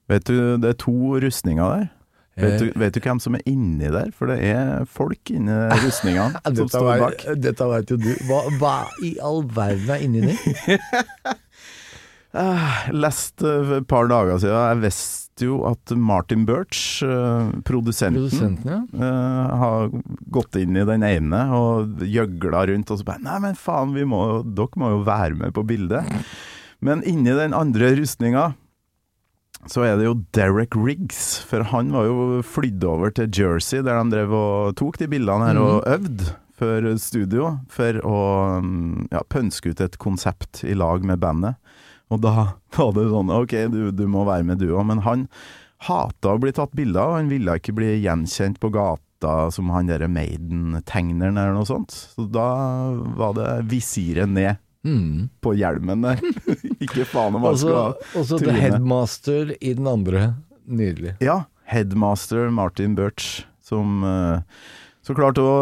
Vet 0.07 0.23
du, 0.30 0.57
det 0.61 0.69
er 0.69 0.78
to 0.80 0.93
rustninger 1.19 1.63
der. 1.78 1.89
Vet 2.38 2.59
du, 2.59 2.65
Eh. 2.67 2.73
vet 2.80 2.93
du 2.93 2.99
hvem 2.99 3.19
som 3.23 3.36
er 3.36 3.41
inni 3.47 3.88
der? 3.91 4.11
For 4.11 4.28
det 4.28 4.38
er 4.43 4.84
folk 4.86 5.32
inni 5.32 5.51
rustningene 5.86 6.36
som 6.55 6.67
står 6.67 6.86
vet- 6.91 6.99
bak. 7.26 7.39
Dette 7.41 7.67
veit 7.71 7.89
jo 7.89 7.97
du. 7.97 8.11
Hva, 8.28 8.41
hva 8.59 8.76
i 9.03 9.15
all 9.23 9.43
verden 9.43 9.89
er 9.89 10.03
inni 10.03 10.21
der? 10.21 10.80
Jeg 12.36 12.93
Leste 12.95 13.39
for 13.65 13.78
et 13.80 13.88
par 13.88 14.07
dager 14.11 14.38
siden 14.43 14.55
Jeg 14.59 14.82
visste 14.84 15.24
jo 15.43 15.59
at 15.67 15.91
Martin 15.91 16.45
Birch, 16.47 17.03
eh, 17.03 17.49
produsenten, 17.67 18.21
Produsenten, 18.23 18.71
ja. 18.71 18.81
uh, 18.95 19.55
har 19.59 19.95
gått 20.31 20.55
inn 20.61 20.77
i 20.77 20.86
den 20.88 21.03
ene 21.03 21.41
og 21.55 22.03
gjøgla 22.07 22.65
rundt, 22.71 22.91
og 22.91 23.01
så 23.01 23.07
bare 23.07 23.23
Nei, 23.25 23.39
men 23.43 23.57
faen, 23.59 23.95
vi 23.97 24.05
må, 24.07 24.21
dere 24.45 24.79
må 24.79 24.93
jo 24.93 25.01
være 25.07 25.36
med 25.41 25.55
på 25.55 25.65
bildet. 25.67 26.07
Men 26.86 27.03
inni 27.07 27.33
den 27.36 27.55
andre 27.57 27.95
rustninga 27.99 28.53
så 29.71 29.81
er 29.81 29.97
det 29.97 30.05
jo 30.05 30.19
Derek 30.36 30.75
Riggs, 30.77 31.39
for 31.49 31.65
han 31.71 31.89
var 31.95 32.05
jo 32.05 32.41
flydd 32.45 32.83
over 32.86 33.13
til 33.15 33.31
Jersey, 33.33 33.81
der 33.81 33.97
de 33.97 34.13
drev 34.13 34.33
og 34.38 34.75
tok 34.77 34.99
de 35.01 35.09
bildene 35.09 35.49
her 35.49 35.61
og 35.61 35.88
øvde 35.89 36.36
for 36.55 36.86
studio, 37.01 37.49
for 37.73 37.97
å 38.07 38.19
mm, 38.63 39.07
ja, 39.11 39.23
pønske 39.27 39.73
ut 39.73 39.81
et 39.83 39.97
konsept 39.99 40.63
i 40.63 40.75
lag 40.77 41.03
med 41.03 41.19
bandet. 41.23 41.57
Og 42.14 42.22
da 42.22 42.34
var 42.78 42.91
det 42.95 43.08
sånn 43.12 43.32
OK, 43.34 43.56
du, 43.74 43.80
du 43.95 44.06
må 44.12 44.26
være 44.28 44.45
med 44.45 44.62
du 44.62 44.70
òg, 44.76 44.84
men 44.91 45.01
han 45.06 45.28
hata 45.86 46.36
å 46.36 46.41
bli 46.41 46.53
tatt 46.56 46.72
bilder 46.78 47.01
av, 47.01 47.16
han 47.20 47.32
ville 47.32 47.58
ikke 47.60 47.74
bli 47.78 47.95
gjenkjent 48.03 48.60
på 48.64 48.70
gata 48.74 49.49
som 49.53 49.70
han 49.74 49.89
derre 49.89 50.08
Maiden-tegneren 50.12 51.38
eller 51.38 51.56
noe 51.58 51.68
sånt. 51.68 51.93
Så 52.16 52.26
da 52.32 52.45
var 53.18 53.36
det 53.38 53.49
visiret 53.74 54.30
ned 54.32 54.62
Mm. 54.86 55.32
på 55.41 55.56
hjelmen 55.58 56.03
der. 56.06 56.20
ikke 56.86 57.08
faen 57.10 57.34
om 57.34 57.41
han 57.47 57.56
skulle 57.58 57.80
ha 57.88 57.93
og 58.20 58.26
så 58.30 58.38
The. 58.38 58.51
Headmaster 58.53 59.56
i 59.58 59.72
den 59.74 59.88
andre. 59.89 60.28
Nydelig. 60.70 61.16
Ja, 61.26 61.39
headmaster 61.66 62.51
Martin 62.53 62.93
Birch, 62.93 63.47
som 63.66 64.03
eh, 64.06 64.43
så 65.01 65.16
klarte 65.18 65.41
å 65.41 65.56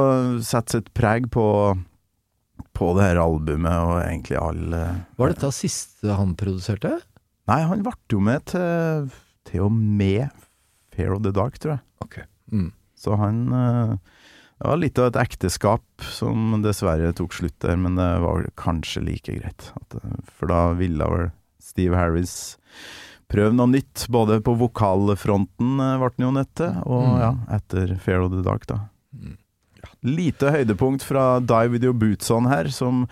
sette 0.44 0.76
sitt 0.76 0.92
preg 0.92 1.30
på, 1.32 1.46
på 2.74 2.92
det 2.98 3.04
her 3.06 3.20
albumet, 3.22 3.74
og 3.86 4.00
egentlig 4.02 4.38
alle 4.42 4.80
Var 5.20 5.34
dette 5.34 5.52
siste 5.54 6.16
han 6.18 6.34
produserte? 6.40 6.96
Nei, 7.50 7.60
han 7.68 7.84
ble 7.86 7.94
jo 8.12 8.20
med 8.24 8.46
til, 8.50 9.10
til 9.50 9.66
og 9.68 9.72
med 9.76 10.30
Fair 10.96 11.14
of 11.16 11.22
the 11.26 11.32
Dark, 11.36 11.58
tror 11.60 11.76
jeg. 11.76 11.84
Ok. 12.06 12.18
Mm. 12.54 12.72
Så 12.98 13.18
han 13.20 13.40
eh, 13.54 13.94
Det 14.62 14.68
var 14.70 14.78
litt 14.80 15.00
av 15.02 15.10
et 15.12 15.18
ekteskap 15.26 16.06
som 16.16 16.62
dessverre 16.64 17.14
tok 17.18 17.34
slutt 17.36 17.58
der, 17.66 17.76
men 17.78 17.98
det 18.00 18.10
var 18.24 18.46
kanskje 18.60 19.04
like 19.04 19.34
greit. 19.40 19.72
At, 19.82 19.98
eh, 20.00 20.20
for 20.38 20.48
da 20.54 20.62
ville 20.80 21.04
vel 21.14 21.32
Steve 21.64 21.98
Harris 22.00 22.56
prøve 23.34 23.54
noe 23.58 23.70
nytt, 23.72 24.06
både 24.14 24.38
på 24.46 24.54
vokalfronten 24.60 25.80
eh, 25.82 25.98
ble 26.02 26.10
han 26.16 26.26
jo 26.28 26.32
nødt 26.40 26.54
til, 26.60 26.74
og 26.86 27.04
Mm. 27.04 27.20
ja, 27.20 27.32
etter 27.58 27.96
Fair 28.00 28.22
of 28.26 28.32
the 28.32 28.42
Dark, 28.46 28.66
da. 28.70 28.80
Mm. 29.14 29.38
Lite 30.04 30.52
høydepunkt 30.52 31.04
fra 31.08 31.40
Die 31.40 31.70
With 31.72 31.84
Your 31.88 31.94
Boots 31.96 32.30
On 32.32 32.46
her, 32.52 32.68
som, 32.76 33.06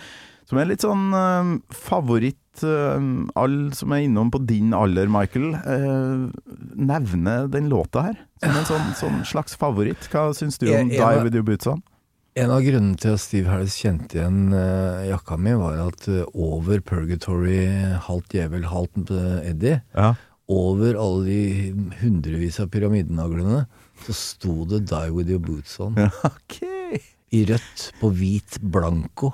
som 0.50 0.58
er 0.60 0.66
litt 0.72 0.84
sånn 0.84 1.10
eh, 1.16 1.52
favoritt 1.72 2.64
eh, 2.68 3.06
Alle 3.40 3.72
som 3.78 3.94
er 3.96 4.04
innom 4.08 4.32
på 4.34 4.42
din 4.46 4.74
alder, 4.76 5.08
Michael, 5.08 5.54
Eh, 5.56 6.26
nevne 6.76 7.38
den 7.52 7.70
låta 7.72 8.04
her 8.10 8.18
som 8.42 8.58
en 8.58 8.66
sånn, 8.68 8.92
sånn 9.00 9.22
slags 9.26 9.56
favoritt. 9.56 10.08
Hva 10.12 10.32
syns 10.36 10.58
du 10.60 10.68
om 10.68 10.74
Jeg- 10.74 10.98
jeg 10.98 11.00
Die 11.00 11.24
With 11.24 11.36
Your 11.36 11.44
Boots 11.48 11.68
On? 11.68 11.82
En 12.36 12.50
av 12.50 12.62
grunnene 12.64 12.96
til 12.98 13.12
at 13.14 13.20
Steve 13.20 13.48
Harris 13.52 13.76
kjente 13.76 14.16
igjen 14.16 14.54
eh, 14.56 15.10
jakka 15.12 15.36
mi, 15.38 15.52
var 15.60 15.80
at 15.90 16.08
eh, 16.08 16.24
over 16.34 16.80
Purgatory, 16.80 17.66
halvt 18.08 18.30
djevel, 18.38 18.64
halvt 18.72 19.12
Eddie, 19.44 19.82
Ja. 19.94 20.14
over 20.48 20.96
alle 20.96 21.26
de 21.26 21.74
hundrevis 22.02 22.60
av 22.64 22.70
pyramidenaglene, 22.72 23.66
så 24.06 24.14
sto 24.16 24.66
det 24.66 24.86
'Die 24.88 25.12
With 25.12 25.30
Your 25.30 25.40
Boots 25.44 25.78
On' 25.80 25.96
ok. 26.24 26.62
I 27.32 27.46
rødt 27.48 27.92
på 28.02 28.10
hvit 28.18 28.58
blanco. 28.62 29.30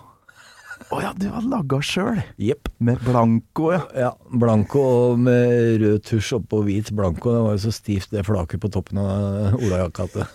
Å 0.93 1.00
ja, 1.04 1.10
du 1.18 1.26
har 1.34 1.43
laga 1.43 1.80
sjøl? 1.84 2.20
Jepp. 2.39 2.70
Med 2.80 3.02
blanco, 3.04 3.72
ja. 3.74 3.82
Ja, 3.98 4.12
Blanco 4.39 4.80
og 4.86 5.18
med 5.20 5.82
rød 5.82 6.04
tusj 6.08 6.36
oppå 6.38 6.62
hvit 6.64 6.91
blanco. 6.95 7.34
Det 7.34 7.41
var 7.43 7.56
jo 7.58 7.64
så 7.66 7.74
stivt 7.76 8.14
det 8.14 8.24
flaket 8.28 8.62
på 8.64 8.70
toppen 8.72 8.98
av 9.02 9.58
olajakka 9.58 10.06
det 10.14 10.28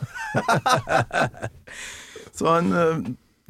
Så 2.37 2.49
han 2.51 2.69
eh, 2.77 2.99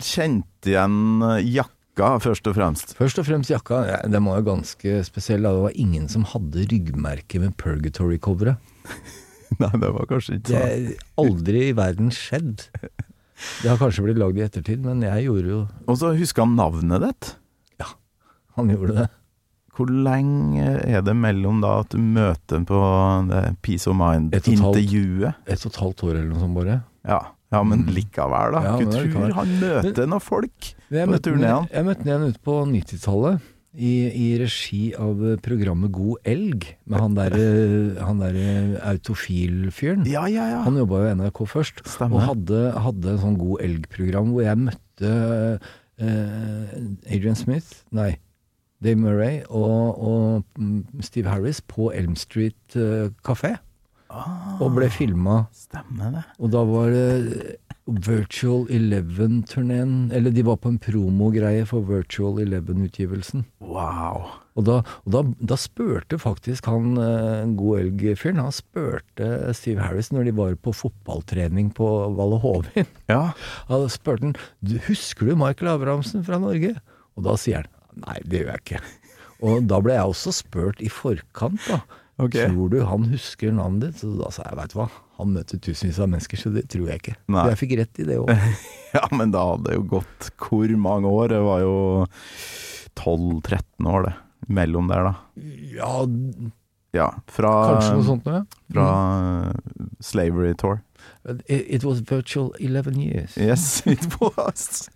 kjente 0.03 0.71
igjen 0.73 0.99
eh, 1.27 1.41
jakka, 1.57 2.13
først 2.23 2.47
og 2.53 2.57
fremst. 2.61 2.95
Først 2.99 3.19
og 3.23 3.27
fremst 3.29 3.51
jakka. 3.51 3.77
Ja, 3.89 3.99
den 4.07 4.25
var 4.29 4.39
jo 4.43 4.47
ganske 4.53 4.89
spesiell. 5.09 5.43
da. 5.47 5.51
Det 5.57 5.67
var 5.71 5.81
ingen 5.89 6.07
som 6.13 6.23
hadde 6.29 6.67
ryggmerke 6.71 7.37
med 7.43 7.57
Purgatory-coveret. 7.63 8.57
Nei, 9.63 9.73
det 9.79 9.91
var 9.97 10.07
kanskje 10.11 10.33
ikke 10.39 10.51
Det 10.53 10.61
sånn. 10.61 10.69
er 10.69 10.81
aldri 11.25 11.61
i 11.71 11.75
verden 11.77 12.09
skjedd. 12.15 12.59
Det 13.63 13.71
har 13.73 13.79
kanskje 13.81 14.05
blitt 14.07 14.21
lagd 14.21 14.39
i 14.39 14.45
ettertid, 14.47 14.85
men 14.85 15.03
jeg 15.07 15.27
gjorde 15.27 15.49
jo 15.53 15.61
Og 15.89 15.99
så 16.01 16.13
huska 16.19 16.45
han 16.47 16.55
navnet 16.59 17.03
ditt. 17.07 17.35
Ja, 17.83 17.89
Han 18.59 18.71
gjorde 18.73 18.97
det. 19.01 19.09
Hvor 19.73 19.89
lenge 19.89 20.67
er 20.85 21.01
det 21.01 21.15
mellom 21.17 21.63
da 21.63 21.79
at 21.81 21.95
du 21.95 21.99
møter 21.99 22.61
på 22.69 22.81
Peace 23.65 23.89
of. 23.89 23.97
Mind-intervjuet? 23.97 25.39
Et 25.49 25.63
og 25.65 25.71
et 25.73 25.79
halvt 25.81 26.03
år 26.05 26.11
eller 26.19 26.29
noe 26.29 26.43
sånt 26.43 26.59
bare. 26.59 26.83
Ja. 27.09 27.21
ja, 27.55 27.63
men 27.65 27.87
likevel, 27.89 28.53
da. 28.53 28.61
Mm. 28.61 28.67
Ja, 28.69 28.75
Gud 28.83 28.93
tror 28.93 29.33
han 29.39 29.55
møter 29.63 30.07
noen 30.13 30.23
folk 30.23 30.69
Jeg 30.93 31.09
på 31.09 31.15
møtte, 31.15 31.33
turnéen. 31.33 31.67
jeg 31.73 31.89
møtte 31.89 32.05
den 32.05 32.13
igjen 32.13 32.29
ute 32.35 32.45
på 32.45 32.59
90-tallet. 32.69 33.49
I, 33.73 33.93
I 34.13 34.27
regi 34.43 34.81
av 35.01 35.21
programmet 35.41 35.93
God 35.97 36.21
elg, 36.29 36.67
med 36.85 37.01
han 37.01 37.15
derre 37.17 37.47
der 38.21 38.75
autofil-fyren. 38.93 40.05
Ja, 40.11 40.27
ja, 40.29 40.49
ja. 40.51 40.59
Han 40.67 40.77
jobba 40.77 41.01
jo 41.01 41.09
i 41.09 41.15
NRK 41.17 41.41
først, 41.49 41.81
Stemmer. 41.89 42.19
og 42.21 42.27
hadde, 42.29 42.61
hadde 42.85 43.15
en 43.15 43.23
sånn 43.23 43.39
God 43.41 43.65
elg-program 43.65 44.35
hvor 44.35 44.45
jeg 44.45 44.61
møtte 44.67 45.15
eh, 45.97 46.77
Adrian 47.09 47.39
Smith, 47.39 47.83
nei, 47.97 48.11
Dave 48.83 48.99
Murray 49.01 49.41
og, 49.49 49.97
og 50.05 51.05
Steve 51.07 51.31
Harris 51.33 51.63
på 51.65 51.93
Elm 51.97 52.17
Street 52.19 52.77
eh, 52.77 53.09
Ah, 54.13 54.59
Og 54.61 54.75
ble 54.77 54.91
filma. 54.93 55.47
Stemmer 55.57 56.11
det. 56.13 56.23
Og 56.37 56.51
da 56.53 56.61
var 56.69 56.91
det 56.93 57.55
Virtual 57.93 58.67
Eleven-turneen 58.73 60.13
Eller 60.15 60.33
de 60.33 60.45
var 60.47 60.57
på 60.63 60.73
en 60.73 60.79
promogreie 60.81 61.65
for 61.69 61.85
Virtual 61.89 62.41
Eleven-utgivelsen. 62.43 63.45
Wow. 63.61 64.31
Og 64.57 64.67
da, 64.69 64.79
og 65.05 65.15
da, 65.15 65.23
da 65.53 65.57
spurte 65.61 66.19
faktisk 66.21 66.69
han 66.69 66.97
en 67.01 67.55
God 67.57 67.81
Elg-fyren 67.83 68.43
Han 68.43 68.53
spurte 68.55 69.29
Steve 69.57 69.85
Harris 69.85 70.13
når 70.13 70.29
de 70.29 70.37
var 70.37 70.57
på 70.61 70.75
fotballtrening 70.77 71.73
på 71.77 71.89
Valle 72.19 72.41
Hovin. 72.43 72.89
Ja. 73.13 73.33
Han 73.71 73.89
spurte 73.93 74.31
han 74.31 74.83
Husker 74.89 75.29
du 75.29 75.37
Michael 75.39 75.73
Abrahamsen 75.75 76.25
fra 76.27 76.41
Norge? 76.43 76.75
Og 77.17 77.27
da 77.29 77.37
sier 77.41 77.65
han 77.65 77.73
Nei, 78.03 78.21
det 78.25 78.39
gjør 78.41 78.55
jeg 78.55 78.63
ikke. 78.63 78.79
Og 79.45 79.67
da 79.69 79.81
ble 79.85 79.99
jeg 79.99 80.13
også 80.15 80.33
spurt 80.33 80.79
i 80.81 80.89
forkant, 80.89 81.61
da. 81.67 81.83
Okay. 82.23 82.47
Tror 82.49 82.71
du 82.73 82.79
han 82.87 83.05
husker 83.11 83.53
navnet 83.53 83.91
ditt? 83.91 84.01
Så 84.01 84.13
da 84.17 84.31
sa 84.33 84.47
jeg 84.47 84.59
veit 84.59 84.73
du 84.73 84.79
hva, 84.79 84.87
han 85.21 85.35
møter 85.35 85.61
tusenvis 85.63 86.01
av 86.03 86.11
mennesker, 86.13 86.41
så 86.41 86.53
det 86.55 86.65
tror 86.73 86.89
jeg 86.91 87.03
ikke. 87.03 87.17
Nei. 87.33 87.47
Jeg 87.53 87.61
fikk 87.61 87.77
rett 87.83 88.03
i 88.03 88.09
det 88.09 88.19
òg. 88.23 88.33
ja, 88.97 89.05
men 89.15 89.35
da 89.35 89.45
hadde 89.53 89.69
det 89.69 89.79
jo 89.79 89.87
gått 89.99 90.31
hvor 90.41 90.77
mange 90.81 91.11
år? 91.11 91.33
Det 91.35 91.43
var 91.45 91.63
jo 91.65 91.77
12-13 92.99 93.93
år, 93.93 94.09
det. 94.09 94.17
Mellom 94.53 94.89
der, 94.91 95.13
da. 95.13 95.15
Ja, 95.77 95.93
Ja, 96.93 97.07
fra, 97.25 97.51
kanskje 97.71 97.93
noe 97.97 98.05
sånt 98.05 98.27
noe. 98.29 98.43
ja. 98.43 98.65
fra 98.75 98.89
mm. 99.17 99.93
Slavery 100.05 100.53
Tour. 100.61 100.83
It, 101.25 101.65
it 101.79 101.85
was 101.85 102.01
virtual 102.01 102.53
11 102.61 102.99
years. 102.99 103.39
Yes, 103.39 103.83
it 103.87 104.21
was. 104.21 104.91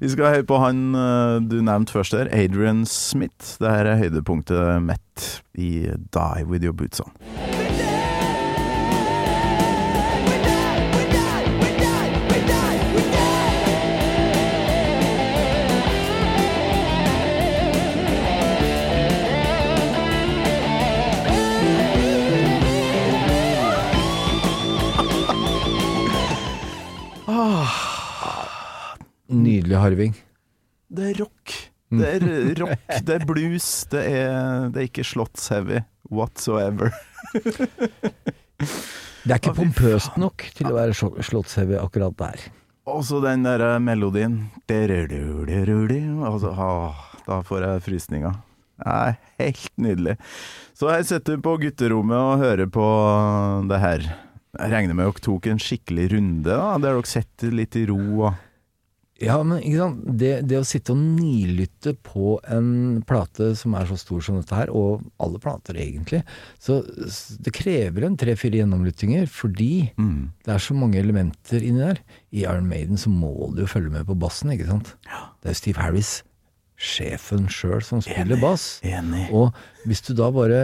Vi 0.00 0.10
skal 0.12 0.34
høre 0.34 0.44
på 0.44 0.58
han 0.60 0.94
uh, 0.94 1.38
du 1.40 1.60
nevnte 1.62 1.96
først 1.96 2.12
der, 2.12 2.28
Adrian 2.32 2.84
Smith. 2.86 3.56
Det 3.62 3.70
her 3.70 3.94
er 3.94 4.02
høydepunktet 4.02 4.82
mitt 4.82 5.28
i 5.54 5.88
Die 5.88 6.44
With 6.44 6.66
Your 6.66 6.76
Boots 6.76 7.00
On. 7.00 7.87
Nydelig 29.28 29.76
harving. 29.76 30.14
Det 30.88 31.10
er 31.10 31.18
rock. 31.20 31.56
Det 31.88 32.08
er 32.18 32.24
rock, 32.60 32.88
det 33.06 33.14
er 33.14 33.24
blues, 33.28 33.68
det 33.92 34.02
er, 34.12 34.68
det 34.72 34.82
er 34.82 34.88
ikke 34.90 35.06
slottsheavy 35.08 35.82
whatsoever. 36.12 36.92
Det 39.28 39.34
er 39.34 39.40
ikke 39.42 39.58
pompøst 39.58 40.14
nok 40.16 40.42
til 40.56 40.70
å 40.70 40.76
være 40.76 40.94
slottsheavy 40.96 41.76
akkurat 41.76 42.14
der. 42.16 42.44
Og 42.88 43.02
så 43.04 43.18
den 43.20 43.42
der 43.44 43.60
eh, 43.66 43.80
melodien 43.82 44.38
altså, 46.24 46.54
ah, 46.56 47.02
Da 47.26 47.42
får 47.44 47.66
jeg 47.66 47.82
frysninger. 47.84 48.38
Det 48.78 48.94
er 48.94 49.18
helt 49.42 49.72
nydelig. 49.76 50.16
Så 50.72 50.88
her 50.88 51.04
sitter 51.04 51.36
på 51.44 51.58
gutterommet 51.60 52.16
og 52.16 52.40
hører 52.40 52.70
på 52.72 52.86
det 53.68 53.80
her. 53.82 54.08
Jeg 54.58 54.72
regner 54.72 54.96
med 54.96 55.10
dere 55.10 55.24
tok 55.26 55.50
en 55.50 55.60
skikkelig 55.60 56.08
runde, 56.14 56.48
da, 56.48 56.78
der 56.80 56.96
dere 56.96 57.10
sitter 57.10 57.52
litt 57.52 57.76
i 57.76 57.84
ro 57.90 57.98
og 57.98 58.30
Ja, 59.18 59.40
men 59.42 59.58
ikke 59.58 59.80
sant? 59.80 60.02
Det, 60.20 60.28
det 60.46 60.60
å 60.60 60.66
sitte 60.68 60.92
og 60.94 61.00
nilytte 61.02 61.96
på 62.06 62.36
en 62.54 63.00
plate 63.08 63.48
som 63.58 63.74
er 63.74 63.88
så 63.90 63.96
stor 63.98 64.20
som 64.22 64.36
dette 64.38 64.54
her, 64.54 64.70
og 64.70 65.02
alle 65.18 65.40
plater 65.42 65.74
egentlig, 65.82 66.20
så 66.62 66.76
det 67.42 67.50
krever 67.56 68.06
en 68.06 68.14
tre-fire 68.20 68.60
gjennomlyttinger, 68.60 69.26
fordi 69.26 69.90
Mm. 69.98 70.30
det 70.46 70.54
er 70.54 70.62
så 70.62 70.76
mange 70.78 71.00
elementer 71.02 71.58
inni 71.66 71.82
der. 71.82 71.98
I 72.30 72.44
Iron 72.46 72.68
Maiden 72.70 72.96
så 73.00 73.10
må 73.10 73.32
du 73.56 73.64
jo 73.64 73.66
følge 73.66 73.90
med 73.90 74.06
på 74.06 74.14
bassen, 74.18 74.54
ikke 74.54 74.70
sant? 74.70 74.94
Det 75.42 75.50
er 75.50 75.54
jo 75.56 75.60
Steve 75.64 75.82
Harris, 75.82 76.22
sjefen 76.78 77.48
sjøl, 77.50 77.82
som 77.82 77.98
spiller 78.04 78.38
bass. 78.38 78.78
Enig. 78.86 79.24
Og 79.34 79.50
hvis 79.88 80.00
du 80.06 80.12
da 80.14 80.28
bare 80.30 80.60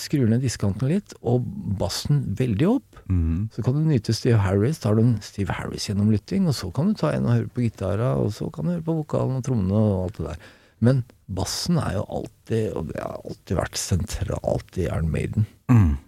skrur 0.00 0.24
ned 0.30 0.40
diskanten 0.40 0.88
litt, 0.88 1.12
og 1.20 1.44
bassen 1.76 2.22
veldig 2.38 2.68
opp, 2.78 2.89
Mhm. 3.10 3.50
så 3.50 3.62
kan 3.66 3.74
du 3.74 3.82
nyte 3.88 4.14
Steve 4.14 4.38
Harris. 4.38 4.78
tar 4.78 4.94
du 4.94 5.02
Steve 5.20 5.52
Harris 5.52 5.88
gjennom 5.88 6.10
lytting, 6.12 6.46
og 6.46 6.54
så 6.54 6.70
kan 6.72 6.92
du 6.92 6.94
ta 6.94 7.10
en 7.10 7.26
og 7.26 7.34
høre 7.34 7.50
på 7.50 7.64
gitara, 7.66 8.14
og 8.16 8.30
så 8.32 8.50
kan 8.54 8.64
du 8.64 8.76
høre 8.76 8.86
på 8.86 8.98
vokalen 9.02 9.40
og 9.40 9.44
trommene 9.44 9.74
og 9.74 10.04
alt 10.04 10.18
det 10.20 10.26
der. 10.28 10.36
Men 10.80 11.04
bassen 11.28 11.76
er 11.76 11.98
jo 11.98 12.04
alltid, 12.08 12.72
og 12.76 12.86
det 12.88 13.00
har 13.02 13.18
alltid 13.24 13.56
vært 13.58 13.80
sentralt 13.80 14.78
i 14.78 14.86
Iron 14.86 15.10
Maiden. 15.10 15.46
Mm. 15.68 15.98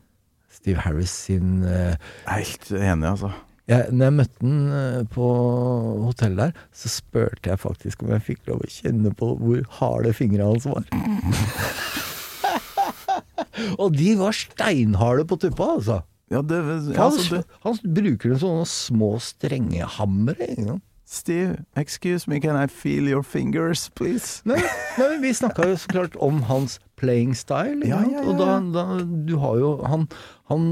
Steve 0.53 0.79
Harris 0.85 1.11
sin 1.11 1.65
eh, 1.65 1.97
Helt 2.29 2.71
enig, 2.71 3.09
altså. 3.09 3.33
jeg, 3.69 3.89
Når 3.91 4.05
jeg 4.07 4.17
møtte 4.21 4.47
han 4.47 4.73
eh, 4.79 5.03
på 5.11 5.27
hotellet 6.07 6.39
der, 6.39 6.53
så 6.73 6.89
spurte 6.89 7.51
jeg 7.51 7.59
faktisk 7.59 8.03
om 8.03 8.15
jeg 8.15 8.27
fikk 8.31 8.47
lov 8.47 8.63
å 8.63 8.71
kjenne 8.71 9.13
på 9.19 9.33
hvor 9.43 9.67
harde 9.81 10.15
fingrene 10.15 10.53
hans 10.53 10.69
var. 10.71 10.87
og 13.83 13.93
de 13.99 14.15
var 14.21 14.37
steinharde 14.37 15.27
på 15.29 15.41
tuppa, 15.43 15.75
altså. 15.77 16.01
Ja, 16.33 16.41
det, 16.43 16.61
ja, 16.63 16.79
Han, 16.97 17.11
altså 17.11 17.39
det, 17.39 17.43
han 17.67 17.79
bruker 17.99 18.33
en 18.35 18.41
sånne 18.43 18.69
små 18.71 19.13
strengehammere. 19.21 20.49
ikke 20.55 20.71
sant? 20.71 20.89
Steve, 21.13 21.59
excuse 21.77 22.25
me, 22.31 22.39
can 22.41 22.57
I 22.57 22.67
feel 22.73 23.05
your 23.11 23.21
fingers, 23.23 23.91
please? 23.93 24.41
Nei, 24.49 24.57
nei, 24.97 25.11
vi 25.21 25.35
snakka 25.37 25.67
jo 25.69 25.75
så 25.77 25.91
klart 25.93 26.15
om 26.25 26.39
hans 26.49 26.79
playing 26.97 27.35
style. 27.37 27.85
Ja, 27.85 27.99
ja, 28.01 28.23
ja, 28.23 28.23
Og 28.25 28.39
da, 28.41 28.55
da 28.73 28.85
Du 29.29 29.35
har 29.43 29.59
jo 29.61 29.75
Han, 29.93 30.07
han 30.49 30.71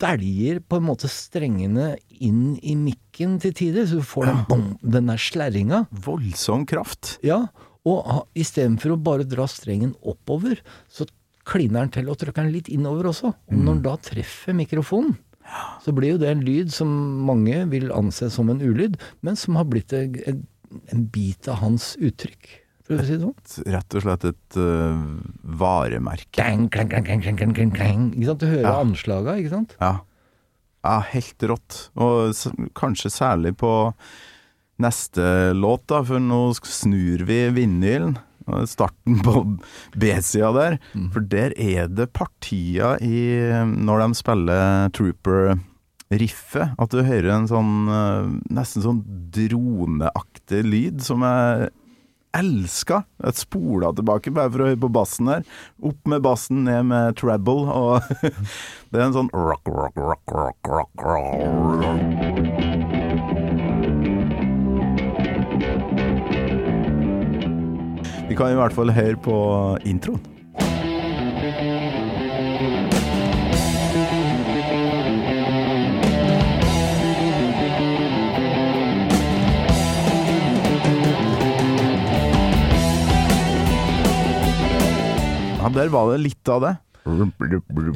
dæljer 0.00 0.60
på 0.68 0.76
en 0.80 0.86
måte 0.88 1.08
strengene 1.12 1.94
inn 2.20 2.56
i 2.64 2.74
mikken 2.76 3.38
til 3.40 3.54
tider, 3.56 3.86
så 3.88 4.00
du 4.00 4.04
får 4.08 4.28
den, 4.28 4.40
bong, 4.48 4.66
den 4.96 5.08
der 5.12 5.20
slerringa. 5.20 5.84
Voldsom 6.04 6.66
kraft. 6.68 7.14
Ja, 7.24 7.46
og 7.88 8.26
istedenfor 8.36 8.92
å 8.96 9.00
bare 9.00 9.24
dra 9.28 9.46
strengen 9.48 9.94
oppover, 10.00 10.60
så 10.92 11.06
kliner 11.48 11.84
den 11.84 11.92
til 11.94 12.10
og 12.12 12.18
trykker 12.20 12.44
den 12.44 12.54
litt 12.54 12.70
innover 12.72 13.10
også. 13.10 13.32
Og 13.32 13.58
når 13.58 13.78
den 13.78 13.84
da 13.86 13.96
treffer 14.10 14.56
mikrofonen, 14.56 15.16
så 15.82 15.94
blir 15.96 16.14
jo 16.14 16.22
det 16.22 16.30
en 16.30 16.44
lyd 16.46 16.72
som 16.74 16.90
mange 17.26 17.64
vil 17.72 17.90
anse 17.94 18.28
som 18.32 18.50
en 18.52 18.60
ulyd, 18.62 18.98
men 19.26 19.38
som 19.38 19.58
har 19.58 19.66
blitt 19.70 19.94
en, 19.96 20.44
en, 20.92 21.06
bit 21.10 21.48
av 21.50 21.62
hans 21.64 21.94
uttrykk. 21.98 22.52
For 22.86 22.98
å 22.98 23.06
si 23.06 23.16
det 23.16 23.24
sånn. 23.24 23.66
Rett 23.74 23.96
og 23.96 24.04
slett 24.04 24.28
et 24.30 24.58
uh, 24.58 25.02
varemerke. 25.60 26.30
Klang, 26.38 26.68
klang, 26.70 26.90
klang. 26.90 28.06
Ikke 28.14 28.30
sant? 28.30 28.42
Du 28.42 28.48
hører 28.50 28.66
Ja. 28.66 28.78
anslaga, 28.82 29.36
ikke 29.38 29.54
sant? 29.54 29.76
Ja. 29.80 29.92
ja, 30.86 30.96
helt 31.12 31.46
rått. 31.50 31.78
Og 31.98 32.34
kanskje 32.78 33.12
særlig 33.14 33.56
på 33.62 33.72
neste 34.80 35.52
låt, 35.54 35.86
da, 35.90 36.02
for 36.06 36.22
nå 36.22 36.42
snur 36.66 37.26
vi 37.28 37.44
vinylen. 37.54 38.18
Starten 38.70 39.20
på 39.24 39.44
B-sida 39.96 40.52
der. 40.56 40.78
For 41.14 41.24
der 41.24 41.54
er 41.56 41.90
det 41.90 42.10
partier 42.16 43.00
i 43.02 43.50
Når 43.70 44.04
de 44.04 44.18
spiller 44.18 44.92
Trooper-riffet, 44.96 46.76
at 46.78 46.94
du 46.94 47.02
hører 47.06 47.30
en 47.34 47.50
sånn 47.50 47.74
øh, 47.90 48.32
nesten 48.50 48.84
sånn 48.86 49.04
droneaktig 49.34 50.64
lyd 50.66 51.04
som 51.06 51.26
jeg 51.26 51.70
elska. 52.36 53.02
Jeg 53.24 53.38
spola 53.40 53.92
tilbake 53.96 54.32
bare 54.34 54.52
for 54.52 54.62
å 54.62 54.70
høre 54.70 54.80
på 54.84 54.92
bassen 54.94 55.30
der. 55.30 55.46
Opp 55.82 56.10
med 56.10 56.24
bassen, 56.26 56.64
ned 56.68 56.90
med 56.90 57.18
treble, 57.20 57.66
og 57.66 58.10
det 58.90 59.00
er 59.00 59.08
en 59.08 59.16
sånn 59.16 59.32
rock, 59.34 59.66
rock, 59.66 59.98
rock, 59.98 60.36
rock, 60.36 60.74
rock, 60.76 61.08
rock. 61.10 62.29
Vi 68.30 68.36
kan 68.38 68.52
i 68.52 68.54
hvert 68.54 68.70
fall 68.70 68.92
høre 68.94 69.16
på 69.18 69.36
introen. 69.90 70.20
Ja, 85.58 85.68
der 85.74 85.90
var 85.90 86.12
det 86.12 86.20
litt 86.22 86.50
av 86.54 86.62
det. 86.62 86.70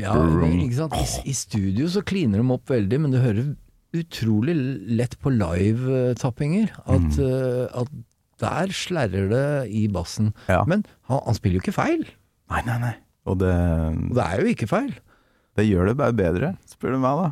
Ja, 0.03 0.17
det, 0.19 0.49
ikke 0.65 0.81
sant? 0.81 0.97
I, 0.99 1.31
I 1.31 1.37
studio 1.39 1.87
så 1.93 2.03
kliner 2.03 2.43
de 2.43 2.57
opp 2.57 2.75
veldig, 2.75 2.99
men 3.05 3.15
du 3.15 3.21
hører 3.23 3.55
utrolig 3.95 4.57
lett 4.99 5.15
på 5.23 5.31
live-tappinger 5.31 6.75
at, 6.91 7.23
eh, 7.23 7.71
at 7.71 7.95
der 8.43 8.73
slerrer 8.75 9.29
det 9.31 9.47
i 9.71 9.87
bassen. 9.93 10.33
Ja. 10.51 10.65
Men 10.67 10.83
han, 11.11 11.21
han 11.27 11.35
spiller 11.39 11.61
jo 11.61 11.65
ikke 11.67 11.77
feil. 11.77 12.05
Nei, 12.51 12.61
nei, 12.67 12.79
nei. 12.83 12.95
Og 13.25 13.39
det, 13.41 13.55
Og 14.11 14.15
det 14.19 14.25
er 14.27 14.41
jo 14.43 14.51
ikke 14.53 14.67
feil. 14.69 14.91
det 15.57 15.65
gjør 15.69 15.87
det 15.87 15.95
bare 15.97 16.13
bedre, 16.19 16.49
spør 16.67 16.97
du 16.97 16.99
meg, 16.99 17.21
da. 17.21 17.29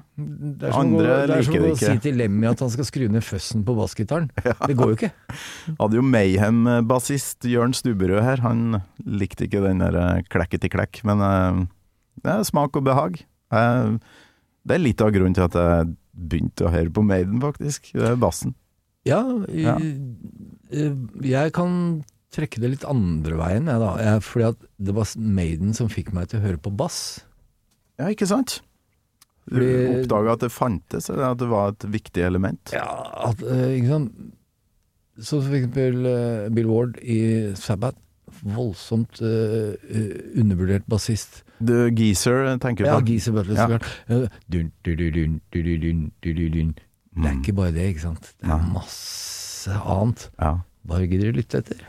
Det 0.63 0.69
er 0.69 0.73
som, 0.73 0.81
Andre 0.87 1.03
å, 1.03 1.17
det 1.27 1.35
er 1.37 1.43
som 1.43 1.53
liker 1.53 1.65
det 1.67 1.73
å 1.75 1.79
si 1.81 1.97
til 2.05 2.17
Lemmy 2.21 2.47
at 2.53 2.61
han 2.63 2.71
skal 2.71 2.87
skru 2.87 3.05
ned 3.11 3.25
føssen 3.27 3.65
på 3.67 3.75
bassgitaren. 3.77 4.29
Det 4.71 4.77
går 4.79 4.93
jo 4.93 4.97
ikke. 5.01 5.11
Hadde 5.81 5.99
jo 5.99 6.05
Mayhem-bassist 6.07 7.45
Jørn 7.51 7.75
Stubberød 7.77 8.23
her. 8.25 8.45
Han 8.47 8.79
likte 9.05 9.49
ikke 9.49 9.65
den 9.67 9.83
der 9.83 9.99
eh, 9.99 10.23
klekketi-klekk, 10.33 11.03
men 11.09 11.21
eh, 11.27 11.63
det 12.23 12.31
er 12.39 12.47
smak 12.47 12.79
og 12.79 12.87
behag. 12.87 13.19
Eh, 13.53 13.99
det 14.63 14.79
er 14.79 14.85
litt 14.87 15.03
av 15.03 15.11
grunnen 15.13 15.35
til 15.35 15.49
at 15.49 15.59
jeg 15.59 15.93
begynte 16.15 16.69
å 16.69 16.73
høre 16.73 16.93
på 16.95 17.03
Maiden, 17.05 17.41
faktisk. 17.43 17.91
Det 17.97 18.07
er 18.15 18.19
bassen. 18.23 18.55
Ja, 19.09 19.19
Ja. 19.51 19.77
Eh, 20.73 20.97
jeg 21.29 21.55
kan 21.57 22.03
trekke 22.33 22.63
det 22.63 22.75
litt 22.75 22.85
andre 22.89 23.37
veien, 23.41 23.69
jeg 23.69 23.83
da. 23.83 23.95
Jeg, 24.01 24.25
fordi 24.25 24.49
at 24.49 24.69
det 24.81 24.97
var 24.97 25.15
Maiden 25.21 25.75
som 25.77 25.91
fikk 25.93 26.13
meg 26.17 26.31
til 26.31 26.41
å 26.41 26.47
høre 26.47 26.61
på 26.63 26.73
bass. 26.75 27.01
Ja, 28.01 28.09
ikke 28.09 28.29
sant? 28.31 28.61
Du 29.51 29.59
fordi, 29.59 29.73
oppdaga 29.99 30.37
at 30.37 30.45
det 30.45 30.53
fantes, 30.55 31.11
eller 31.11 31.33
at 31.33 31.43
det 31.43 31.51
var 31.51 31.75
et 31.75 31.89
viktig 31.93 32.25
element? 32.25 32.73
Ja, 32.75 32.87
at, 33.29 33.43
eh, 33.43 33.75
ikke 33.81 33.97
sant. 33.97 34.31
Så 35.21 35.43
for 35.43 35.59
eksempel 35.59 36.09
eh, 36.09 36.49
Bill 36.55 36.71
Ward 36.73 36.97
i 37.03 37.53
Sabbath. 37.59 37.99
Voldsomt 38.49 39.19
uh, 39.21 39.75
undervurdert 40.41 40.87
bassist. 40.89 41.43
The 41.61 41.91
Geezer 41.93 42.47
tenker 42.63 42.87
du 42.87 42.89
på? 42.89 42.95
Ja, 42.95 43.03
Geezer 43.05 43.37
Butler. 43.37 43.85
Ja. 44.09 44.23
Dun. 44.49 44.73
Det 44.81 45.05
er 45.61 46.73
mm. 47.13 47.43
ikke 47.43 47.53
bare 47.61 47.77
det, 47.77 47.91
ikke 47.93 48.07
sant. 48.07 48.33
Det 48.41 48.49
er 48.49 48.65
masse 48.73 49.42
masse 49.63 49.79
annet. 49.85 50.31
Ja. 50.39 50.61
Bare 50.83 51.07
gidder 51.07 51.33
du 51.33 51.41
lytte 51.41 51.63
etter. 51.63 51.87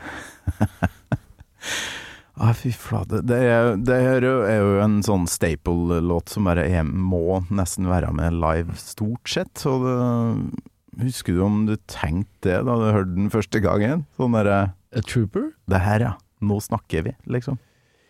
Ah, 2.34 2.50
fy 2.50 2.72
flate. 2.74 3.20
Det, 3.22 3.36
er, 3.46 3.76
det 3.78 3.94
er 3.94 4.24
jo 4.26 4.80
en 4.82 4.96
sånn 5.06 5.28
staple-låt 5.30 6.32
som 6.34 6.48
bare 6.48 6.64
er, 6.66 6.82
må 6.82 7.44
nesten 7.46 7.86
være 7.86 8.08
med 8.10 8.34
live, 8.42 8.74
stort 8.74 9.30
sett. 9.30 9.62
Og 9.70 9.86
det, 9.86 11.04
husker 11.04 11.36
du 11.36 11.44
om 11.46 11.60
du 11.68 11.76
tenkte 11.86 12.48
det 12.48 12.56
da 12.66 12.74
du 12.74 12.88
hørte 12.88 13.14
den 13.14 13.30
første 13.30 13.62
gangen? 13.62 14.02
Sånn 14.18 14.34
derre 14.34 14.58
A 14.74 15.04
Trooper? 15.06 15.52
Det 15.70 15.78
her, 15.86 16.08
ja. 16.08 16.12
Nå 16.42 16.58
snakker 16.66 17.06
vi, 17.06 17.14
liksom. 17.30 17.62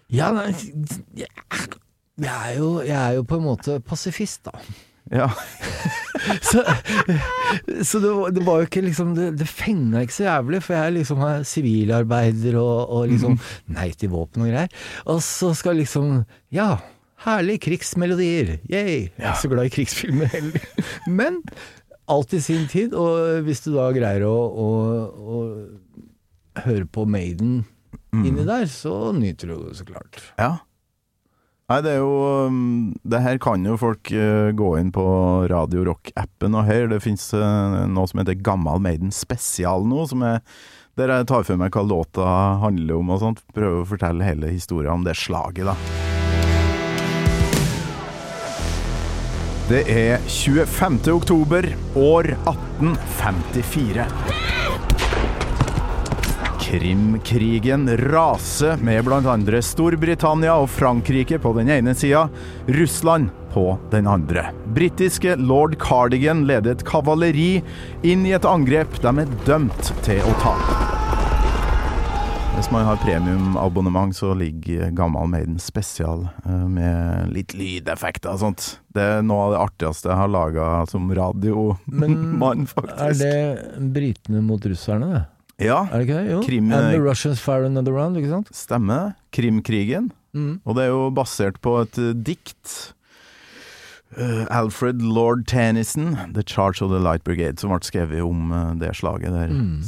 Ja, 0.08 0.32
nei, 0.32 0.48
jeg, 1.20 1.28
jeg, 2.16 2.32
er 2.32 2.56
jo, 2.56 2.72
jeg 2.80 2.96
er 2.96 3.20
jo 3.20 3.28
på 3.28 3.42
en 3.42 3.48
måte 3.50 3.76
pasifist, 3.84 4.48
da. 4.48 4.56
Ja. 5.12 5.28
Så, 6.40 6.62
så 7.84 7.98
det, 8.00 8.08
var, 8.16 8.30
det 8.32 8.42
var 8.46 8.60
jo 8.62 8.64
ikke 8.68 8.80
liksom 8.86 9.10
Det, 9.16 9.26
det 9.36 9.44
fenga 9.50 10.00
ikke 10.00 10.14
så 10.14 10.22
jævlig, 10.24 10.60
for 10.64 10.72
jeg 10.78 10.94
liksom 10.94 11.20
er 11.26 11.42
sivilarbeider 11.44 12.56
og, 12.56 12.78
og 12.96 13.10
liksom 13.10 13.34
Nei 13.76 13.90
til 13.98 14.08
våpen 14.14 14.46
og 14.46 14.48
greier. 14.48 14.72
Og 15.12 15.20
så 15.26 15.50
skal 15.58 15.76
liksom 15.82 16.22
Ja, 16.54 16.78
herlige 17.26 17.60
krigsmelodier. 17.66 18.54
Yay! 18.70 19.10
Jeg 19.10 19.20
er 19.20 19.34
ikke 19.34 19.42
så 19.42 19.52
glad 19.52 19.68
i 19.68 19.74
krigsfilmer 19.74 20.32
heller. 20.32 20.64
Men 21.20 21.42
alt 22.08 22.32
i 22.36 22.40
sin 22.44 22.64
tid, 22.72 22.94
og 22.96 23.42
hvis 23.44 23.60
du 23.66 23.74
da 23.76 23.90
greier 23.96 24.24
å, 24.28 24.34
å, 24.64 24.68
å 25.36 26.62
høre 26.64 26.88
på 26.88 27.04
Maiden 27.08 27.62
inni 28.14 28.44
der, 28.48 28.64
så 28.70 29.10
nyter 29.16 29.52
du 29.52 29.58
det 29.68 29.76
så 29.82 29.84
klart. 29.88 30.22
ja. 30.40 30.54
Nei, 31.64 31.78
det 31.80 31.94
er 31.94 32.02
jo 32.02 32.16
um, 32.44 32.92
Det 33.08 33.22
her 33.24 33.38
kan 33.40 33.62
jo 33.64 33.78
folk 33.80 34.10
uh, 34.12 34.52
gå 34.52 34.66
inn 34.76 34.90
på 34.92 35.04
Radio 35.48 35.86
Rock-appen 35.88 36.56
og 36.58 36.66
høre. 36.68 36.90
Det 36.92 37.00
fins 37.00 37.30
uh, 37.32 37.86
noe 37.88 38.04
som 38.10 38.20
heter 38.20 38.36
Gammal 38.36 38.82
Maiden 38.84 39.14
spesial 39.14 39.86
nå, 39.88 40.04
som 40.10 40.24
er 40.28 40.42
der 40.94 41.10
jeg 41.10 41.26
tar 41.26 41.42
for 41.48 41.58
meg 41.58 41.74
hva 41.74 41.82
låta 41.88 42.26
handler 42.62 43.00
om 43.00 43.08
og 43.16 43.22
sånt. 43.22 43.40
Prøver 43.56 43.80
å 43.80 43.88
fortelle 43.88 44.28
hele 44.28 44.52
historien 44.52 45.00
om 45.00 45.06
det 45.08 45.16
slaget, 45.18 45.64
da. 45.72 45.74
Det 49.72 49.80
er 49.88 50.20
25. 50.28 51.00
oktober, 51.16 51.72
år 51.96 52.34
1854. 52.44 54.04
Krimkrigen 56.74 57.96
raser 57.96 58.76
med 58.76 59.04
bl.a. 59.04 59.60
Storbritannia 59.62 60.56
og 60.58 60.66
Frankrike 60.74 61.38
på 61.38 61.52
den 61.54 61.68
ene 61.70 61.92
sida, 61.94 62.24
Russland 62.66 63.28
på 63.52 63.76
den 63.92 64.08
andre. 64.10 64.48
Britiske 64.74 65.36
lord 65.38 65.76
Cardigan 65.78 66.40
leder 66.48 66.74
et 66.74 66.82
kavaleri 66.82 67.60
inn 68.02 68.24
i 68.26 68.32
et 68.34 68.48
angrep 68.50 68.98
de 69.04 69.12
er 69.22 69.30
dømt 69.46 69.92
til 70.02 70.18
å 70.26 70.32
tape. 70.42 70.78
Hvis 72.56 72.72
man 72.74 72.88
har 72.88 72.98
premiumabonnement, 73.04 74.16
så 74.16 74.32
ligger 74.34 74.90
Gammal 74.98 75.30
Maiden 75.30 75.60
spesial 75.62 76.26
eh, 76.42 76.64
med 76.70 77.30
litt 77.36 77.54
lydeffekter 77.54 78.34
og 78.34 78.42
sånt. 78.42 78.66
Det 78.90 79.04
er 79.20 79.22
noe 79.22 79.46
av 79.46 79.54
det 79.54 79.62
artigste 79.62 80.10
jeg 80.10 80.18
har 80.24 80.34
laga 80.34 80.72
som 80.90 81.06
radiomann, 81.06 82.66
faktisk. 82.66 82.98
Men 82.98 83.06
Er 83.06 83.14
det 83.22 83.86
britene 83.94 84.42
mot 84.42 84.66
russerne, 84.66 85.12
det? 85.14 85.22
Ja, 85.62 85.84
Er 85.92 86.00
det 86.00 86.08
ikke 86.08 86.18
det? 86.18 86.30
Jo. 86.32 86.40
Krim- 86.42 86.72
And 86.74 86.90
the 86.94 87.00
Russians 87.02 87.40
fire 87.40 87.64
another 87.66 87.92
round, 87.94 88.16
ikke 88.18 88.28
sant? 88.32 88.48
stemmer. 88.54 89.14
Krimkrigen. 89.32 90.10
Mm. 90.34 90.60
Og 90.66 90.74
det 90.76 90.84
er 90.84 90.88
jo 90.90 91.10
basert 91.14 91.60
på 91.62 91.76
et 91.82 91.98
eh, 91.98 92.12
dikt. 92.26 92.92
Uh, 94.16 94.44
Alfred 94.50 95.00
Lord 95.02 95.46
Tennyson, 95.46 96.16
'The 96.32 96.42
Charge 96.46 96.82
of 96.82 96.90
the 96.90 97.00
Light 97.02 97.24
Brigade', 97.24 97.58
som 97.58 97.70
ble 97.70 97.80
skrevet 97.82 98.22
om 98.22 98.52
uh, 98.52 98.74
det 98.78 98.92
slaget 98.94 99.32
der. 99.34 99.48
Mm. 99.50 99.82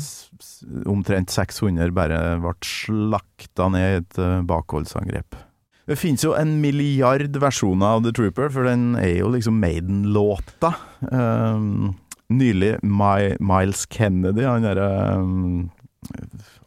Omtrent 0.91 1.31
600 1.31 1.93
bare 1.95 2.19
ble 2.43 2.55
slakta 2.67 3.69
ned 3.71 3.87
i 3.87 4.01
et 4.01 4.19
eh, 4.19 4.41
bakholdsangrep. 4.47 5.37
Det 5.87 5.95
finnes 5.99 6.25
jo 6.25 6.33
en 6.35 6.57
milliard 6.61 7.37
versjoner 7.39 7.87
av 7.87 8.03
The 8.03 8.11
Trooper, 8.13 8.51
for 8.51 8.67
den 8.67 8.97
er 8.99 9.21
jo 9.21 9.29
liksom 9.31 9.61
Maiden-låta. 9.63 10.73
Um, 11.13 11.95
nylig 12.33 12.77
My, 12.83 13.37
Miles 13.41 13.87
Kennedy, 13.91 14.45
han 14.47 14.67
derre 14.67 15.19
um, 15.21 15.71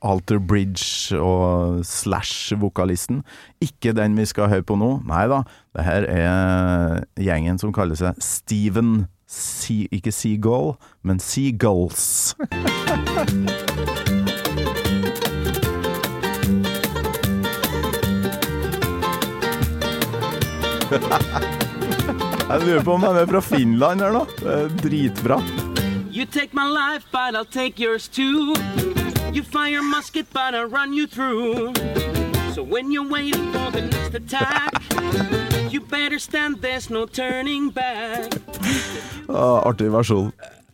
Alter 0.02 0.40
Bridge 0.40 1.20
og 1.20 1.86
Slash-vokalisten. 1.86 3.24
Ikke 3.62 3.94
den 3.94 4.18
vi 4.18 4.26
skal 4.26 4.50
høre 4.50 4.64
på 4.64 4.76
nå. 4.80 5.00
Nei 5.08 5.28
da, 5.32 5.44
det 5.76 5.84
her 5.88 6.04
er 6.08 7.04
gjengen 7.20 7.60
som 7.60 7.74
kaller 7.76 8.00
seg 8.00 8.20
Steven 8.24 9.08
Se 9.30 9.86
Ikke 9.94 10.12
Seagull, 10.12 10.74
men 11.04 11.20
Seagulls. 11.22 12.36
Jeg 22.50 22.66
lurer 22.66 22.82
på 22.82 22.94
om 22.98 23.04
han 23.06 23.18
er 23.20 23.28
fra 23.30 23.40
Finland 23.46 24.02
her 24.02 24.16
nå. 24.16 24.24
Er 24.42 24.72
dritbra. 24.82 25.38
You 26.10 26.26
take 26.26 26.50
my 26.58 26.66
life, 26.66 27.06
but 27.12 27.36
I'll 27.38 27.46
take 27.46 27.78
yours 27.78 28.08
too. 28.08 28.56
You 29.32 29.44
fire 29.44 29.84
musket, 29.84 30.26
but 30.34 30.56
I'll 30.58 30.66
run 30.68 30.94
you 30.94 31.06
through. 31.06 31.74
So 32.56 32.64
when 32.64 32.92
you're 32.92 33.08
waiting 33.08 33.52
for 33.54 33.70
the 33.72 33.82
next 33.82 34.16
attack, 34.16 34.74
you 35.72 35.80
better 35.82 36.18
stand, 36.18 36.62
there's 36.62 36.90
no 36.90 37.06
turning 37.06 37.70
back. 37.70 38.34
Ah, 39.30 39.62
artig 39.70 39.92
versjon. 39.94 40.32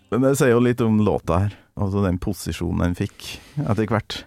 Men 0.10 0.24
det 0.24 0.38
sier 0.40 0.56
jo 0.56 0.64
litt 0.64 0.80
om 0.82 1.02
låta 1.04 1.44
her. 1.44 1.58
Altså 1.76 2.06
den 2.06 2.22
posisjonen 2.24 2.86
den 2.86 2.96
fikk 2.96 3.36
etter 3.68 3.92
hvert. 3.92 4.24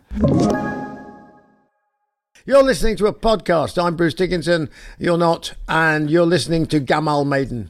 You're 2.48 2.62
listening 2.62 2.96
to 2.96 3.06
a 3.08 3.12
podcast. 3.12 3.76
I'm 3.76 3.94
Bruce 3.94 4.14
Dickinson. 4.14 4.70
You're 4.98 5.18
not. 5.18 5.52
And 5.68 6.08
you're 6.08 6.24
listening 6.24 6.64
to 6.68 6.80
Gamal 6.80 7.26
Maiden. 7.26 7.68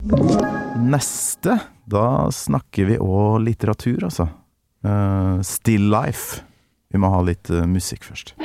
Neste, 0.78 1.56
da 1.84 2.30
snakker 2.30 2.86
vi 2.86 3.00
òg 3.02 3.40
litteratur, 3.42 4.04
altså. 4.06 4.28
Uh, 4.86 5.42
still 5.42 5.90
life. 5.90 6.44
Vi 6.94 7.02
må 7.02 7.10
ha 7.10 7.24
litt 7.26 7.50
uh, 7.50 7.66
musikk 7.66 8.06
først. 8.06 8.36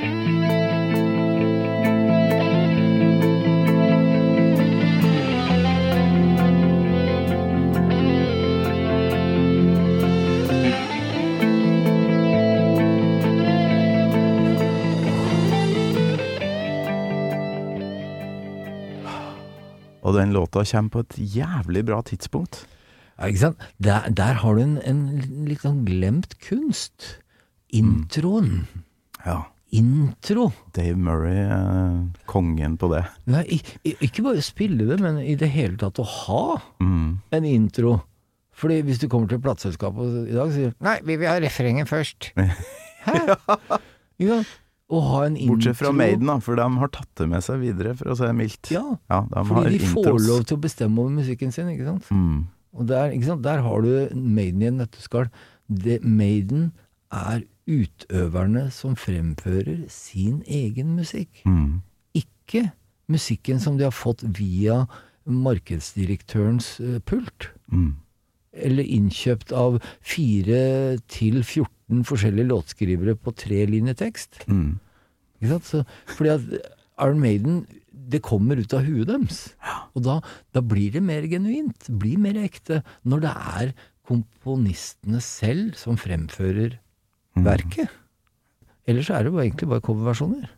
Og 20.04 20.16
den 20.18 20.34
låta 20.36 20.66
kommer 20.68 20.90
på 20.98 21.04
et 21.06 21.18
jævlig 21.38 21.86
bra 21.88 22.02
tidspunkt. 22.04 22.66
Ja, 23.18 23.30
ikke 23.30 23.40
sant? 23.46 23.58
Der, 23.80 24.10
der 24.12 24.40
har 24.42 24.56
du 24.58 24.62
en, 24.64 24.78
en 24.84 25.46
litt 25.48 25.62
sånn 25.64 25.84
glemt 25.88 26.34
kunst. 26.44 27.20
Introen. 27.74 28.66
Ja. 29.26 29.44
Intro. 29.74 30.52
Dave 30.76 30.98
Murray, 31.02 31.40
eh, 31.50 32.02
kongen 32.30 32.76
på 32.78 32.92
det. 32.92 33.04
Nei, 33.26 33.46
ikke 33.90 34.22
bare 34.28 34.44
spille 34.46 34.86
det, 34.92 35.00
men 35.02 35.18
i 35.24 35.34
det 35.40 35.50
hele 35.56 35.80
tatt 35.82 35.98
å 35.98 36.06
ha 36.06 36.44
Mm. 36.84 37.22
en 37.34 37.46
intro. 37.50 37.96
Fordi 38.54 38.82
hvis 38.86 39.00
du 39.02 39.08
kommer 39.10 39.28
til 39.32 39.40
plateselskapet 39.42 40.28
i 40.30 40.36
dag 40.36 40.52
sier 40.54 40.76
Nei, 40.86 41.00
vi 41.02 41.16
vil 41.18 41.28
ha 41.32 41.40
refrenget 41.42 41.90
først. 41.90 42.30
Hæ? 43.08 43.16
ja. 44.22 44.38
sant? 44.44 44.52
Å 44.92 45.00
ha 45.00 45.22
en 45.26 45.38
intro 45.38 45.56
Bortsett 45.56 45.78
fra 45.80 45.92
Maiden, 45.96 46.28
da, 46.28 46.36
for 46.44 46.60
de 46.60 46.66
har 46.78 46.90
tatt 46.92 47.10
det 47.18 47.28
med 47.32 47.44
seg 47.46 47.62
videre, 47.64 47.94
for 47.96 48.12
å 48.12 48.18
si 48.20 48.26
det 48.28 48.36
mildt. 48.36 48.72
Ja, 48.74 48.84
Ja, 49.10 49.22
de 49.32 49.44
fordi 49.48 49.78
de 49.78 49.88
får 49.88 50.04
intros. 50.10 50.28
lov 50.28 50.44
til 50.50 50.58
å 50.58 50.62
bestemme 50.66 51.00
over 51.00 51.16
musikken 51.22 51.52
sin, 51.56 51.70
ikke 51.72 51.86
sant. 51.88 52.10
Mm. 52.12 52.44
Og 52.74 52.88
der, 52.90 53.12
ikke 53.16 53.26
sant? 53.32 53.44
der 53.44 53.62
har 53.64 53.82
du 53.82 54.10
Maiden 54.16 54.62
i 54.62 54.68
en 54.68 54.78
nøtteskall. 54.82 55.30
Det, 55.70 56.02
Maiden 56.04 56.74
er 57.12 57.44
utøverne 57.70 58.72
som 58.76 58.96
fremfører 59.00 59.86
sin 59.90 60.44
egen 60.48 60.96
musikk. 60.98 61.44
Mm. 61.48 61.82
Ikke 62.14 62.72
musikken 63.08 63.60
som 63.64 63.78
de 63.80 63.84
har 63.88 63.96
fått 63.96 64.24
via 64.36 64.84
markedsdirektørens 65.26 66.80
eh, 66.84 67.00
pult. 67.08 67.50
Mm. 67.72 67.94
Eller 68.54 68.84
innkjøpt 68.86 69.54
av 69.56 69.80
fire 70.06 70.98
til 71.10 71.40
14 71.42 71.70
forskjellige 72.08 72.50
låtskrivere 72.50 73.14
på 73.20 73.36
tre 73.38 73.62
linjer 73.70 73.98
tekst. 74.02 74.42
Mm. 74.50 74.80
Ikke 75.38 75.52
sant? 75.54 75.70
Så, 75.70 75.84
fordi 76.18 76.34
at 76.34 76.74
Iron 77.04 77.22
Maiden, 77.22 77.64
det 77.94 78.24
kommer 78.26 78.58
ut 78.60 78.74
av 78.74 78.88
huet 78.88 79.08
deres. 79.12 79.44
Og 79.94 80.06
da, 80.08 80.20
da 80.56 80.64
blir 80.66 80.96
det 80.96 81.04
mer 81.06 81.28
genuint, 81.30 81.90
blir 82.02 82.18
mer 82.22 82.40
ekte, 82.42 82.82
når 83.06 83.26
det 83.28 83.34
er 83.34 83.76
komponistene 84.08 85.22
selv 85.24 85.78
som 85.80 86.00
fremfører 86.00 86.80
verket. 87.40 87.92
Ellers 88.90 89.10
er 89.14 89.24
det 89.24 89.32
jo 89.32 89.40
egentlig 89.40 89.70
bare 89.72 89.86
coverversjoner. 89.86 90.50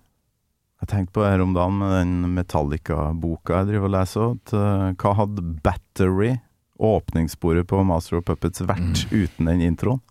Jeg 0.82 0.90
tenkte 0.92 1.16
på 1.16 1.24
det 1.24 1.32
her 1.32 1.44
om 1.44 1.54
dagen 1.56 1.78
med 1.80 1.94
den 1.96 2.34
Metallica-boka 2.36 3.62
jeg 3.62 3.70
driver 3.70 3.88
og 3.88 3.94
leser. 3.96 4.34
At, 4.36 4.54
eh, 4.54 4.88
hva 5.02 5.14
hadde 5.22 5.46
Battery, 5.64 6.32
åpningssporet 6.76 7.68
på 7.70 7.80
Master 7.88 8.20
of 8.20 8.26
Puppets, 8.28 8.62
vært 8.66 9.06
uten 9.14 9.48
den 9.48 9.64
introen? 9.64 10.02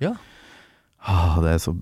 Ja. 0.00 0.14
Ah, 1.04 1.40
det 1.44 1.56
er 1.56 1.62
så 1.62 1.74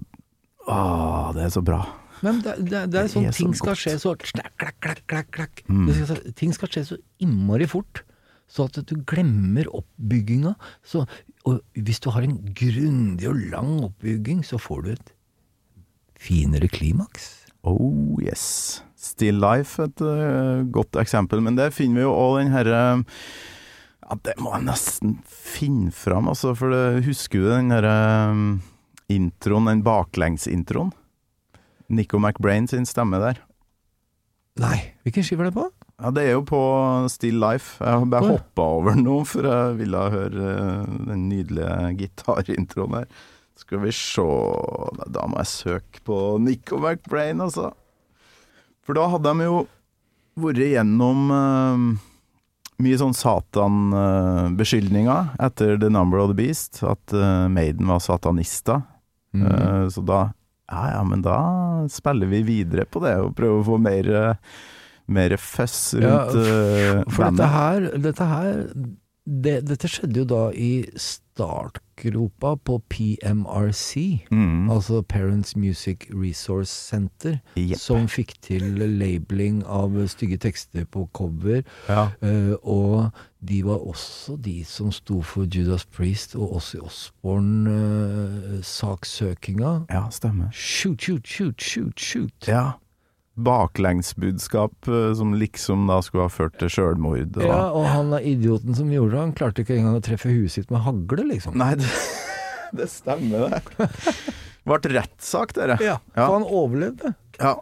ah, 0.66 1.32
Det 1.36 1.44
er 1.46 1.52
så 1.54 1.62
bra. 1.64 1.82
Men 2.22 2.38
det, 2.42 2.56
det, 2.68 2.84
det 2.92 2.98
er 3.00 3.08
Det 3.08 3.12
sånn 3.16 3.28
så 3.28 3.34
ting 3.36 3.54
skal 3.58 3.78
skje 3.78 3.96
så 4.02 4.14
klakk, 4.18 4.54
klakk, 4.58 5.02
klakk, 5.10 5.30
klakk. 5.34 5.62
Mm. 5.66 5.88
Det 5.90 6.34
ting 6.38 6.54
skal 6.54 6.70
skje 6.70 6.84
så 6.92 6.98
innmari 7.22 7.66
fort, 7.70 8.04
så 8.50 8.68
at 8.68 8.78
du 8.86 8.94
glemmer 9.08 9.66
oppbygginga. 9.74 10.54
Så, 10.86 11.04
og 11.48 11.62
hvis 11.74 12.02
du 12.04 12.12
har 12.14 12.26
en 12.26 12.38
grundig 12.54 13.26
og 13.30 13.42
lang 13.50 13.74
oppbygging, 13.88 14.44
så 14.46 14.60
får 14.62 14.86
du 14.86 14.92
et 14.94 15.12
finere 16.22 16.70
klimaks. 16.70 17.32
Oh 17.66 18.18
yes. 18.22 18.82
Still 18.98 19.40
Life, 19.42 19.82
et 19.82 20.02
uh, 20.02 20.62
godt 20.70 20.98
eksempel. 21.02 21.42
Men 21.42 21.58
der 21.58 21.74
finner 21.74 22.02
vi 22.02 22.06
jo 22.06 22.14
òg 22.14 22.42
den 22.42 22.54
herre 22.54 22.82
Ja, 24.02 24.16
det 24.26 24.36
må 24.42 24.52
jeg 24.54 24.66
nesten 24.66 25.16
finne 25.26 25.90
fram, 25.94 26.30
altså. 26.30 26.54
For 26.58 26.70
det, 26.70 27.02
husker 27.08 27.42
du 27.42 27.50
den 27.50 27.74
herre 27.74 27.96
um, 28.30 28.60
introen, 29.10 29.70
den 29.70 29.86
baklengsintroen? 29.86 30.92
Nico 31.92 32.18
McBrain 32.18 32.68
sin 32.68 32.86
stemme 32.88 33.20
der. 33.20 33.40
Nei, 34.60 34.78
hvilken 35.04 35.24
skive 35.24 35.46
er 35.46 35.50
det 35.50 35.56
på? 35.56 35.66
Ja, 36.02 36.10
det 36.10 36.22
er 36.26 36.32
jo 36.34 36.42
på 36.48 36.60
Still 37.12 37.38
Life. 37.40 37.76
Jeg 37.78 38.00
har 38.00 38.06
bare 38.10 38.26
ja. 38.26 38.30
hoppa 38.36 38.62
over 38.78 38.92
nå, 38.98 39.24
for 39.28 39.42
jeg 39.46 39.76
ville 39.78 40.00
høre 40.12 40.54
eh, 40.54 40.82
den 41.08 41.20
nydelige 41.30 41.74
gitarintroen 42.00 42.94
her. 42.98 43.06
Skal 43.62 43.78
vi 43.84 43.92
se 43.94 44.24
Da 45.12 45.20
må 45.28 45.34
jeg 45.42 45.52
søke 45.52 45.98
på 46.06 46.16
Nico 46.42 46.76
McBrain, 46.80 47.38
altså. 47.44 47.66
For 48.82 48.92
da 48.98 49.04
hadde 49.12 49.34
de 49.38 49.44
jo 49.46 49.58
vært 50.42 50.72
gjennom 50.72 51.18
uh, 51.30 51.78
mye 52.82 52.98
sånn 52.98 53.14
satanbeskyldninger 53.14 55.22
etter 55.46 55.70
The 55.78 55.90
Number 55.92 56.18
of 56.18 56.28
the 56.32 56.38
Beast. 56.40 56.82
At 56.82 57.14
uh, 57.14 57.46
Maiden 57.52 57.86
var 57.92 58.00
satanister. 58.02 58.82
Mm. 59.32 59.90
Så 59.92 60.04
da 60.04 60.22
Ja 60.72 60.82
ja, 60.92 61.02
men 61.04 61.22
da 61.24 61.38
spiller 61.92 62.28
vi 62.28 62.42
videre 62.44 62.84
på 62.84 63.00
det 63.04 63.14
og 63.20 63.34
prøver 63.36 63.62
å 63.62 63.66
få 63.66 63.78
mer, 63.80 64.08
eh, 64.08 64.58
mer 65.12 65.36
føss 65.40 65.94
Ja, 65.96 66.26
rundt 66.26 66.36
eh, 66.42 67.00
For 67.12 67.30
dette 67.30 67.48
her, 67.54 67.88
dette 68.08 68.28
her 68.28 68.60
det, 69.24 69.56
Dette 69.68 69.90
skjedde 69.90 70.22
jo 70.22 70.28
da 70.28 70.42
i 70.52 70.72
startgropa 72.02 72.54
på 72.64 72.78
PMRC, 72.88 74.20
Mm. 74.30 74.70
altså 74.70 75.02
Parents 75.02 75.56
Music 75.56 75.96
Resource 76.10 76.70
Center, 76.90 77.36
yep. 77.56 77.76
som 77.78 78.08
fikk 78.08 78.34
til 78.42 78.62
labeling 78.78 79.64
av 79.66 80.06
stygge 80.08 80.36
tekster 80.38 80.84
på 80.84 81.08
cover. 81.12 81.62
Ja. 81.88 82.08
Uh, 82.22 82.54
og 82.62 83.10
de 83.48 83.64
var 83.64 83.78
også 83.88 84.36
de 84.44 84.64
som 84.64 84.92
sto 84.92 85.22
for 85.22 85.46
Judas 85.54 85.84
Priest 85.84 86.34
og 86.36 86.56
Ossie 86.56 86.80
Osborne-saksøkinga. 86.80 89.80
ja, 89.90 90.10
stemmer. 90.10 90.48
shoot, 90.52 91.00
shoot, 91.02 91.26
shoot, 91.26 91.60
shoot, 91.60 92.00
shoot. 92.00 92.48
Ja. 92.48 92.70
Baklengsbudskap 93.40 94.88
eh, 94.88 95.14
som 95.16 95.32
liksom 95.38 95.86
da 95.88 96.00
skulle 96.04 96.26
ha 96.28 96.32
ført 96.32 96.58
til 96.60 96.68
sjølmord. 96.72 97.38
Ja, 97.40 97.70
og 97.72 97.86
han 97.88 98.12
er 98.16 98.26
idioten 98.28 98.76
som 98.76 98.90
gjorde 98.92 99.14
det, 99.16 99.22
han 99.22 99.32
klarte 99.38 99.64
ikke 99.64 99.78
engang 99.78 99.96
å 99.98 100.04
treffe 100.04 100.28
huet 100.32 100.52
sitt 100.52 100.70
med 100.74 100.84
hagle, 100.84 101.24
liksom. 101.30 101.56
Nei, 101.60 101.74
det, 101.80 101.88
det 102.78 102.88
stemmer, 102.92 103.48
det. 103.56 103.88
Ble 104.68 104.78
rettssak, 104.98 105.54
dere. 105.56 105.78
Ja, 105.82 105.96
Ja. 106.14 106.26
for 106.26 106.38
han 106.38 106.44
overlevde. 106.48 107.14
Ja. 107.40 107.56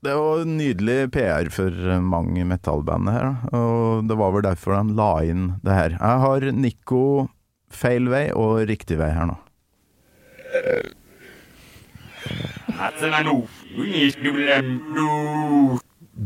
Det 0.00 0.14
var 0.16 0.46
nydelig 0.48 1.10
PR 1.12 1.50
for 1.52 1.74
mange 2.00 2.40
metallband 2.48 3.10
her, 3.12 3.26
og 3.52 4.06
det 4.08 4.16
var 4.16 4.30
vel 4.32 4.46
derfor 4.46 4.78
de 4.78 4.94
la 4.96 5.10
inn 5.28 5.42
det 5.60 5.74
her. 5.76 5.96
Jeg 5.98 6.22
har 6.22 6.46
Nico 6.56 7.02
feil 7.68 8.08
vei 8.08 8.22
og 8.32 8.62
riktig 8.70 8.96
vei 8.96 9.10
her 9.12 9.28
nå. 9.28 9.36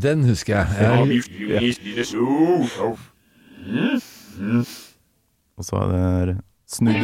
Den 0.01 0.23
husker 0.25 0.57
jeg. 0.57 0.67
jeg 1.49 1.75
Og 5.57 5.65
så 5.65 5.75
er 5.75 6.25
det 6.25 6.37
snudd 6.67 6.95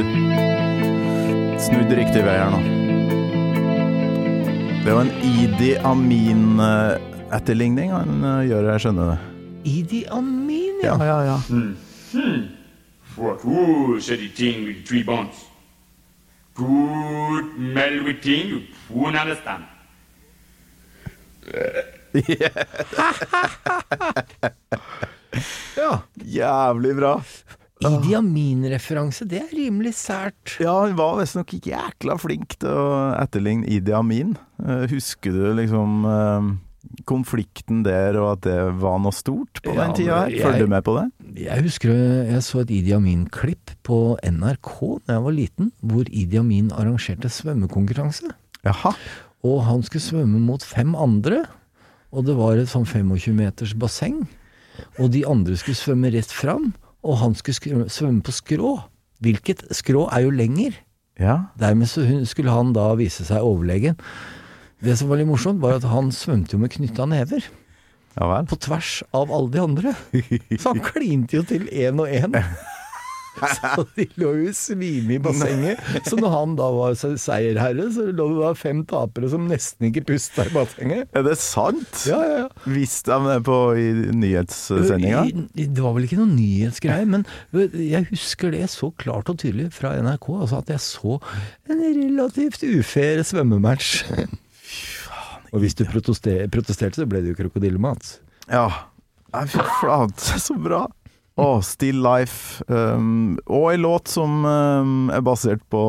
Snudd 1.62 1.92
riktig 1.94 2.24
vei 2.26 2.36
her 2.36 2.50
nå. 2.52 2.58
Det 4.82 4.94
var 4.96 5.02
en 5.06 5.12
Idi 5.22 5.76
Amin-etterligning 5.86 7.92
han 7.94 8.24
eh, 8.26 8.48
gjør, 8.50 8.72
jeg 8.72 8.80
skjønner 8.82 9.06
det. 9.12 9.18
Idi 9.70 10.00
Amin, 10.10 10.76
ja. 10.82 10.96
ja, 11.06 11.20
ja. 11.30 11.38
For 13.14 13.38
who 13.44 14.00
said 14.00 14.20
the 14.20 14.30
thing 14.30 14.66
with 14.66 14.84
three 14.88 15.04
bones? 15.04 15.46
Good 16.56 17.60
melody 17.60 18.14
thing 18.14 18.48
you 18.48 18.62
won't 18.90 19.16
understand. 19.16 19.64
ja. 25.80 25.92
Jævlig 26.22 26.94
bra. 27.00 27.16
Idi 27.82 28.14
Amin-referanse, 28.14 29.26
det 29.26 29.40
er 29.42 29.54
rimelig 29.58 29.96
sært. 29.98 30.58
Ja, 30.62 30.76
han 30.84 30.94
var 31.00 31.16
visstnok 31.18 31.50
jækla 31.66 32.14
flink 32.22 32.54
til 32.62 32.70
å 32.78 32.84
etterligne 33.18 33.66
Idi 33.74 33.94
Amin. 33.98 34.36
Eh, 34.62 34.84
Husker 34.92 35.34
du 35.34 35.48
liksom 35.58 36.04
eh, 36.06 36.52
konflikten 37.10 37.82
der, 37.88 38.20
og 38.22 38.36
at 38.36 38.44
det 38.46 38.60
var 38.84 39.00
noe 39.02 39.16
stort 39.18 39.64
på 39.66 39.74
Ja, 39.74 39.88
den 39.88 39.98
tida 39.98 40.20
her? 40.28 40.36
Følger 40.44 40.68
du 40.68 40.76
med 40.76 40.86
på 40.86 40.94
det? 41.00 41.08
Jeg 41.48 41.66
husker 41.66 41.90
jeg 42.30 42.44
så 42.46 42.62
et 42.62 42.76
Idi 42.78 42.94
Amin-klipp 42.94 43.74
på 43.88 43.98
NRK 44.30 44.72
da 45.08 45.18
jeg 45.18 45.26
var 45.26 45.38
liten, 45.40 45.74
hvor 45.82 46.06
Idi 46.14 46.38
Amin 46.44 46.70
arrangerte 46.76 47.34
svømmekonkurranse. 47.34 48.30
Jaha. 48.68 48.94
Og 49.48 49.64
han 49.66 49.82
skulle 49.86 50.04
svømme 50.04 50.42
mot 50.44 50.64
fem 50.64 50.94
andre, 50.96 51.46
og 52.12 52.28
det 52.28 52.36
var 52.38 52.60
et 52.60 52.70
sånn 52.70 52.86
25 52.86 53.34
meters 53.38 53.74
basseng. 53.78 54.26
Og 55.00 55.12
de 55.14 55.24
andre 55.28 55.56
skulle 55.60 55.80
svømme 55.80 56.12
rett 56.14 56.32
fram, 56.34 56.72
og 57.02 57.18
han 57.22 57.36
skulle 57.38 57.88
svømme 57.90 58.22
på 58.26 58.34
skrå. 58.36 58.76
Hvilket 59.22 59.64
skrå 59.76 60.08
er 60.14 60.26
jo 60.26 60.34
lenger. 60.34 60.76
Ja. 61.22 61.54
Dermed 61.60 61.90
så 61.90 62.04
skulle 62.30 62.54
han 62.54 62.74
da 62.76 62.92
vise 63.00 63.26
seg 63.28 63.46
overlegen. 63.46 63.98
Det 64.82 64.96
som 64.98 65.12
var 65.12 65.22
litt 65.22 65.30
morsomt, 65.30 65.62
var 65.62 65.78
at 65.78 65.86
han 65.90 66.10
svømte 66.14 66.56
jo 66.56 66.62
med 66.62 66.74
knytta 66.74 67.06
never. 67.10 67.46
Ja. 68.18 68.42
På 68.50 68.58
tvers 68.60 69.02
av 69.16 69.32
alle 69.32 69.54
de 69.54 69.62
andre. 69.62 69.94
Så 70.58 70.74
han 70.74 70.84
klinte 70.92 71.38
jo 71.38 71.46
til 71.48 71.68
én 71.70 72.02
og 72.02 72.10
én. 72.10 72.38
Så 73.32 73.86
de 73.96 74.06
lå 74.20 74.34
jo 74.38 74.50
i 74.50 74.54
svime 74.54 75.16
i 75.16 75.20
bassenget. 75.24 75.80
Så 76.06 76.18
når 76.20 76.34
han 76.34 76.56
da 76.60 76.68
var 76.76 76.98
seierherre, 77.00 77.88
så 77.96 78.04
lå 78.12 78.28
det 78.34 78.42
da 78.44 78.52
fem 78.60 78.84
tapere 78.90 79.30
som 79.32 79.48
nesten 79.50 79.88
ikke 79.88 80.04
pusta 80.12 80.46
i 80.50 80.54
bassenget. 80.54 81.08
Er 81.18 81.24
det 81.26 81.38
sant? 81.42 82.04
Ja, 82.10 82.20
ja, 82.28 82.36
ja. 82.44 82.50
Visste 82.70 83.16
han 83.16 83.30
det 83.32 83.40
på 83.48 83.58
i 83.80 83.88
nyhetssendinga? 84.20 85.24
Det 85.56 85.82
var 85.82 85.96
vel 85.96 86.06
ikke 86.10 86.20
noen 86.20 86.36
nyhetsgreie, 86.36 87.08
men 87.10 87.26
jeg 87.56 88.10
husker 88.12 88.54
det 88.54 88.68
så 88.76 88.92
klart 89.02 89.32
og 89.32 89.40
tydelig 89.42 89.72
fra 89.80 89.96
NRK. 90.04 90.28
Altså 90.44 90.62
at 90.62 90.76
jeg 90.76 90.84
så 90.86 91.18
en 91.72 91.82
relativt 91.88 92.62
ufair 92.68 93.24
svømmematch. 93.26 94.04
Og 95.52 95.64
hvis 95.64 95.76
du 95.80 95.86
protesterte, 95.90 97.00
så 97.00 97.08
ble 97.10 97.24
det 97.24 97.34
jo 97.34 97.40
krokodillemat. 97.42 98.18
Ja. 98.52 98.68
Fy 99.32 99.64
flate, 99.80 100.40
så 100.44 100.56
bra. 100.60 100.86
Å, 101.42 101.50
Still 101.66 102.02
Life. 102.06 102.62
Um, 102.70 103.40
og 103.48 103.72
ei 103.72 103.80
låt 103.82 104.12
som 104.12 104.46
um, 104.46 105.10
er 105.14 105.24
basert 105.26 105.64
på 105.74 105.82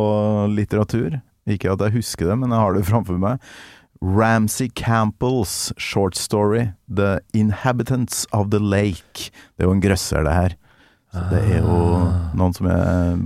litteratur. 0.53 1.20
Ikke 1.50 1.72
at 1.74 1.82
jeg 1.84 1.98
husker 1.98 2.30
det, 2.30 2.38
men 2.40 2.55
jeg 2.55 2.62
har 2.62 2.76
det 2.76 2.86
framfor 2.88 3.20
meg. 3.20 3.42
Ramsey 4.03 4.68
Campbells 4.74 5.72
short 5.78 6.16
story 6.18 6.72
'The 6.88 7.20
Inhabitants 7.34 8.26
of 8.32 8.50
the 8.50 8.59
Lake'. 8.59 9.30
Det 9.55 9.62
er 9.62 9.68
jo 9.68 9.76
en 9.76 9.84
grøsser, 9.84 10.24
det 10.26 10.34
her. 10.34 10.57
Så 11.12 11.22
det 11.28 11.42
er 11.44 11.59
jo 11.61 11.78
noen 12.40 12.55
som 12.57 12.68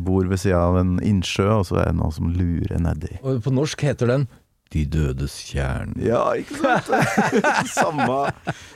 bor 0.02 0.26
ved 0.26 0.40
sida 0.42 0.58
av 0.58 0.80
en 0.80 0.96
innsjø, 1.06 1.46
og 1.60 1.68
så 1.68 1.78
er 1.78 1.92
det 1.92 2.00
noen 2.00 2.14
som 2.16 2.32
lurer 2.34 2.82
nedi. 2.82 3.12
Og 3.22 3.38
på 3.44 3.52
norsk 3.54 3.84
heter 3.86 4.10
den 4.10 4.26
De 4.76 4.84
dødes 4.92 5.32
tjern. 5.48 5.94
Ja, 6.02 6.20
ikke 6.36 6.58
sant? 6.60 6.90
samme, 7.78 8.18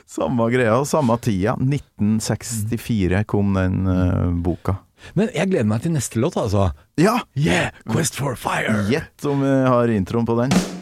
samme 0.09 0.47
greia, 0.49 0.79
og 0.79 0.87
samme 0.89 1.17
tida. 1.21 1.53
1964 1.61 3.21
kom 3.29 3.53
den 3.59 3.85
uh, 3.85 4.31
boka. 4.41 4.79
Men 5.13 5.29
jeg 5.35 5.51
gleder 5.53 5.69
meg 5.69 5.85
til 5.85 5.93
neste 5.93 6.21
låt, 6.21 6.39
altså. 6.41 6.71
Ja! 6.97 7.19
Yeah! 7.37 7.69
Quest 7.85 8.17
for 8.17 8.33
fire! 8.33 8.81
Gjett 8.89 9.29
om 9.29 9.45
vi 9.45 9.57
har 9.69 9.93
introen 9.93 10.25
på 10.25 10.41
den. 10.41 10.80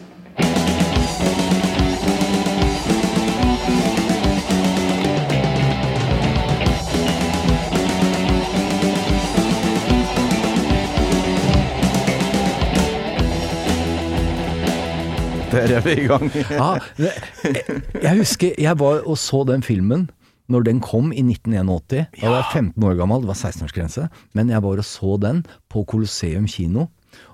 Der 15.60 15.76
jeg 15.78 15.86
ble 15.86 15.96
i 15.98 16.08
gang. 16.10 16.30
Ja, 16.50 16.70
jeg, 17.00 17.82
jeg 18.02 18.16
husker 18.22 18.56
jeg 18.58 18.80
var 18.80 19.04
og 19.06 19.20
så 19.20 19.44
den 19.50 19.66
filmen 19.66 20.10
når 20.50 20.66
den 20.66 20.80
kom 20.82 21.12
i 21.14 21.22
1981. 21.22 22.08
Da 22.18 22.30
var 22.32 22.40
jeg 22.40 22.72
15 22.74 22.86
år 22.90 22.96
gammel, 22.98 23.22
det 23.22 23.30
var 23.30 23.38
16-årsgrense. 23.38 24.08
Men 24.34 24.50
jeg 24.50 24.64
var 24.66 24.82
og 24.82 24.88
så 24.88 25.18
den 25.22 25.44
på 25.70 25.84
Colosseum 25.86 26.48
kino. 26.50 26.88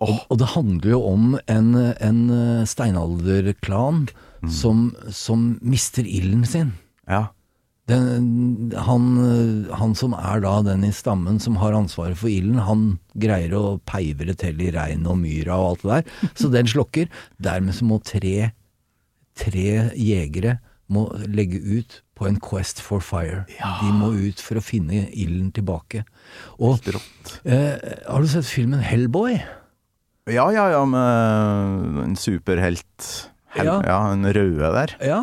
Og, 0.04 0.18
og 0.32 0.40
det 0.40 0.50
handler 0.56 0.90
jo 0.92 1.00
om 1.08 1.38
en, 1.52 1.70
en 2.04 2.22
steinalderklan 2.68 4.08
som, 4.52 4.90
som 5.12 5.48
mister 5.64 6.04
ilden 6.04 6.44
sin. 6.48 6.74
Ja. 7.08 7.28
Den, 7.86 8.72
han, 8.74 9.04
han 9.78 9.92
som 9.98 10.16
er 10.18 10.42
da 10.42 10.56
den 10.66 10.88
i 10.88 10.94
stammen 10.96 11.38
som 11.44 11.60
har 11.62 11.76
ansvaret 11.78 12.18
for 12.18 12.32
ilden, 12.34 12.58
han 12.66 12.86
greier 13.14 13.54
å 13.54 13.76
peivre 13.86 14.34
til 14.42 14.64
i 14.66 14.72
regn 14.74 15.06
og 15.06 15.20
myra 15.22 15.60
og 15.60 15.68
alt 15.68 15.84
det 15.84 15.92
der. 15.92 16.32
Så 16.34 16.50
den 16.54 16.70
slokker. 16.72 17.12
Dermed 17.38 17.78
så 17.78 17.86
må 17.86 18.00
tre, 18.02 18.50
tre 19.38 19.68
jegere 19.94 20.58
må 20.90 21.08
legge 21.30 21.62
ut 21.62 22.00
på 22.18 22.28
en 22.30 22.40
quest 22.42 22.82
for 22.82 23.04
fire. 23.04 23.44
De 23.50 23.92
må 23.94 24.12
ut 24.16 24.42
for 24.42 24.58
å 24.58 24.66
finne 24.66 25.06
ilden 25.12 25.52
tilbake. 25.56 26.06
Og 26.58 26.90
eh, 26.90 27.76
har 28.06 28.22
du 28.22 28.30
sett 28.32 28.50
filmen 28.50 28.82
Hellboy? 28.86 29.38
ja, 30.26 30.46
ja, 30.50 30.70
ja, 30.74 30.82
med 30.90 32.00
en 32.02 32.16
superhelt. 32.18 33.10
Hel 33.56 33.70
Ja. 33.70 33.76
ja, 33.86 34.00
en 34.12 34.26
røde 34.26 34.72
der. 34.74 34.96
Ja. 35.06 35.20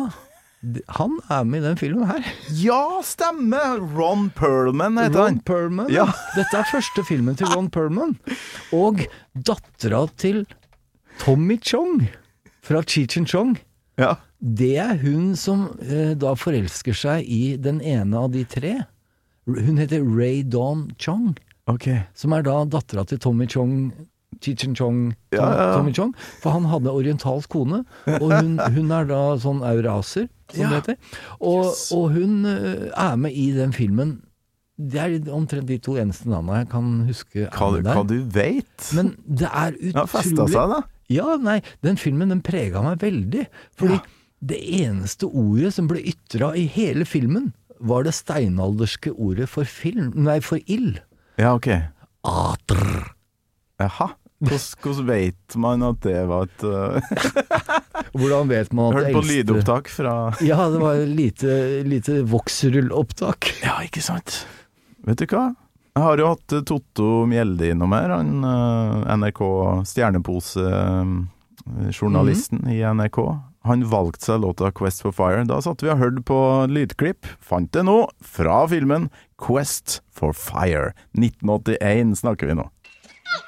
Han 0.95 1.17
er 1.29 1.43
med 1.43 1.59
i 1.59 1.65
den 1.67 1.77
filmen 1.79 2.05
her. 2.07 2.23
Ja, 2.55 3.01
stemmer! 3.03 3.81
Ron 3.97 4.29
Perlman 4.35 4.97
heter 5.01 5.19
Ron 5.19 5.25
han. 5.33 5.39
Perlman. 5.47 5.89
Ja. 5.91 6.05
Dette 6.37 6.61
er 6.61 6.69
første 6.71 7.03
filmen 7.07 7.35
til 7.39 7.49
Ron 7.51 7.67
Perlman. 7.73 8.13
Og 8.75 9.03
dattera 9.35 10.05
til 10.21 10.45
Tommy 11.19 11.57
Chong 11.61 12.05
fra 12.63 12.79
Cheech 12.87 13.17
and 13.19 13.27
Chong. 13.27 13.57
Ja. 13.99 14.15
Det 14.39 14.71
er 14.79 14.97
hun 15.03 15.33
som 15.39 15.67
eh, 15.83 16.13
da 16.19 16.31
forelsker 16.39 16.95
seg 16.95 17.27
i 17.27 17.55
den 17.59 17.81
ene 17.83 18.23
av 18.23 18.31
de 18.33 18.45
tre. 18.47 18.77
Hun 19.47 19.77
heter 19.81 20.03
Ray 20.07 20.43
Dawn 20.47 20.89
Chong, 20.99 21.33
Okay. 21.67 22.01
som 22.15 22.33
er 22.35 22.41
da 22.43 22.57
dattera 22.67 23.05
til 23.07 23.19
Tommy 23.23 23.45
Chong 23.47 23.91
Cheech 24.43 24.65
and 24.67 24.75
Chong 24.75 24.97
Tom, 25.13 25.13
Ja, 25.31 25.43
ja, 25.45 25.51
ja. 25.55 25.67
Tommy 25.77 25.93
Chong. 25.95 26.09
For 26.41 26.51
han 26.55 26.65
hadde 26.67 26.91
orientalsk 26.91 27.51
kone, 27.53 27.83
og 28.07 28.25
hun, 28.33 28.57
hun 28.59 28.91
er 28.91 29.05
da 29.07 29.19
sånn 29.39 29.61
euraser. 29.63 30.25
Som 30.53 30.61
Ja. 30.63 30.69
det 30.69 30.81
heter. 30.81 30.97
Og, 31.41 31.65
Yes. 31.65 31.91
og 31.91 32.11
hun 32.15 32.45
eh, 32.45 32.89
er 32.95 33.15
med 33.17 33.31
i 33.33 33.51
den 33.55 33.73
filmen. 33.75 34.21
Det 34.79 34.99
er 34.99 35.31
omtrent 35.31 35.67
de 35.69 35.77
to 35.77 35.93
eneste 36.01 36.25
navnene 36.27 36.63
jeg 36.63 36.69
kan 36.71 36.87
huske. 37.07 37.47
Hva, 37.53 37.67
hva 37.85 38.03
du 38.09 38.15
veit? 38.25 38.89
Men 38.97 39.15
det 39.29 39.49
er 39.51 39.71
Den 39.77 39.93
har 39.99 40.07
festa 40.09 40.47
seg, 40.49 40.69
da. 40.73 40.81
Ja, 41.13 41.35
nei, 41.37 41.59
den 41.85 41.95
filmen 42.01 42.29
den 42.33 42.41
prega 42.41 42.81
meg 42.81 42.97
veldig. 43.03 43.45
Fordi 43.77 43.99
det 44.43 44.57
eneste 44.81 45.27
ordet 45.29 45.73
som 45.75 45.87
ble 45.87 46.01
ytra 46.01 46.53
i 46.57 46.65
hele 46.67 47.05
filmen, 47.05 47.51
var 47.79 48.03
det 48.07 48.13
steinalderske 48.15 49.11
ordet 49.13 49.49
for 49.51 49.63
film 49.67 50.11
Nei, 50.15 50.39
for 50.39 50.57
ild. 50.71 51.01
Ja, 51.37 51.53
ok. 51.55 51.67
Atr. 52.23 53.13
Jaha. 53.81 54.13
Hvordan, 54.43 55.07
vet 55.07 55.55
man 55.55 55.79
at 55.87 56.01
det 56.03 56.19
var 56.27 56.43
et 56.49 56.63
uh, 56.67 56.99
Hvordan 58.19 58.49
vet 58.51 58.73
man 58.75 58.91
at 58.91 58.97
Hørt 58.97 59.05
det 59.07 59.13
på 59.15 59.21
eldste 59.21 59.37
lydopptak 59.39 59.87
fra 59.93 60.15
Ja, 60.43 60.67
det 60.73 60.81
var 60.83 60.99
lite, 61.07 61.51
lite 61.87 62.19
voksrullopptak. 62.27 63.53
Ja, 63.65 63.79
ikke 63.85 64.01
sant? 64.03 64.43
Vet 65.07 65.19
du 65.23 65.27
hva? 65.31 65.53
Jeg 65.93 66.01
har 66.07 66.17
jo 66.17 66.25
hatt 66.31 66.53
eh, 66.55 66.63
Totto 66.65 67.25
Mjelde 67.29 67.67
innom 67.69 67.91
her, 67.93 68.09
han 68.15 68.29
eh, 68.49 69.13
NRK 69.19 69.41
Stjernepose-journalisten 69.91 72.59
i 72.73 72.79
NRK. 72.81 73.19
Han 73.69 73.85
valgte 73.87 74.25
seg 74.25 74.41
låta 74.43 74.71
'Quest 74.73 74.99
for 75.05 75.13
Fire'. 75.15 75.45
Da 75.47 75.61
satt 75.63 75.83
vi 75.85 75.93
og 75.93 76.01
hørte 76.01 76.21
på 76.27 76.39
lydklipp. 76.67 77.23
Fant 77.39 77.71
det 77.71 77.83
nå, 77.85 78.09
fra 78.19 78.67
filmen 78.67 79.09
'Quest 79.37 80.01
for 80.11 80.33
Fire'. 80.33 80.91
1981 81.13 82.15
snakker 82.25 82.47
vi 82.49 82.53
nå. 82.59 82.67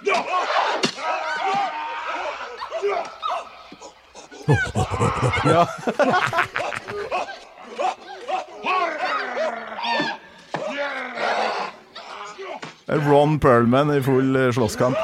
Ja. 0.05 0.44
Ron 13.05 13.39
Perlman 13.39 13.91
i 13.95 14.01
full 14.03 14.35
eh, 14.35 14.51
slåsskamp. 14.51 14.97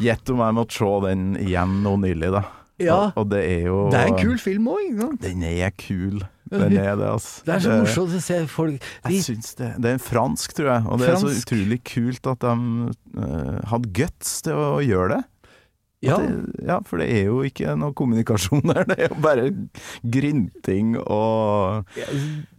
Gjett 0.00 0.30
om 0.30 0.40
jeg 0.42 0.54
måtte 0.56 0.74
se 0.74 0.92
den 1.06 1.26
igjen 1.40 1.80
nå 1.84 1.96
nylig, 2.02 2.30
da. 2.34 2.42
Ja. 2.82 2.96
Og, 2.96 3.22
og 3.22 3.28
det 3.32 3.42
er 3.48 3.68
jo 3.70 3.76
Det 3.92 4.00
er 4.00 4.10
en 4.10 4.18
kul 4.20 4.38
film 4.40 4.66
òg, 4.68 4.80
ikke 4.84 5.00
sant? 5.04 5.22
Den 5.24 5.44
er 5.48 5.70
kul. 5.80 6.24
Den 6.50 6.76
er 6.78 6.94
det, 6.94 7.06
altså. 7.10 7.42
Det 7.46 7.54
er 7.56 7.62
så 7.64 7.76
morsomt 7.80 8.12
å 8.14 8.20
se 8.22 8.40
folk 8.50 8.76
de, 8.78 9.14
Jeg 9.16 9.24
syns 9.26 9.56
det. 9.58 9.70
Det 9.82 9.90
er 9.90 9.96
en 9.98 10.02
fransk, 10.02 10.52
tror 10.54 10.68
jeg. 10.70 10.84
Og 10.86 11.00
det 11.00 11.08
er 11.10 11.16
så 11.22 11.32
utrolig 11.34 11.80
kult 11.90 12.28
at 12.30 12.44
de 12.44 12.90
uh, 13.18 13.56
hadde 13.72 13.90
guts 13.98 14.36
til 14.46 14.60
å 14.60 14.68
gjøre 14.84 15.16
det. 15.16 15.22
Ja, 16.04 16.18
det. 16.20 16.66
Ja, 16.68 16.76
for 16.86 17.00
det 17.00 17.08
er 17.10 17.30
jo 17.30 17.40
ikke 17.46 17.72
noe 17.78 17.96
kommunikasjon 17.96 18.62
der. 18.68 18.84
Det 18.86 18.98
er 18.98 19.08
jo 19.10 19.22
bare 19.24 19.48
grynting 20.04 20.98
og 21.00 21.88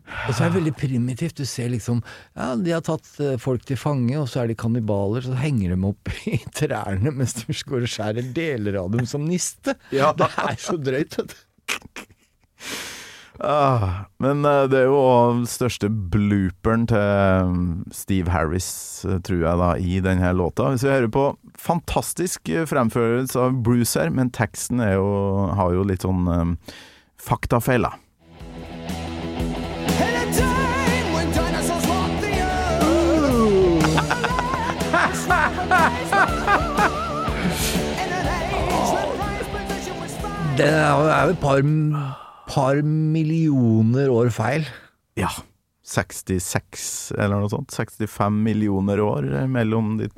og 0.08 0.32
så 0.32 0.46
er 0.46 0.52
det 0.52 0.56
veldig 0.56 0.74
primitivt. 0.80 1.40
Du 1.40 1.46
ser 1.48 1.72
liksom 1.74 2.00
Ja, 2.32 2.54
de 2.56 2.72
har 2.72 2.84
tatt 2.86 3.10
eh, 3.24 3.36
folk 3.42 3.66
til 3.68 3.80
fange, 3.80 4.16
og 4.20 4.30
så 4.32 4.44
er 4.44 4.52
de 4.52 4.56
kannibaler, 4.60 5.26
så 5.26 5.36
henger 5.36 5.76
de 5.76 5.90
opp 5.90 6.14
i 6.32 6.40
trærne 6.56 7.12
mens 7.12 7.36
de 7.42 7.52
og 7.52 7.90
skjærer 7.92 8.32
deler 8.36 8.80
av 8.84 8.92
dem 8.96 9.08
som 9.10 9.28
niste. 9.28 9.76
Ja. 9.92 10.14
Det 10.18 10.30
er 10.32 10.62
så 10.62 10.78
drøyt, 10.80 11.20
vet 11.20 11.36
du. 11.36 12.06
ah, 13.40 14.06
Men 14.24 14.46
eh, 14.46 14.66
det 14.72 14.80
er 14.82 14.88
jo 14.90 15.02
den 15.38 15.46
største 15.50 15.90
blooperen 15.90 16.88
til 16.90 17.52
mm, 17.52 17.84
Steve 17.94 18.34
Harris, 18.34 19.06
eh, 19.06 19.20
tror 19.22 19.42
jeg, 19.44 19.62
da, 19.62 19.70
i 19.78 20.00
denne 20.04 20.34
låta. 20.38 20.72
Hvis 20.74 20.86
vi 20.86 20.94
hører 20.94 21.12
på 21.14 21.28
fantastisk 21.58 22.50
eh, 22.50 22.66
fremførelse 22.70 23.40
av 23.48 23.62
Bruce 23.64 24.00
her, 24.00 24.10
men 24.14 24.34
teksten 24.34 24.82
er 24.84 24.98
jo, 24.98 25.08
har 25.58 25.74
jo 25.76 25.86
litt 25.88 26.06
sånn 26.06 26.28
um, 26.28 26.58
faktafeil, 27.22 27.88
da. 27.88 27.96
Det 40.58 40.66
er 40.66 40.90
jo 40.90 41.04
er 41.06 41.24
jo 41.28 41.34
et 41.36 41.38
par, 41.38 41.60
par 42.50 42.82
millioner 42.86 44.10
år 44.14 44.32
feil. 44.34 44.68
Ja. 45.20 45.30
66, 45.88 47.14
eller 47.16 47.40
noe 47.40 47.52
sånt. 47.52 47.72
65 47.72 48.42
millioner 48.44 49.00
år 49.00 49.28
mellom 49.48 49.96
de 50.02 50.10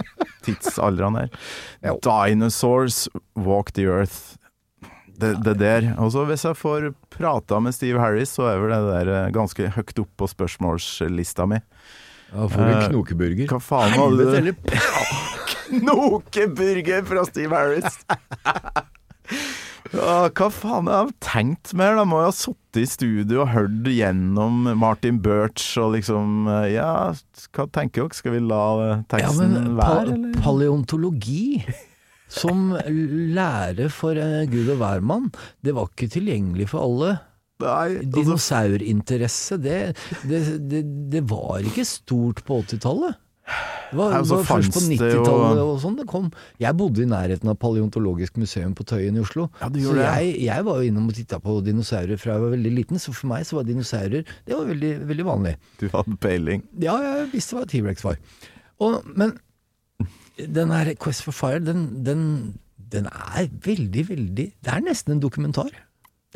tidsaldrene 0.45 1.27
her. 1.27 1.99
Dinosaurs 2.05 3.05
walk 3.37 3.73
the 3.77 3.85
earth. 3.85 4.35
Det, 5.19 5.35
det 5.43 5.57
der. 5.59 5.91
Og 5.99 6.13
så 6.15 6.23
hvis 6.29 6.45
jeg 6.47 6.57
får 6.57 6.89
prata 7.11 7.59
med 7.61 7.75
Steve 7.75 7.99
Harris, 8.01 8.31
så 8.37 8.47
er 8.49 8.61
vel 8.63 8.71
det 8.71 8.83
der 8.87 9.11
eh, 9.17 9.31
ganske 9.35 9.67
høyt 9.75 9.99
opp 9.99 10.13
på 10.17 10.29
spørsmålslista 10.31 11.45
mi. 11.51 11.59
Da 12.31 12.45
får 12.47 12.61
du 12.61 12.71
Eh, 12.71 12.85
knokeburger. 12.93 13.49
Hva 13.51 13.59
faen 13.61 13.97
var 13.99 14.15
det 14.15 14.45
du 14.47 14.53
Knokeburger 15.79 17.03
fra 17.05 17.25
Steve 17.29 17.53
Harris! 17.53 17.99
Ja, 19.89 20.29
hva 20.29 20.47
faen 20.53 20.85
jeg 20.89 20.99
har 21.01 21.13
tenkt 21.23 21.71
mer? 21.77 21.95
Da 21.97 22.03
må 22.05 22.19
jeg 22.21 22.29
ha 22.29 22.35
sittet 22.37 22.81
i 22.83 22.89
studio 22.89 23.41
og 23.41 23.53
hørt 23.55 23.87
gjennom 23.89 24.67
Martin 24.77 25.17
Birch 25.25 25.71
og 25.81 25.95
liksom 25.95 26.45
eh, 26.45 26.75
Ja, 26.75 26.91
hva 27.55 27.65
tenker 27.73 28.05
dere? 28.05 28.17
Skal 28.19 28.35
vi 28.35 28.43
la 28.45 28.63
teksten 29.09 29.23
Ja, 29.23 29.31
men 29.39 29.71
være, 29.79 30.13
eller? 30.13 30.35
paleontologi 30.45 31.63
som 32.29 32.75
lære 32.77 33.87
for 33.89 34.13
eh, 34.21 34.43
gud 34.51 34.69
og 34.75 34.77
hvermann, 34.83 35.31
det 35.65 35.73
var 35.73 35.89
ikke 35.89 36.11
tilgjengelig 36.13 36.67
for 36.69 36.85
alle. 36.85 37.15
Nei, 37.59 37.87
altså, 37.97 38.11
Dinosaurinteresse, 38.19 39.57
det, 39.63 39.79
det, 40.29 40.43
det, 40.69 40.83
det 41.11 41.23
var 41.31 41.65
ikke 41.65 41.87
stort 41.89 42.43
på 42.45 42.61
80-tallet. 42.61 43.17
Det 43.89 43.97
var, 43.97 44.11
Nei, 44.13 44.19
var 44.21 44.43
først 44.45 44.69
på 44.73 44.81
fantes 44.81 44.87
det 44.87 44.97
jo- 44.99 45.23
90-tallet 45.23 45.61
og 45.63 45.79
sånn 45.81 45.95
det 45.97 46.05
kom. 46.11 46.27
Jeg 46.61 46.77
bodde 46.77 47.01
i 47.01 47.07
nærheten 47.09 47.49
av 47.49 47.57
Paleontologisk 47.57 48.37
museum 48.37 48.75
på 48.77 48.85
Tøyen 48.85 49.17
i 49.17 49.23
Oslo. 49.23 49.47
Ja, 49.61 49.69
så 49.73 49.95
jeg, 49.97 50.35
jeg 50.45 50.65
var 50.67 50.77
jo 50.83 50.91
innom 50.91 51.07
og 51.09 51.17
titta 51.17 51.39
på 51.41 51.55
dinosaurer 51.65 52.21
fra 52.21 52.35
jeg 52.35 52.43
var 52.45 52.53
veldig 52.53 52.73
liten, 52.75 53.01
så 53.01 53.13
for 53.17 53.31
meg 53.31 53.47
så 53.49 53.57
var 53.57 53.65
dinosaurer 53.65 54.21
det 54.45 54.53
var 54.53 54.69
veldig, 54.69 54.93
veldig 55.09 55.25
vanlig. 55.25 55.55
du 55.81 55.87
hadde 55.89 56.17
peiling. 56.21 56.63
Ja, 56.85 56.99
jeg 57.01 57.31
visste 57.33 57.57
hva 57.57 57.65
T-rex 57.65 58.05
var. 58.05 58.21
Og, 58.79 59.01
men 59.17 59.33
den 60.39 60.71
her 60.71 60.93
Quest 61.01 61.25
for 61.25 61.35
Fire, 61.35 61.59
den, 61.59 62.03
den, 62.05 62.25
den 62.77 63.09
er 63.09 63.49
veldig, 63.65 64.05
veldig 64.09 64.45
Det 64.53 64.71
er 64.71 64.85
nesten 64.85 65.17
en 65.17 65.23
dokumentar. 65.25 65.73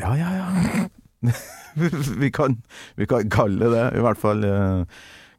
Ja, 0.01 0.15
ja, 0.17 0.33
ja. 0.41 0.87
vi, 2.19 2.29
kan, 2.33 2.57
vi 2.97 3.05
kan 3.07 3.29
kalle 3.31 3.69
det 3.71 3.83
i 3.95 4.01
hvert 4.03 4.19
fall 4.19 4.41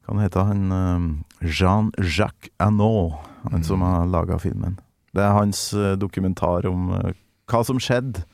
kan 0.05 0.19
han 0.19 0.25
heter 0.25 0.45
han? 0.49 0.63
eh, 0.73 1.05
Jean-Jacques 1.45 2.51
Annaud, 2.63 3.15
han 3.51 3.65
som 3.65 3.83
har 3.85 4.07
laga 4.09 4.39
filmen. 4.41 4.79
Det 5.15 5.23
er 5.23 5.37
hans 5.37 5.69
eh, 5.77 5.95
dokumentar 6.01 6.67
om 6.67 6.89
eh, 6.97 7.13
hva 7.51 7.61
som 7.67 7.79
skjedde. 7.83 8.25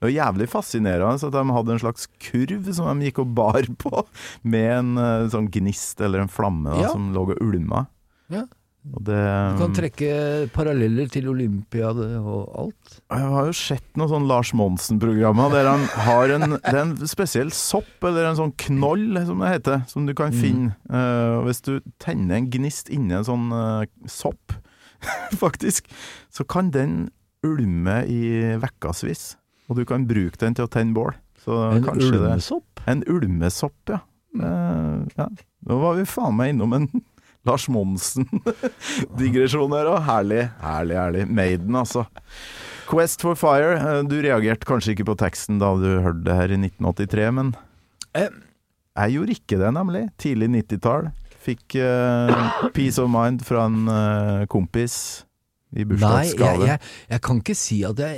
Det 0.00 0.06
var 0.08 0.14
jævlig 0.14 0.46
fascinerende 0.48 1.26
at 1.28 1.34
de 1.34 1.42
hadde 1.52 1.74
en 1.74 1.82
slags 1.82 2.06
kurv 2.24 2.70
som 2.72 2.88
de 3.02 3.10
gikk 3.10 3.18
og 3.20 3.34
bar 3.36 3.66
på, 3.82 4.04
med 4.48 4.70
en 4.78 4.92
eh, 5.02 5.26
sånn 5.34 5.50
gnist 5.52 6.00
eller 6.00 6.22
en 6.24 6.32
flamme 6.32 6.72
da, 6.72 6.86
Ja. 6.86 6.92
som 6.94 7.10
lå 7.16 7.26
og 7.34 7.42
ulma. 7.44 7.84
Ja. 8.32 8.46
Det 8.80 9.16
Du 9.52 9.58
kan 9.60 9.74
trekke 9.76 10.12
paralleller 10.54 11.10
til 11.12 11.28
Olympiade 11.28 12.06
og 12.16 12.46
alt. 12.62 12.94
Jeg 13.12 13.26
har 13.34 13.48
jo 13.50 13.56
sett 13.56 13.98
noen 14.00 14.08
sånn 14.14 14.28
Lars 14.30 14.54
Monsen-programmer 14.56 15.52
der 15.52 15.68
han 15.68 15.84
har 16.06 16.32
en, 16.32 16.56
en 16.64 16.94
spesiell 17.10 17.52
sopp, 17.52 17.92
eller 18.08 18.30
en 18.30 18.38
sånn 18.38 18.54
knoll, 18.64 19.20
som 19.28 19.44
det 19.44 19.52
heter, 19.52 19.84
som 19.90 20.08
du 20.08 20.14
kan 20.16 20.32
finne. 20.32 20.72
Mm. 20.88 20.96
og 20.96 21.50
hvis 21.50 21.60
du 21.66 21.74
tenner 22.00 22.38
en 22.38 22.48
gnist 22.52 22.88
inni 22.92 23.18
en 23.18 23.28
sånn 23.28 23.52
uh, 23.52 23.84
sopp, 24.08 24.56
faktisk, 25.44 25.92
så 26.32 26.48
kan 26.48 26.72
den 26.72 27.10
ulme 27.44 28.02
i 28.08 28.56
vekkasvis 28.60 29.34
Og 29.70 29.78
du 29.78 29.86
kan 29.88 30.04
bruke 30.08 30.36
den 30.40 30.56
til 30.56 30.66
å 30.66 30.72
tenne 30.72 30.96
bål. 30.96 31.14
Så 31.40 31.56
En 31.72 31.86
ulmesopp? 31.88 32.66
det? 32.80 32.88
En 32.90 33.04
ulmesopp, 33.08 33.92
ja. 33.92 34.00
Uh, 34.30 35.04
ja. 35.16 35.26
Nå 35.66 35.78
var 35.82 35.96
vi 35.98 36.08
faen 36.08 36.36
meg 36.38 36.52
innom 36.54 36.74
en 36.76 36.88
Lars 37.48 37.64
Monsen-digresjon 37.72 39.72
her 39.76 39.86
òg. 39.94 40.00
Herlig, 40.08 40.42
herlig, 40.62 40.96
herlig. 41.00 41.22
Maiden, 41.30 41.74
altså. 41.80 42.02
Quest 42.90 43.18
for 43.22 43.34
Fire. 43.38 43.72
eh, 43.78 44.00
Du 44.10 44.16
reagerte 44.24 44.66
kanskje 44.68 44.92
ikke 44.96 45.06
på 45.12 45.16
teksten 45.20 45.60
da 45.62 45.68
du 45.78 45.88
hørte 46.02 46.24
det 46.26 46.34
her 46.36 46.50
i 46.56 46.58
1983, 46.60 47.28
men 47.36 47.48
Eh. 48.18 48.26
jeg 48.98 49.08
gjorde 49.14 49.32
ikke 49.38 49.56
det, 49.60 49.70
nemlig. 49.76 50.02
Tidlig 50.18 50.48
90-tall. 50.56 51.04
Fikk 51.40 51.76
uh, 51.80 52.68
peace 52.76 52.98
of 53.00 53.08
mind 53.08 53.40
fra 53.46 53.62
en 53.70 53.78
uh, 53.88 54.42
kompis 54.52 54.94
i 55.72 55.74
Nei, 55.78 55.86
jeg, 55.86 55.88
bursdagsgave. 55.94 56.66
jeg, 56.68 56.78
jeg 57.14 57.20
kan 57.24 57.36
ikke 57.40 57.54
si 57.56 57.78
at 57.88 57.96
jeg 58.02 58.10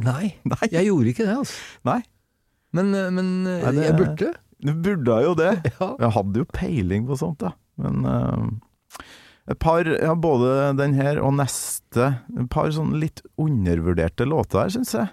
Nei, 0.00 0.26
Nei. 0.52 0.66
jeg 0.70 0.86
gjorde 0.86 1.08
ikke 1.12 1.26
det, 1.26 1.34
altså. 1.42 1.56
Nei, 1.90 1.98
Men, 2.72 2.86
men 3.18 3.26
Nei, 3.44 3.72
det- 3.74 3.84
jeg 3.90 3.96
burde. 3.98 4.28
du 4.64 4.72
burde 4.86 5.14
jo 5.26 5.32
det. 5.34 5.50
Ja. 5.80 5.88
Jeg 6.06 6.10
hadde 6.16 6.36
jo 6.40 6.46
peiling 6.54 7.02
på 7.10 7.14
sånt, 7.20 7.38
da. 7.42 7.50
Men 7.80 8.06
uh, 8.06 9.02
Et 9.50 9.58
par, 9.58 9.88
ja, 9.88 10.14
både 10.14 10.70
den 10.78 10.94
her 10.94 11.18
og 11.18 11.34
neste. 11.40 12.12
Et 12.38 12.48
par 12.52 12.70
sånn 12.74 12.94
litt 13.02 13.22
undervurderte 13.40 14.28
låter 14.28 14.62
her, 14.62 14.74
syns 14.76 14.94
jeg. 14.94 15.10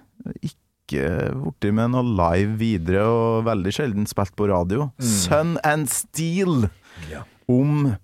Ikke 0.52 1.06
borti 1.34 1.72
med 1.74 1.96
noe 1.96 2.06
live 2.06 2.58
videre, 2.60 3.08
og 3.10 3.48
veldig 3.48 3.74
sjelden 3.74 4.10
spilt 4.10 4.36
på 4.38 4.50
radio. 4.52 4.92
Sun 5.02 5.58
and 5.66 5.90
Steel. 5.90 6.68
Ja. 7.10 7.24
Om 7.50 7.96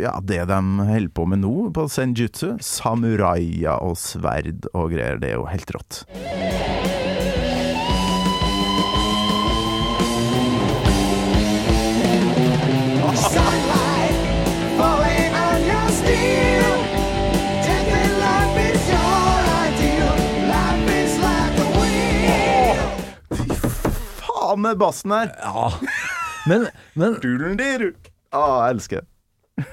ja, 0.00 0.18
det 0.22 0.44
de 0.50 0.60
holder 0.90 1.12
på 1.14 1.26
med 1.30 1.44
nå 1.44 1.54
på 1.76 1.86
senjutsu. 1.92 2.56
Samuraier 2.64 3.78
og 3.80 3.96
sverd 4.00 4.66
og 4.74 4.90
greier. 4.94 5.20
Det 5.22 5.32
er 5.32 5.38
jo 5.38 5.46
helt 5.50 5.76
rått. 5.76 6.02
Med 24.62 24.80
bassen 24.80 25.14
her! 25.14 25.32
Ja. 25.42 25.70
Men, 26.48 26.68
men. 26.96 27.16
Ah, 28.32 28.66
jeg 28.68 28.76
elsker 28.76 29.02
det. 29.02 29.66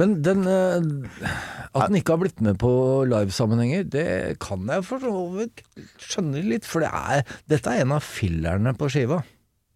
men 0.00 0.16
den 0.24 0.42
eh, 0.48 1.30
At 1.72 1.86
den 1.88 1.98
ikke 2.00 2.16
har 2.16 2.20
blitt 2.24 2.42
med 2.44 2.58
på 2.60 2.72
livesammenhenger, 3.08 3.86
det 3.88 4.08
kan 4.42 4.66
jeg 4.68 4.84
for 4.88 5.04
så 5.04 5.12
vidt 5.36 5.62
skjønne 6.02 6.42
litt, 6.44 6.68
for 6.68 6.84
det 6.84 6.90
er, 6.92 7.22
dette 7.48 7.72
er 7.72 7.84
en 7.84 7.94
av 7.96 8.04
fillerne 8.04 8.74
på 8.76 8.90
skiva. 8.92 9.22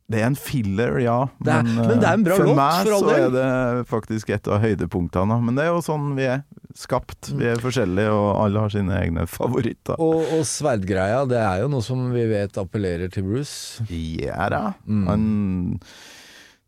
Det 0.09 0.21
er 0.23 0.27
en 0.29 0.37
filler, 0.39 1.01
ja. 1.03 1.17
Det 1.43 1.51
er- 1.53 1.63
men 1.67 1.99
det 1.99 2.07
er 2.07 2.13
en 2.15 2.23
bra 2.23 2.37
for 2.37 2.45
låt, 2.47 2.57
meg 2.57 2.87
for 2.87 2.93
all 2.95 3.03
så 3.03 3.15
er 3.17 3.31
det 3.35 3.87
faktisk 3.91 4.31
et 4.31 4.47
av 4.49 4.61
høydepunktene. 4.63 5.39
Men 5.43 5.55
det 5.59 5.65
er 5.65 5.73
jo 5.75 5.81
sånn 5.83 6.15
vi 6.15 6.23
er 6.31 6.45
skapt. 6.77 7.33
Vi 7.35 7.45
er 7.51 7.57
forskjellige, 7.57 8.13
og 8.13 8.45
alle 8.45 8.61
har 8.61 8.69
sine 8.71 8.95
egne 9.01 9.27
favoritter. 9.27 9.99
Og, 9.99 10.23
og 10.39 10.45
sverdgreia, 10.47 11.25
det 11.27 11.41
er 11.43 11.63
jo 11.65 11.69
noe 11.73 11.83
som 11.83 12.13
vi 12.13 12.23
vet 12.31 12.53
appellerer 12.61 13.11
til 13.11 13.25
Bruce. 13.25 13.83
Ja 13.91 14.49
da. 14.53 14.63
Mm. 14.87 15.07
Han 15.09 15.27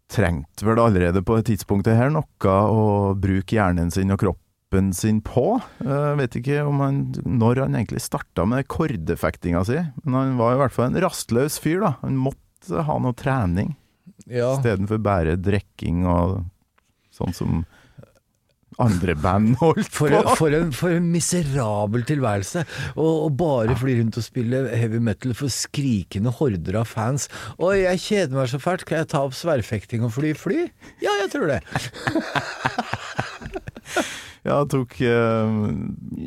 trengte 0.08 0.64
vel 0.64 0.80
allerede 0.80 1.20
på 1.22 1.36
det 1.38 1.46
tidspunktet 1.50 1.96
her 1.98 2.10
noe 2.10 2.24
å 2.42 3.14
bruke 3.20 3.54
hjernen 3.58 3.92
sin 3.92 4.10
og 4.14 4.18
kroppen 4.22 4.92
sin 4.96 5.20
på. 5.24 5.60
Jeg 5.84 6.16
vet 6.22 6.38
ikke 6.40 6.66
om 6.66 6.80
han, 6.80 6.98
når 7.24 7.62
han 7.66 7.76
egentlig 7.78 8.00
starta 8.04 8.46
med 8.48 8.66
kordefektinga 8.72 9.64
si, 9.68 9.78
men 10.04 10.14
han 10.18 10.36
var 10.40 10.56
i 10.56 10.60
hvert 10.62 10.72
fall 10.74 10.90
en 10.90 11.00
rastløs 11.04 11.58
fyr, 11.60 11.80
da. 11.84 11.94
Han 12.02 12.16
måtte 12.16 12.40
ha 12.70 12.98
noe 13.02 13.16
trening. 13.16 13.74
Ja, 14.28 14.52
Istedenfor 14.56 15.00
bare 15.00 15.38
drikking 15.40 16.04
og 16.08 16.40
sånn 17.14 17.34
som 17.36 17.62
andre 18.78 19.14
band 19.18 19.56
holdt 19.58 19.88
for, 19.90 20.12
på. 20.12 20.34
for, 20.38 20.54
en, 20.54 20.70
for 20.76 20.94
en 20.94 21.08
miserabel 21.10 22.04
tilværelse. 22.06 22.62
Å 22.94 23.06
bare 23.34 23.74
fly 23.78 23.96
rundt 23.98 24.18
og 24.20 24.26
spille 24.26 24.60
heavy 24.70 25.00
metal 25.02 25.34
for 25.38 25.50
skrikende 25.52 26.30
horder 26.38 26.78
av 26.82 26.90
fans. 26.90 27.26
Oi, 27.58 27.80
jeg 27.86 28.04
kjeder 28.04 28.38
meg 28.38 28.52
så 28.52 28.62
fælt, 28.62 28.86
kan 28.88 29.02
jeg 29.02 29.10
ta 29.14 29.24
opp 29.26 29.34
sverdfekting 29.38 30.06
og 30.06 30.14
fly 30.14 30.34
fly? 30.38 30.68
Ja, 31.02 31.16
jeg 31.24 31.32
tror 31.34 31.50
det. 31.56 31.60
Ja, 34.46 34.62
tok 34.70 34.94
eh, 35.02 35.48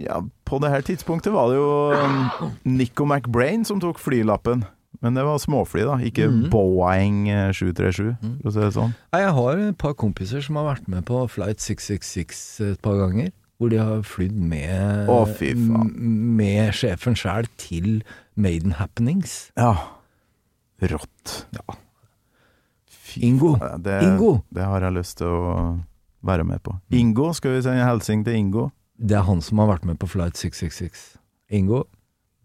Ja, 0.03 0.17
på 0.45 0.59
det 0.61 0.71
her 0.73 0.83
tidspunktet 0.85 1.33
var 1.33 1.49
det 1.49 1.57
jo 1.57 1.69
um, 1.95 2.51
Nico 2.67 3.05
McBrain 3.07 3.63
som 3.65 3.79
tok 3.81 4.01
flylappen. 4.01 4.65
Men 5.01 5.17
det 5.17 5.23
var 5.25 5.39
småfly, 5.41 5.81
da, 5.87 5.95
ikke 6.05 6.27
mm. 6.29 6.41
Boeing 6.53 7.23
eh, 7.33 7.49
737, 7.57 8.11
for 8.21 8.49
å 8.49 8.53
si 8.53 8.61
det 8.61 8.71
sånn. 8.75 8.91
Nei, 9.15 9.21
Jeg 9.23 9.35
har 9.37 9.61
et 9.65 9.77
par 9.81 9.95
kompiser 9.97 10.43
som 10.45 10.59
har 10.59 10.67
vært 10.75 10.89
med 10.93 11.05
på 11.07 11.23
Flight 11.33 11.63
666 11.63 12.43
et 12.67 12.81
par 12.85 12.99
ganger. 13.01 13.31
Hvor 13.61 13.69
de 13.69 13.77
har 13.77 13.99
flydd 14.05 14.37
med, 14.49 15.09
Å, 15.09 15.19
fy 15.37 15.51
faen. 15.53 15.89
med 16.37 16.71
sjefen 16.73 17.17
sjæl 17.17 17.45
til 17.61 17.99
Maiden 18.33 18.73
Happenings. 18.79 19.51
Ja. 19.57 19.75
Rått. 20.81 21.35
Ja. 21.53 21.77
Ingo. 23.21 23.55
Det, 23.77 23.99
Ingo. 24.05 24.31
Det 24.49 24.65
har 24.65 24.85
jeg 24.87 24.95
lyst 24.97 25.19
til 25.19 25.29
å 25.29 25.55
være 26.25 26.45
med 26.47 26.61
på. 26.65 26.73
Ingo, 26.93 27.31
skal 27.37 27.57
vi 27.57 27.63
sende 27.65 27.85
hilsing 27.85 28.25
til 28.25 28.37
Ingo? 28.39 28.69
Det 29.01 29.17
er 29.17 29.25
han 29.27 29.41
som 29.45 29.61
har 29.61 29.69
vært 29.75 29.85
med 29.89 29.99
på 30.01 30.09
Flight 30.09 30.37
666. 30.41 31.03
Ingo, 31.53 31.83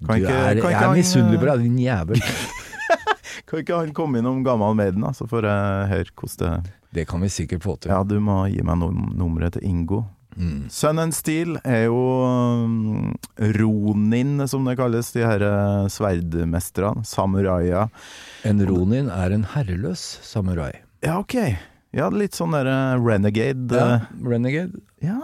Kan 0.04 0.08
du 0.20 0.26
ikke- 0.26 0.32
er, 0.36 0.48
kan 0.48 0.56
ikke 0.60 0.70
jeg 0.74 0.82
er 0.90 0.96
misunnelig 0.98 1.38
på 1.40 1.46
eh, 1.46 1.52
deg, 1.52 1.62
din 1.64 1.78
jævel. 1.78 2.20
Kan 3.46 3.60
ikke 3.62 3.76
han 3.78 3.92
komme 3.94 4.18
innom 4.18 4.40
Gammal 4.42 4.74
Maiden, 4.74 5.04
så 5.14 5.22
får 5.30 5.44
jeg 5.46 5.88
høre 5.92 6.10
hvordan 6.18 6.64
det 6.64 6.72
Det 6.96 7.04
kan 7.08 7.20
vi 7.22 7.28
sikkert 7.30 7.62
få 7.62 7.76
til. 7.78 7.92
Ja, 7.92 8.02
du 8.02 8.16
må 8.20 8.40
gi 8.50 8.62
meg 8.66 8.78
num 8.80 9.12
nummeret 9.14 9.52
til 9.54 9.62
Ingo. 9.68 10.00
Mm. 10.36 10.66
Sun 10.68 10.98
and 10.98 11.14
Steel 11.14 11.54
er 11.64 11.84
jo 11.86 11.96
um, 12.26 13.14
Ronin, 13.38 14.42
som 14.48 14.66
det 14.68 14.74
kalles, 14.80 15.12
de 15.14 15.22
her 15.24 15.40
eh, 15.46 15.86
sverdmestrene. 15.92 17.04
Samuraier. 17.08 17.88
En 18.44 18.60
ronin 18.68 19.08
er 19.12 19.32
en 19.32 19.46
herreløs 19.54 20.02
samurai. 20.26 20.72
Ja, 21.04 21.18
ok. 21.22 21.38
Ja, 21.96 22.10
litt 22.12 22.34
sånn 22.36 22.52
der 22.56 22.68
eh, 22.68 22.98
renegade. 23.00 23.78
Ja, 23.78 23.94
eh, 24.02 24.28
renegade. 24.28 24.82
Ja. 25.04 25.20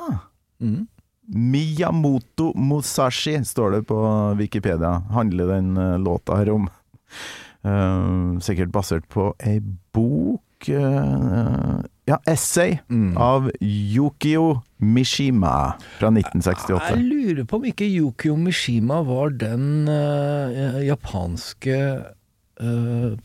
Mm. 0.62 0.86
Miyamoto 1.28 2.52
Musashi, 2.58 3.36
står 3.44 3.70
det 3.76 3.82
på 3.88 3.98
Wikipedia. 4.38 5.02
Handler 5.14 5.46
den 5.54 5.76
eh, 5.76 5.98
låta 5.98 6.36
her 6.40 6.50
om. 6.50 6.68
Uh, 7.62 8.38
sikkert 8.46 8.72
basert 8.74 9.04
på 9.12 9.28
ei 9.46 9.60
bok 9.94 10.66
uh, 10.72 11.78
Ja, 12.10 12.16
essay 12.26 12.80
Mm. 12.90 13.16
av 13.16 13.50
Yukio 13.62 14.62
Mishima 14.82 15.76
fra 16.00 16.10
1968. 16.10 16.88
Jeg 16.96 17.04
lurer 17.06 17.44
på 17.46 17.60
om 17.60 17.68
ikke 17.70 17.86
Yukio 17.86 18.34
Mishima 18.36 18.98
var 19.06 19.30
den 19.30 19.86
uh, 19.88 20.82
japanske 20.82 21.78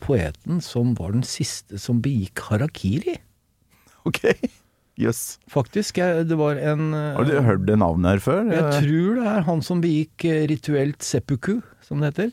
poeten 0.02 0.58
som 0.64 0.96
var 0.98 1.12
den 1.14 1.22
siste 1.22 1.78
som 1.78 2.00
begikk 2.02 2.40
harakiri. 2.48 3.18
Ok, 4.08 4.22
jøss. 4.98 5.38
Faktisk. 5.52 5.98
Jeg, 6.02 6.26
det 6.30 6.38
var 6.40 6.58
en 6.58 6.88
eh, 6.96 7.14
Har 7.16 7.24
du 7.28 7.34
hørt 7.46 7.66
det 7.68 7.78
navnet 7.80 8.16
her 8.16 8.22
før? 8.24 8.48
Jeg 8.52 8.82
tror 8.82 9.18
det 9.20 9.26
er 9.32 9.46
han 9.48 9.62
som 9.64 9.80
begikk 9.84 10.24
eh, 10.28 10.44
rituelt 10.50 11.02
seppuku, 11.06 11.58
som 11.86 12.02
det 12.02 12.10
heter, 12.12 12.32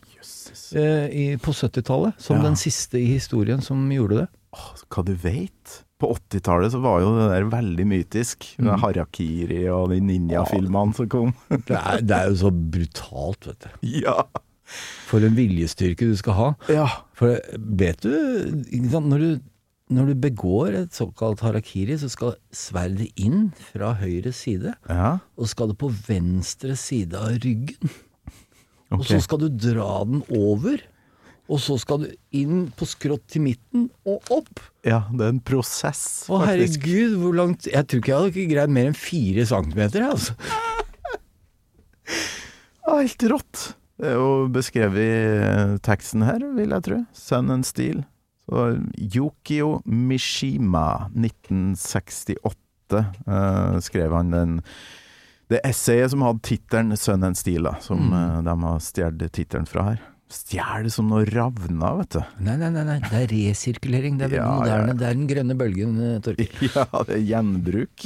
eh, 0.75 1.35
på 1.39 1.53
70-tallet. 1.55 2.17
Som 2.21 2.37
Ja. 2.41 2.43
den 2.49 2.55
siste 2.59 2.99
i 2.99 3.05
historien 3.13 3.61
som 3.61 3.85
gjorde 3.93 4.23
det. 4.23 4.27
Åh, 4.55 4.71
Hva 4.89 5.03
du 5.05 5.13
vet? 5.19 5.81
På 5.99 6.09
80-tallet 6.15 6.73
så 6.73 6.79
var 6.83 6.99
jo 7.03 7.13
det 7.15 7.29
der 7.31 7.45
veldig 7.51 7.85
mytisk. 7.87 8.49
Mm. 8.59 8.65
Med 8.67 8.79
Harakiri 8.83 9.61
og 9.71 9.89
de 9.93 10.01
ninjafilmene 10.03 10.93
som 10.97 11.07
kom. 11.11 11.33
Det 11.69 11.75
er, 11.77 12.01
det 12.03 12.17
er 12.17 12.29
jo 12.33 12.35
så 12.43 12.51
brutalt, 12.51 13.47
vet 13.47 13.63
du. 13.63 13.87
ja. 14.03 14.23
For 15.05 15.21
en 15.21 15.35
viljestyrke 15.37 16.07
du 16.09 16.15
skal 16.17 16.33
ha. 16.39 16.47
ja. 16.73 16.87
For 17.15 17.37
vet 17.55 18.01
du, 18.01 18.09
når 18.97 19.19
du 19.21 19.27
når 19.93 20.07
du 20.09 20.15
begår 20.17 20.73
et 20.79 20.95
såkalt 20.97 21.43
harakiri, 21.45 21.93
så 22.01 22.07
skal 22.09 22.35
sverdet 22.55 23.11
inn 23.21 23.51
fra 23.71 23.91
høyre 23.99 24.31
side, 24.33 24.73
Ja. 24.89 25.19
og 25.37 25.47
skal 25.51 25.67
det 25.69 25.77
på 25.77 25.91
venstre 26.07 26.75
side 26.75 27.13
av 27.13 27.37
ryggen. 27.43 27.89
Og 28.91 29.03
så 29.05 29.19
skal 29.21 29.39
du 29.43 29.49
dra 29.49 30.03
den 30.05 30.23
over, 30.33 30.81
og 31.49 31.59
så 31.61 31.75
skal 31.77 31.99
du 32.01 32.07
inn 32.33 32.71
på 32.73 32.85
skrått 32.89 33.27
til 33.29 33.41
midten 33.45 33.89
og 34.05 34.23
opp. 34.33 34.59
ja, 34.85 35.03
det 35.11 35.21
er 35.21 35.29
en 35.35 35.39
prosess, 35.39 36.25
Å 36.29 36.39
faktisk. 36.41 36.81
herregud, 36.81 37.15
hvor 37.21 37.33
langt 37.37 37.65
Jeg 37.69 37.85
tror 37.87 37.99
ikke 38.01 38.09
jeg 38.11 38.17
hadde 38.17 38.33
ikke 38.33 38.53
greid 38.55 38.69
mer 38.69 38.85
enn 38.89 38.97
fire 38.97 39.45
centimeter, 39.45 40.01
altså. 40.09 40.33
ja, 42.85 42.97
helt 43.01 43.23
rått. 43.29 43.63
Det 44.01 44.09
er 44.11 44.17
jo 44.17 44.47
beskrevet 44.51 44.97
i 44.99 45.77
teksten 45.85 46.25
her, 46.27 46.39
vil 46.57 46.73
jeg 46.75 46.83
tro. 46.89 46.97
Sun 47.15 47.49
and 47.53 47.65
Steel. 47.65 48.03
Så 48.45 48.65
Yukio 49.01 49.81
Mishima, 49.85 51.09
1968, 51.15 53.05
eh, 53.27 53.79
skrev 53.81 54.13
han 54.13 54.29
den 54.31 54.59
det 55.49 55.59
essayet 55.65 56.09
som 56.09 56.21
hadde 56.25 56.41
tittelen 56.41 56.97
Sun 56.97 57.23
and 57.23 57.37
Steel, 57.37 57.63
da, 57.63 57.75
som 57.79 57.99
Mm. 57.99 58.13
eh, 58.13 58.41
de 58.41 58.55
har 58.63 58.79
stjålet 58.79 59.31
tittelen 59.31 59.67
fra 59.69 59.83
her. 59.91 59.99
Stjel 60.29 60.89
som 60.91 61.07
noe 61.07 61.23
ravna, 61.25 61.91
vet 61.99 62.09
du. 62.09 62.19
Nei, 62.41 62.55
nei, 62.57 62.69
nei, 62.73 62.83
nei, 62.83 62.99
det 62.99 63.13
er 63.13 63.27
resirkulering. 63.29 64.17
Det 64.17 64.25
er 64.25 64.29
veldig 64.33 64.41
Ja, 64.41 64.45
ja, 64.45 64.57
moderne. 64.57 64.87
ja. 64.87 64.93
Det 64.93 65.05
er 65.05 65.13
den 65.13 65.27
grønne 65.27 65.57
bølgen, 65.57 66.21
Torkild. 66.21 66.61
Ja, 66.75 67.03
det 67.05 67.15
er 67.19 67.25
gjenbruk. 67.29 68.05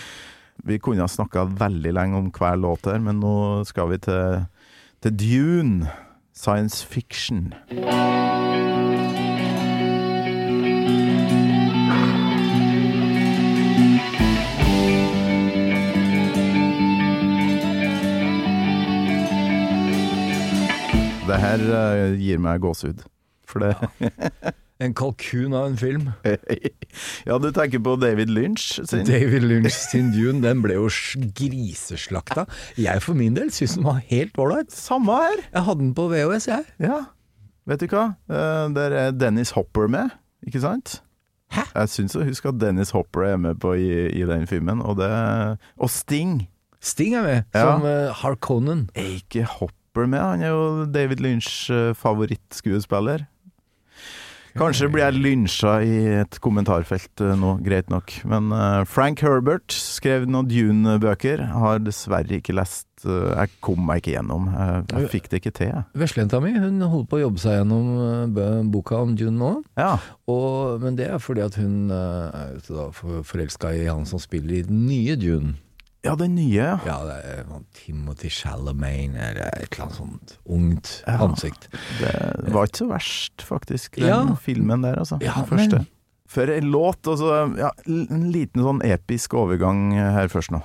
Vi 0.64 0.78
kunne 0.78 1.00
ha 1.04 1.08
snakka 1.08 1.44
veldig 1.56 1.92
lenge 1.92 2.16
om 2.16 2.30
hver 2.32 2.56
låt 2.60 2.84
her, 2.88 2.98
men 3.00 3.20
nå 3.20 3.64
skal 3.66 3.88
vi 3.90 3.98
til, 3.98 4.46
til 5.00 5.16
Dune. 5.16 5.88
Science 6.32 6.84
fiction. 6.84 7.52
Det 21.30 21.38
her 21.42 21.62
uh, 21.70 22.16
gir 22.18 22.40
meg 22.42 22.60
gåsehud. 22.64 23.04
For 23.50 23.62
det 23.64 23.74
En 24.80 24.94
kalkun 24.96 25.52
av 25.52 25.66
en 25.68 25.74
film. 25.76 26.06
ja, 27.28 27.34
du 27.36 27.50
tenker 27.52 27.82
på 27.84 27.98
David 28.00 28.30
Lynch 28.32 28.78
sin? 28.88 29.02
David 29.04 29.44
Lynch 29.44 29.74
sin 29.76 30.06
Dune, 30.14 30.40
den 30.40 30.62
ble 30.64 30.78
jo 30.78 30.86
griseslakta. 31.36 32.46
Jeg 32.80 33.02
for 33.04 33.18
min 33.18 33.36
del 33.36 33.50
syns 33.52 33.74
den 33.76 33.84
var 33.84 33.98
helt 34.08 34.38
ålreit. 34.40 34.72
Samme 34.72 35.18
her. 35.20 35.42
Jeg 35.52 35.66
hadde 35.66 35.84
den 35.84 35.92
på 35.98 36.06
VHS, 36.08 36.48
jeg. 36.48 36.64
Ja. 36.80 37.02
Vet 37.68 37.84
du 37.84 37.90
hva? 37.92 38.06
uh, 38.32 38.66
Der 38.76 38.96
er 39.02 39.12
Dennis 39.12 39.52
Hopper 39.56 39.84
med, 39.92 40.16
ikke 40.48 40.62
sant? 40.64 41.02
Hæ? 41.52 41.66
Jeg 41.74 41.90
syns 41.92 42.16
å 42.16 42.24
huske 42.24 42.48
at 42.52 42.60
Dennis 42.62 42.92
Hopper 42.96 43.26
er 43.34 43.36
med 43.42 43.60
på 43.60 43.74
i, 43.76 43.90
i 44.16 44.24
den 44.28 44.46
filmen, 44.48 44.80
og 44.80 44.96
det 45.02 45.10
Og 45.76 45.90
Sting. 45.92 46.46
Sting 46.80 47.18
er 47.20 47.26
med, 47.26 47.42
Ja. 47.52 47.66
som 47.66 47.84
uh, 47.84 48.14
Harkonnen. 48.22 48.86
Er 48.96 49.12
ikke 49.20 49.44
Hopper 49.58 49.76
med? 49.98 50.20
Han 50.20 50.42
er 50.42 50.54
jo 50.54 50.86
David 50.86 51.20
Lynch' 51.20 51.70
eh, 51.70 51.92
favorittskuespiller. 51.98 53.26
Kanskje 54.58 54.88
blir 54.90 55.04
jeg 55.04 55.20
lynsja 55.22 55.76
i 55.86 55.98
et 56.24 56.38
kommentarfelt 56.42 57.22
eh, 57.22 57.36
nå, 57.38 57.56
greit 57.62 57.90
nok. 57.90 58.12
Men 58.26 58.50
eh, 58.54 58.82
Frank 58.86 59.22
Herbert 59.22 59.70
skrev 59.70 60.26
noen 60.30 60.48
Dune-bøker. 60.50 61.42
Har 61.54 61.82
dessverre 61.82 62.40
ikke 62.40 62.56
lest 62.58 62.86
Jeg 63.00 63.48
kom 63.64 63.80
meg 63.88 64.02
ikke 64.02 64.12
gjennom. 64.18 64.50
Jeg, 64.90 65.06
fikk 65.08 65.30
det 65.32 65.38
ikke 65.40 65.54
til. 65.56 65.78
Veslejenta 65.96 66.36
mi 66.44 66.50
hun 66.52 66.82
holder 66.82 67.06
på 67.08 67.16
å 67.16 67.22
jobbe 67.22 67.40
seg 67.40 67.56
gjennom 67.56 68.68
boka 68.74 68.98
om 69.06 69.14
Dune 69.16 69.38
nå. 69.40 69.52
Ja. 69.80 69.94
Og, 70.28 70.82
men 70.82 70.98
det 70.98 71.08
er 71.08 71.22
fordi 71.22 71.46
at 71.46 71.56
hun 71.56 71.88
er 71.88 72.60
forelska 73.00 73.72
i 73.72 73.86
han 73.88 74.04
som 74.04 74.20
spiller 74.20 74.58
i 74.58 74.66
den 74.68 74.84
nye 74.90 75.16
Dune. 75.16 75.56
Ja, 76.04 76.14
den 76.16 76.34
nye, 76.34 76.54
ja. 76.56 76.78
Ja, 76.86 76.98
det 77.04 77.16
er 77.24 77.44
han 77.50 77.64
Timothy 77.76 78.30
Chalamet 78.30 79.14
eller 79.14 79.50
et 79.60 79.68
eller 79.72 79.84
annet 79.86 79.96
sånt 79.98 80.36
ungt 80.48 81.02
Ja. 81.06 81.18
ansikt. 81.26 81.68
Det 82.00 82.52
var 82.54 82.66
ikke 82.66 82.78
så 82.84 82.88
verst, 82.88 83.42
faktisk, 83.46 83.96
den 83.96 84.06
Ja. 84.08 84.34
filmen 84.34 84.82
der, 84.82 84.96
altså. 84.98 85.18
Ja, 85.22 85.34
den 85.36 85.46
første. 85.46 85.76
men- 85.76 85.86
For 86.30 86.42
en 86.46 86.70
låt, 86.70 87.02
altså 87.10 87.58
ja, 87.58 87.70
En 87.86 88.30
liten 88.30 88.62
sånn 88.62 88.80
episk 88.84 89.34
overgang 89.34 89.92
her 89.92 90.28
først 90.28 90.50
nå. 90.52 90.62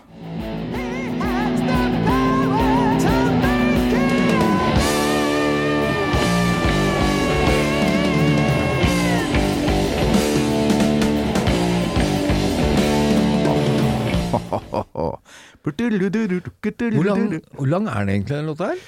Hvor 16.96 17.10
lang, 17.10 17.42
hvor 17.58 17.68
lang 17.72 17.88
er 17.88 18.00
den 18.06 18.10
egentlig, 18.10 18.38
den 18.38 18.46
låta 18.52 18.72
her? 18.74 18.86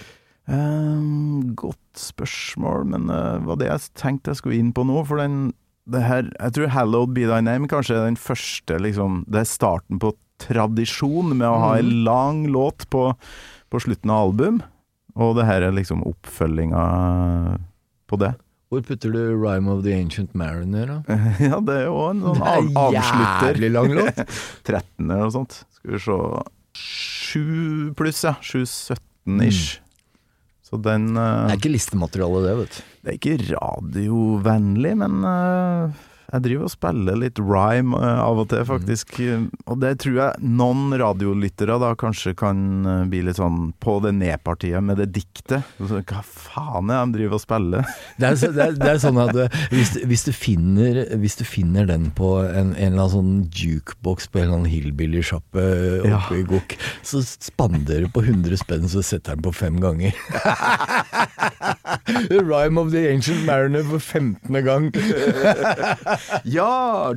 Um, 0.47 1.55
godt 1.59 1.99
spørsmål, 1.99 2.85
men 2.87 3.07
det 3.11 3.23
var 3.49 3.57
det 3.59 3.67
jeg 3.67 3.89
tenkte 3.99 4.31
jeg 4.31 4.39
skulle 4.39 4.59
inn 4.61 4.71
på 4.73 4.85
nå. 4.87 5.01
For 5.07 5.19
den 5.19 5.53
her, 5.91 6.29
Jeg 6.39 6.53
tror 6.53 6.67
'Hallowed 6.67 7.13
Be 7.13 7.27
Thy 7.27 7.41
Name' 7.43 7.67
kanskje 7.67 7.95
er 7.95 8.05
den 8.05 8.17
første 8.19 8.79
liksom, 8.79 9.25
Det 9.27 9.39
er 9.39 9.43
starten 9.47 9.99
på 9.99 10.13
tradisjon 10.39 11.35
med 11.37 11.47
å 11.47 11.59
ha 11.59 11.77
en 11.79 12.03
lang 12.03 12.47
låt 12.47 12.89
på, 12.89 13.13
på 13.69 13.79
slutten 13.81 14.09
av 14.13 14.27
album. 14.29 14.61
Og 15.15 15.35
det 15.35 15.45
her 15.45 15.61
er 15.65 15.71
liksom 15.73 16.03
oppfølginga 16.05 17.57
på 18.07 18.19
det. 18.21 18.35
Hvor 18.69 18.81
putter 18.83 19.11
du 19.11 19.19
'Rhyme 19.37 19.69
of 19.71 19.83
the 19.83 19.93
Ancient 19.95 20.33
Mariner', 20.35 20.85
da? 20.85 21.15
Ja, 21.39 21.59
det 21.63 21.75
er 21.81 21.85
jo 21.87 22.09
en 22.09 22.21
sånn 22.21 22.41
av, 22.41 22.67
er 22.67 22.99
avslutter. 22.99 23.53
jævlig 23.55 23.71
lang 23.71 23.93
låt. 23.95 24.15
13 24.67 25.09
eller 25.09 25.23
noe 25.23 25.31
sånt. 25.31 25.63
Skal 25.87 25.95
vi 25.95 26.03
se 26.03 26.21
Sju 26.77 27.93
pluss, 27.97 28.19
ja. 28.27 28.35
7-17 28.43 29.43
ish. 29.47 29.79
Så 30.67 30.77
den 30.83 31.15
uh, 31.15 31.47
Det 31.47 31.55
er 31.55 31.61
ikke 31.61 31.71
listemateriale, 31.71 32.41
det, 32.43 32.55
vet 32.59 32.75
du. 32.75 32.91
Det 33.01 33.13
er 33.13 33.17
ikke 33.17 33.55
radiovennlig, 33.55 34.91
men 34.99 35.23
eh, 35.23 36.01
jeg 36.33 36.43
driver 36.43 36.65
og 36.67 36.71
spiller 36.73 37.15
litt 37.21 37.39
rhyme 37.39 37.95
eh, 37.95 38.19
av 38.23 38.41
og 38.41 38.49
til, 38.51 38.63
faktisk. 38.67 39.13
Og 39.71 39.77
det 39.79 39.93
tror 40.03 40.17
jeg 40.19 40.49
noen 40.59 40.91
radiolyttere 40.99 41.77
da 41.79 41.93
kanskje 41.99 42.33
kan 42.39 42.59
eh, 42.83 43.03
bli 43.11 43.21
litt 43.27 43.39
sånn 43.39 43.69
på 43.83 43.97
det 44.03 44.11
nedpartiet 44.17 44.83
med 44.83 44.99
det 44.99 45.07
diktet. 45.15 45.63
Hva 45.79 46.19
faen 46.27 46.91
er 46.91 46.99
det 46.99 47.13
de 47.13 47.17
driver 47.21 47.37
og 47.39 47.43
spiller? 47.45 47.87
Det 48.17 48.25
er, 48.31 48.35
det 48.55 48.63
er, 48.63 48.71
det 48.81 48.87
er 48.89 48.99
sånn 49.01 49.17
at 49.21 49.35
hvis, 49.71 49.91
du- 49.93 50.03
hvis, 50.09 50.23
du 50.25 50.31
finner, 50.33 50.97
hvis 51.21 51.35
du 51.37 51.43
finner 51.45 51.85
den 51.87 52.07
på 52.17 52.31
en, 52.43 52.71
en 52.73 52.75
eller 52.75 53.03
annen 53.03 53.11
sånn 53.13 53.33
jukebox 53.53 54.25
på 54.33 54.39
en 54.41 54.47
eller 54.47 54.57
annen 54.57 54.71
hillbilly-sjappe 54.71 55.65
Ja. 56.07 56.19
i 56.33 56.41
Gokk, 56.49 56.73
så 57.05 57.21
spanderer 57.23 58.07
du 58.07 58.11
på 58.15 58.23
100 58.25 58.57
spenn, 58.63 58.87
så 58.89 59.03
setter 59.05 59.37
den 59.37 59.45
på 59.45 59.53
fem 59.55 59.77
ganger. 59.83 60.17
Rhyme 62.47 62.77
of 62.81 62.91
the 62.91 63.05
Ancient 63.11 63.45
Mariner 63.45 63.83
for 63.83 63.99
15. 63.99 64.63
gang. 64.65 64.89
Ja! 66.43 67.13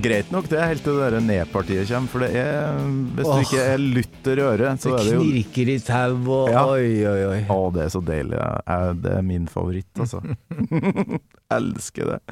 Greit 0.00 0.30
nok, 0.30 0.46
det 0.50 0.58
er 0.60 0.70
helt 0.70 0.84
til 0.86 1.00
det 1.00 1.08
der 1.14 1.24
ned-partiet 1.24 1.90
kommer. 1.90 2.12
For 2.12 2.24
det 2.24 2.30
er 2.38 2.78
Hvis 3.16 3.30
du 3.30 3.42
ikke 3.46 3.64
er 3.72 3.82
lutter 3.98 4.42
i 4.42 4.46
øret, 4.46 4.84
så 4.84 4.94
er 4.94 5.02
det 5.08 5.16
jo 5.16 5.24
Knirker 5.24 5.72
i 5.72 5.78
tau 5.84 6.20
og 6.36 6.54
oi, 6.54 6.86
oi, 7.10 7.18
oi. 7.32 7.40
Å, 7.50 7.58
det 7.74 7.84
er 7.86 7.92
så 7.96 8.04
deilig. 8.04 8.38
Det 9.02 9.16
er 9.18 9.26
min 9.26 9.50
favoritt, 9.50 9.90
altså. 9.98 10.22
Elsker 11.58 12.14
det. 12.14 12.22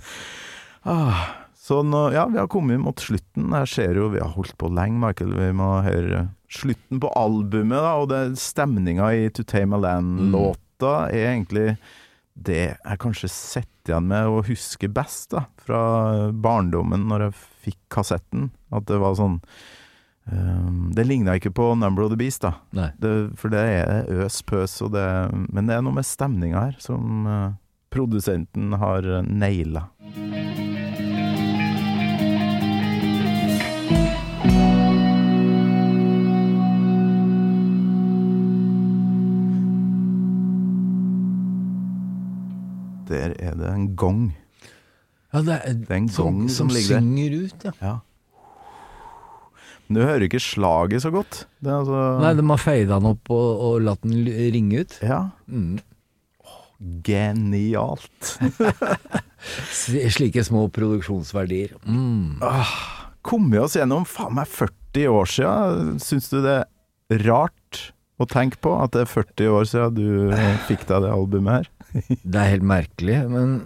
Ah. 0.89 1.27
Så 1.69 1.83
nå, 1.85 2.07
ja, 2.15 2.25
vi 2.33 2.39
har 2.41 2.47
kommet 2.49 2.81
mot 2.81 2.97
slutten. 3.01 3.51
Jeg 3.53 3.69
ser 3.69 3.99
jo 4.01 4.07
vi 4.15 4.23
har 4.23 4.31
holdt 4.33 4.55
på 4.57 4.71
lenge, 4.73 5.03
Michael. 5.03 5.35
Vi 5.37 5.51
må 5.53 5.67
høre 5.85 6.23
slutten 6.49 7.01
på 7.03 7.11
albumet, 7.13 7.77
da, 7.77 7.91
og 8.01 8.39
stemninga 8.41 9.11
i 9.13 9.27
To 9.37 9.45
Tame 9.45 9.77
a 9.77 9.83
Land-låta 9.83 10.95
er 11.13 11.35
egentlig 11.35 11.67
det 12.47 12.63
jeg 12.77 13.01
kanskje 13.03 13.31
sitter 13.33 13.95
igjen 13.95 14.09
med 14.11 14.31
og 14.31 14.47
husker 14.49 14.93
best 14.93 15.33
da, 15.35 15.47
fra 15.65 15.83
barndommen, 16.33 17.07
når 17.11 17.29
jeg 17.29 17.37
fikk 17.67 17.79
kassetten. 17.99 18.51
At 18.75 18.89
det 18.91 19.01
var 19.01 19.17
sånn 19.17 19.39
um, 20.29 20.91
Det 20.97 21.07
ligna 21.09 21.39
ikke 21.39 21.55
på 21.57 21.71
Number 21.81 22.05
of 22.05 22.13
the 22.13 22.21
Beast, 22.21 22.45
da. 22.45 22.55
Det, 23.01 23.15
for 23.41 23.53
det 23.53 23.65
er 23.81 24.11
øs 24.25 24.43
pøs, 24.47 24.79
og 24.85 24.93
det, 24.97 25.07
men 25.49 25.71
det 25.71 25.79
er 25.79 25.87
noe 25.87 25.97
med 25.99 26.09
stemninga 26.09 26.69
her 26.69 26.77
som 26.85 27.29
uh, 27.29 27.57
produsenten 27.95 28.77
har 28.79 29.09
naila. 29.25 29.89
Der 43.09 43.35
er 43.41 43.57
det 43.59 43.71
en 43.73 43.89
gong. 43.97 44.23
Ja, 45.33 45.41
det 45.45 45.57
er, 45.59 45.75
Det 45.81 45.91
er 45.91 45.97
en 46.03 46.09
som, 46.13 46.25
gong 46.29 46.49
som 46.49 46.69
som 46.69 46.75
ligger 46.77 46.95
der. 46.99 47.03
synger 47.03 47.39
ut, 47.45 47.65
ja. 47.69 47.73
Ja. 47.85 47.97
Men 49.89 49.97
du 49.97 50.03
hører 50.05 50.25
ikke 50.27 50.41
slaget 50.45 51.01
så 51.05 51.11
godt. 51.13 51.47
Det 51.65 51.73
altså 51.73 52.01
Nei, 52.21 52.35
de 52.37 52.45
har 52.51 52.61
feida 52.61 52.99
den 53.01 53.09
opp 53.15 53.31
og, 53.33 53.63
og 53.69 53.79
latt 53.87 54.03
den 54.05 54.27
ringe 54.53 54.83
ut. 54.85 54.99
Ja. 55.01 55.23
Mm. 55.49 55.79
Genialt. 57.09 58.35
Slike 60.13 60.45
små 60.45 60.67
produksjonsverdier. 60.75 61.73
Mm. 61.89 62.37
Kommet 63.27 63.65
oss 63.65 63.77
gjennom 63.79 64.05
faen 64.09 64.37
meg 64.39 64.51
40 64.53 65.09
år 65.13 65.33
siden. 65.33 65.97
Syns 66.05 66.29
du 66.33 66.41
det 66.45 66.59
er 66.63 67.25
rart 67.27 67.89
å 68.21 68.27
tenke 68.29 68.61
på 68.63 68.75
at 68.83 68.93
det 68.95 69.07
er 69.07 69.11
40 69.11 69.53
år 69.57 69.69
siden 69.73 69.97
du 69.99 70.37
eh, 70.37 70.57
fikk 70.69 70.85
deg 70.91 71.05
det 71.07 71.13
albumet 71.15 71.61
her? 71.63 71.69
Det 72.33 72.37
er 72.37 72.53
helt 72.53 72.67
merkelig, 72.69 73.19
men 73.31 73.59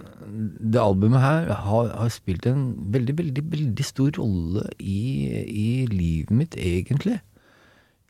det 0.73 0.81
albumet 0.81 1.21
her 1.21 1.51
har, 1.65 1.91
har 1.97 2.11
spilt 2.13 2.47
en 2.49 2.71
veldig, 2.93 3.17
veldig, 3.19 3.43
veldig 3.51 3.85
stor 3.85 4.13
rolle 4.19 4.65
i, 4.79 5.03
i 5.43 5.67
livet 5.91 6.33
mitt, 6.35 6.57
egentlig. 6.57 7.19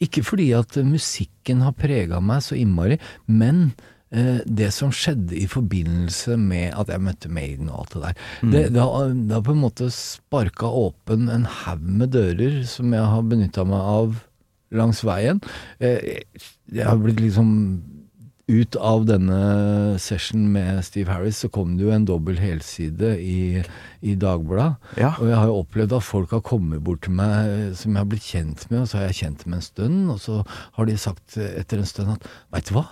Ikke 0.04 0.24
fordi 0.26 0.52
at 0.58 0.78
musikken 0.86 1.64
har 1.66 1.76
prega 1.80 2.22
meg 2.24 2.44
så 2.46 2.58
innmari, 2.60 3.00
men 3.28 3.72
eh, 4.12 4.42
det 4.46 4.72
som 4.76 4.94
skjedde 4.94 5.36
i 5.38 5.48
forbindelse 5.50 6.38
med 6.40 6.74
at 6.80 6.92
jeg 6.92 7.04
møtte 7.04 7.32
Maiden 7.34 7.72
og 7.72 7.84
alt 7.84 7.96
det 7.96 8.04
der, 8.04 8.20
det, 8.42 8.64
det, 8.76 8.84
har, 8.84 9.16
det 9.16 9.38
har 9.38 9.48
på 9.48 9.56
en 9.56 9.64
måte 9.64 9.90
sparka 9.94 10.70
åpen 10.70 11.30
en 11.32 11.48
haug 11.64 11.88
med 12.02 12.14
dører 12.16 12.62
som 12.70 12.94
jeg 12.96 13.10
har 13.16 13.26
benytta 13.30 13.66
meg 13.68 13.90
av 13.96 14.22
langs 14.74 15.04
veien. 15.06 15.42
Eh, 15.80 16.24
jeg 16.74 16.88
har 16.88 16.98
blitt 17.02 17.22
liksom 17.22 17.50
ut 18.52 18.76
av 18.76 19.06
denne 19.08 19.38
session 20.04 20.50
med 20.52 20.82
Steve 20.84 21.14
Harris, 21.14 21.40
så 21.44 21.50
kom 21.54 21.78
det 21.78 21.86
jo 21.86 21.94
en 21.96 22.08
dobbel 22.08 22.42
helside 22.44 23.14
i, 23.24 23.62
i 24.04 24.16
Dagbladet. 24.20 24.82
Ja. 25.00 25.14
Og 25.16 25.30
jeg 25.32 25.38
har 25.40 25.48
jo 25.48 25.60
opplevd 25.62 25.96
at 25.96 26.08
folk 26.08 26.34
har 26.36 26.44
kommet 26.44 26.84
bort 26.84 27.06
til 27.06 27.16
meg 27.16 27.72
som 27.80 27.94
jeg 27.94 28.02
har 28.02 28.10
blitt 28.12 28.28
kjent 28.28 28.66
med, 28.70 28.82
og 28.82 28.90
så 28.92 29.00
har 29.00 29.08
jeg 29.08 29.20
kjent 29.22 29.46
dem 29.46 29.56
en 29.56 29.64
stund, 29.64 30.02
og 30.12 30.20
så 30.24 30.42
har 30.76 30.90
de 30.90 30.98
sagt 31.00 31.38
etter 31.40 31.80
en 31.80 31.88
stund 31.88 32.16
at 32.18 32.28
veit 32.52 32.68
du 32.68 32.76
hva, 32.76 32.88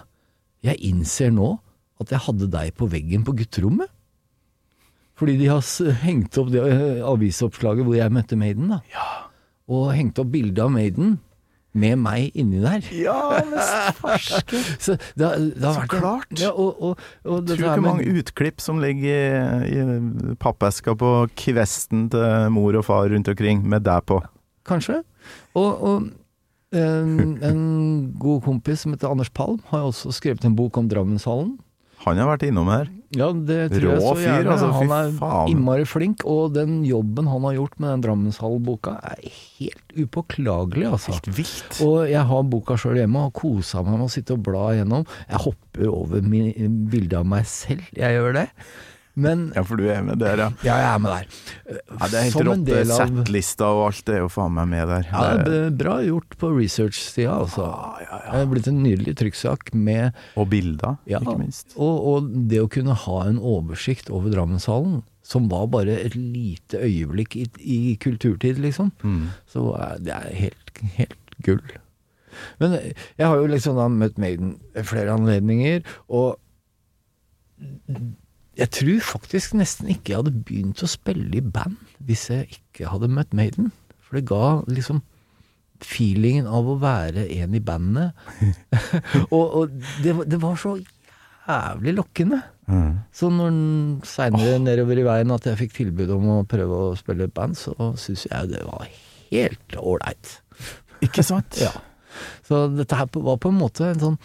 jeg 0.64 0.80
innser 0.88 1.34
nå 1.36 1.58
at 2.02 2.14
jeg 2.14 2.26
hadde 2.28 2.48
deg 2.54 2.72
på 2.78 2.88
veggen 2.90 3.26
på 3.28 3.36
gutterommet. 3.38 3.92
Fordi 5.20 5.36
de 5.38 5.52
har 5.52 5.66
hengt 6.02 6.38
opp 6.42 6.48
det 6.50 6.64
eh, 6.66 7.02
avisoppslaget 7.06 7.86
hvor 7.86 7.98
jeg 7.98 8.14
møtte 8.14 8.40
Maiden, 8.40 8.72
da. 8.72 8.80
Og 9.72 9.92
hengt 9.94 10.18
opp 10.22 10.32
bilde 10.34 10.64
av 10.64 10.72
Maiden 10.74 11.20
med 11.74 11.98
meg 12.04 12.36
inni 12.36 12.60
der. 12.64 12.84
Ja, 12.92 13.40
men! 13.48 13.60
Så 14.84 14.98
det, 15.16 15.24
har- 15.24 15.38
det 15.40 15.64
har 15.64 15.74
Så 15.78 15.84
vært 15.86 15.94
klart. 15.94 16.34
Ja, 16.42 16.50
og, 16.52 16.82
og, 16.84 17.04
og 17.24 17.46
det, 17.48 17.58
Tror 17.60 17.72
ikke 17.78 17.86
mange 17.86 18.08
utklipp 18.20 18.60
som 18.64 18.82
ligger 18.84 19.64
i, 19.64 19.78
i 19.80 20.36
pappeska 20.42 20.96
på 21.00 21.12
kvesten 21.40 22.10
til 22.12 22.50
mor 22.56 22.76
og 22.80 22.86
far 22.90 23.08
rundt 23.14 23.32
omkring, 23.32 23.64
med 23.72 23.86
deg 23.88 24.04
på. 24.12 24.20
Kanskje. 24.68 25.00
Og, 25.56 25.72
og 25.82 26.10
en, 26.76 27.38
en 27.44 27.64
god 28.20 28.42
kompis 28.46 28.84
som 28.86 28.94
heter 28.96 29.12
Anders 29.12 29.32
Palm, 29.36 29.60
har 29.72 29.88
også 29.88 30.12
skrevet 30.16 30.46
en 30.48 30.56
bok 30.60 30.78
om 30.80 30.88
Drammenshallen. 30.92 31.56
Han 32.06 32.18
har 32.18 32.30
vært 32.34 32.48
innom 32.48 32.70
her. 32.72 32.88
Ja, 33.12 33.28
det 33.36 33.58
tror 33.74 33.88
jeg 33.92 34.02
så 34.02 34.12
fyr, 34.16 34.24
gjerne. 34.24 34.52
altså, 34.54 34.70
han 34.78 34.92
er 34.96 35.10
faen. 35.18 35.50
innmari 35.52 35.88
flink, 35.90 36.24
og 36.24 36.54
den 36.56 36.78
jobben 36.88 37.28
han 37.28 37.44
har 37.44 37.58
gjort 37.58 37.76
med 37.82 37.90
den 37.92 38.04
Drammenshall-boka, 38.06 38.94
er 39.04 39.26
helt 39.60 39.98
upåklagelig, 40.00 40.86
altså. 40.94 41.16
Helt 41.18 41.28
vilt. 41.42 41.82
Og 41.84 41.98
jeg 42.08 42.24
har 42.32 42.48
boka 42.48 42.78
sjøl 42.80 43.02
hjemme 43.02 43.20
og 43.20 43.28
har 43.28 43.36
kosa 43.42 43.84
meg 43.84 43.98
med 44.00 44.08
å 44.08 44.14
sitte 44.16 44.38
og 44.38 44.46
bla 44.48 44.70
igjennom. 44.78 45.04
Jeg 45.28 45.44
hopper 45.44 45.92
over 45.92 46.24
bildet 46.24 47.18
av 47.20 47.28
meg 47.28 47.46
selv, 47.52 47.84
jeg 47.98 48.16
gjør 48.16 48.40
det. 48.40 48.48
Men 49.16 49.52
Ja, 49.56 49.62
for 49.68 49.76
du 49.76 49.84
er 49.92 50.02
med 50.08 50.20
der, 50.22 50.38
ja. 50.40 50.46
ja, 50.64 50.76
jeg 50.80 50.88
er 50.96 51.00
med 51.04 51.12
der. 51.12 51.26
ja 52.00 52.08
det 52.08 52.14
er 52.20 52.24
helt 52.30 52.48
rått. 52.48 52.70
av- 52.72 53.02
Settlista 53.02 53.66
og 53.68 53.82
alt 53.90 54.06
det 54.08 54.16
er 54.16 54.20
jo 54.24 54.30
faen 54.32 54.54
meg 54.56 54.68
med 54.72 54.88
der. 54.88 55.04
Ja, 55.12 55.24
det 55.44 55.58
er 55.66 55.70
bra 55.82 55.98
gjort 56.06 56.38
på 56.40 56.52
research-sida, 56.56 57.34
altså. 57.44 57.66
Det 58.00 58.40
er 58.40 58.46
blitt 58.54 58.68
en 58.72 58.80
nydelig 58.86 59.16
trykksak 59.20 59.74
med 59.76 60.14
Og 60.40 60.48
bilder, 60.50 60.98
Ja, 61.06 61.20
ikke 61.20 61.38
minst. 61.40 61.76
og, 61.76 62.08
og 62.14 62.32
det 62.50 62.62
å 62.64 62.70
kunne 62.72 62.96
ha 62.96 63.20
en 63.28 63.38
oversikt 63.40 64.10
over 64.10 64.32
Drammenshallen, 64.32 65.02
som 65.24 65.50
var 65.52 65.68
bare 65.68 66.00
et 66.06 66.16
lite 66.16 66.80
øyeblikk 66.80 67.36
i, 67.36 67.46
i 67.60 67.96
kulturtid, 68.02 68.58
liksom, 68.64 68.92
Mm. 69.04 69.28
så 69.48 69.76
det 70.02 70.14
er 70.16 70.34
helt, 70.34 70.72
helt 70.96 71.18
gull. 71.44 71.62
Men 72.60 72.72
jeg 72.80 73.28
har 73.28 73.36
jo 73.36 73.46
liksom 73.52 73.76
da 73.76 73.90
møtt 73.92 74.18
Maiden 74.18 74.56
flere 74.88 75.12
anledninger, 75.14 75.84
og 76.08 76.38
jeg 78.62 78.70
tror 78.78 79.06
faktisk 79.06 79.56
nesten 79.58 79.90
ikke 79.90 80.14
jeg 80.14 80.22
hadde 80.22 80.44
begynt 80.46 80.84
å 80.86 80.90
spille 80.90 81.30
i 81.38 81.42
band 81.42 81.80
hvis 82.06 82.28
jeg 82.30 82.60
ikke 82.60 82.92
hadde 82.92 83.10
møtt 83.12 83.34
Maiden. 83.38 83.72
For 84.06 84.20
det 84.20 84.28
ga 84.30 84.62
liksom 84.70 85.02
feelingen 85.82 86.46
av 86.46 86.68
å 86.70 86.78
være 86.82 87.26
en 87.42 87.56
i 87.58 87.62
bandet. 87.64 88.18
og 89.36 89.46
og 89.62 89.78
det, 90.04 90.14
det 90.30 90.42
var 90.42 90.60
så 90.62 90.76
jævlig 90.78 91.96
lokkende. 91.98 92.42
Mm. 92.72 93.00
Så 93.14 93.32
når 93.34 93.56
seinere 94.08 94.60
nedover 94.62 95.02
i 95.02 95.08
veien 95.08 95.34
at 95.34 95.48
jeg 95.50 95.60
fikk 95.64 95.74
tilbud 95.80 96.14
om 96.16 96.30
å 96.38 96.42
prøve 96.48 96.84
å 96.92 96.94
spille 97.00 97.28
et 97.28 97.34
band, 97.36 97.58
så 97.58 97.74
syns 98.00 98.28
jeg 98.30 98.52
det 98.54 98.62
var 98.68 98.86
helt 99.32 99.80
ålreit. 99.82 100.38
Ikke 101.02 101.26
sant? 101.26 101.58
Ja. 101.66 101.74
Så 102.44 102.66
dette 102.76 102.98
her 103.00 103.08
var 103.24 103.38
på 103.40 103.48
en 103.48 103.56
måte 103.56 103.86
en 103.88 104.02
sånn 104.02 104.18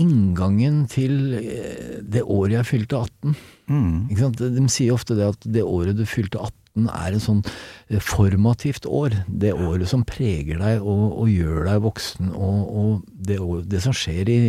inngangen 0.00 0.84
til 0.90 1.36
eh, 1.38 2.00
det 2.02 2.24
året 2.24 2.58
jeg 2.58 2.70
fylte 2.70 3.00
18. 3.04 3.36
Mm. 3.70 3.96
Ikke 4.10 4.20
sant? 4.24 4.42
De 4.56 4.66
sier 4.72 4.94
ofte 4.94 5.16
det 5.18 5.30
at 5.30 5.48
det 5.56 5.64
året 5.64 5.98
du 5.98 6.04
fylte 6.08 6.42
18 6.42 6.88
er 6.90 7.14
en 7.14 7.22
sånn 7.22 7.42
eh, 7.44 8.02
formativt 8.02 8.88
år. 8.90 9.20
Det 9.28 9.54
året 9.54 9.90
som 9.90 10.06
preger 10.08 10.58
deg 10.62 10.82
og, 10.82 11.04
og 11.22 11.30
gjør 11.30 11.68
deg 11.70 11.84
voksen. 11.86 12.32
Og, 12.34 12.60
og 12.64 13.04
det, 13.06 13.38
det 13.70 13.82
som 13.84 13.94
skjer 13.96 14.32
i 14.32 14.40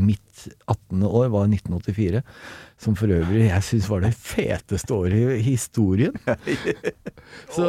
mitt 0.00 0.46
18. 0.64 1.02
år, 1.04 1.28
var 1.34 1.50
1984. 1.50 2.22
Som 2.80 2.96
for 2.96 3.12
øvrig 3.12 3.50
jeg 3.50 3.66
syns 3.66 3.90
var 3.90 4.04
det 4.04 4.14
feteste 4.16 4.96
året 4.96 5.36
i 5.36 5.44
historien. 5.44 6.16
Så 7.56 7.68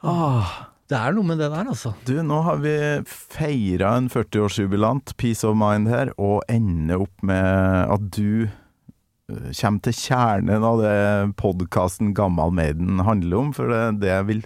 ah, 0.00 0.67
Det 0.88 0.96
er 0.96 1.12
noe 1.12 1.28
med 1.28 1.36
det 1.36 1.50
der, 1.52 1.68
altså. 1.68 1.92
Du, 2.08 2.14
nå 2.24 2.38
har 2.46 2.62
vi 2.62 2.74
feira 3.04 3.92
en 3.98 4.08
40-årsjubilant, 4.08 5.12
Peace 5.20 5.44
of 5.44 5.56
Mind 5.60 5.90
her, 5.92 6.14
og 6.16 6.40
ender 6.48 7.04
opp 7.04 7.24
med 7.28 7.92
at 7.92 8.06
du 8.16 8.46
eh, 8.48 9.50
kommer 9.52 9.84
til 9.84 9.98
kjernen 9.98 10.64
av 10.64 10.80
det 10.80 10.96
podkasten 11.40 12.14
Gammal 12.16 12.56
Maiden 12.56 13.02
handler 13.04 13.42
om. 13.42 13.52
For 13.56 13.68
det, 13.68 13.82
det 14.00 14.14
jeg 14.14 14.28
vil 14.30 14.44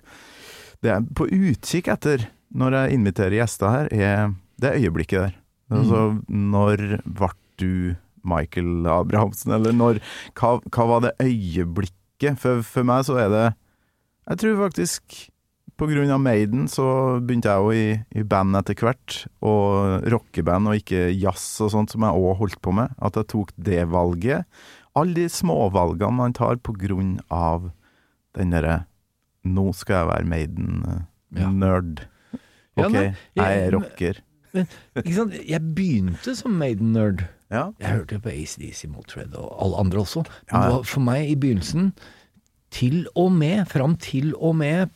Det 0.82 0.90
jeg 0.90 0.98
er 0.98 1.10
på 1.14 1.28
utkikk 1.31 1.93
etter 1.94 2.27
når 2.52 2.74
jeg 2.74 2.97
inviterer 2.98 3.39
gjester 3.39 3.70
her, 3.70 3.93
er 3.94 4.32
det 4.60 4.74
øyeblikket 4.82 5.28
der. 5.28 5.36
Altså, 5.73 6.01
når 6.28 6.98
ble 7.06 7.31
du 7.62 7.94
Michael 8.27 8.86
Abrahamsen, 8.90 9.55
eller 9.55 9.73
når 9.74 10.02
Hva, 10.35 10.56
hva 10.74 10.89
var 10.90 11.06
det 11.06 11.14
øyeblikket? 11.23 12.39
For, 12.43 12.66
for 12.66 12.86
meg 12.86 13.06
så 13.06 13.16
er 13.19 13.31
det 13.32 13.47
Jeg 14.28 14.43
tror 14.43 14.59
faktisk 14.66 15.16
av 15.82 16.20
Maiden 16.22 16.68
så 16.70 16.84
begynte 17.20 17.50
jeg 17.50 17.62
jo 17.62 17.72
i, 17.74 18.20
i 18.20 18.22
band 18.22 18.54
etter 18.54 18.74
hvert, 18.78 19.16
og 19.42 20.04
rockeband 20.12 20.70
og 20.70 20.78
ikke 20.78 21.09
jazz 21.10 21.60
og 21.64 21.72
sånt 21.74 21.90
som 21.90 22.04
jeg 22.06 22.14
òg 22.22 22.38
holdt 22.38 22.60
på 22.62 22.74
med. 22.76 22.92
At 23.02 23.16
jeg 23.18 23.28
tok 23.32 23.50
det 23.56 23.82
valget. 23.90 24.46
Alle 24.94 25.16
de 25.16 25.26
småvalgene 25.32 26.14
man 26.14 26.32
tar 26.36 26.60
av 27.30 27.70
den 28.36 28.50
derre 28.50 28.84
Nå 29.42 29.72
skal 29.74 29.96
jeg 29.96 30.06
være 30.06 30.30
Maiden-nerd. 30.30 32.04
Ja, 32.78 32.86
Ok, 32.86 32.94
jeg 32.94 33.64
er 33.66 33.72
rocker. 33.74 34.20
Ikke 34.54 35.14
sant? 35.16 35.34
Jeg 35.34 35.74
begynte 35.74 36.36
som 36.38 36.54
Maiden-nerd. 36.60 37.24
Ja. 37.50 37.72
Jeg 37.82 37.98
hørte 37.98 38.20
på 38.22 38.30
ACDC, 38.30 38.86
Motred 38.88 39.34
og 39.34 39.50
alle 39.60 39.80
andre 39.82 40.04
også. 40.04 40.22
Men 40.46 40.54
Ja, 40.54 40.68
ja. 40.76 40.82
for 40.86 41.00
meg 41.04 41.28
i 41.28 41.34
begynnelsen, 41.34 41.90
til 42.70 43.06
og 43.18 43.32
med, 43.32 43.66
fram 43.68 43.96
til 44.00 44.32
og 44.38 44.56
med 44.56 44.88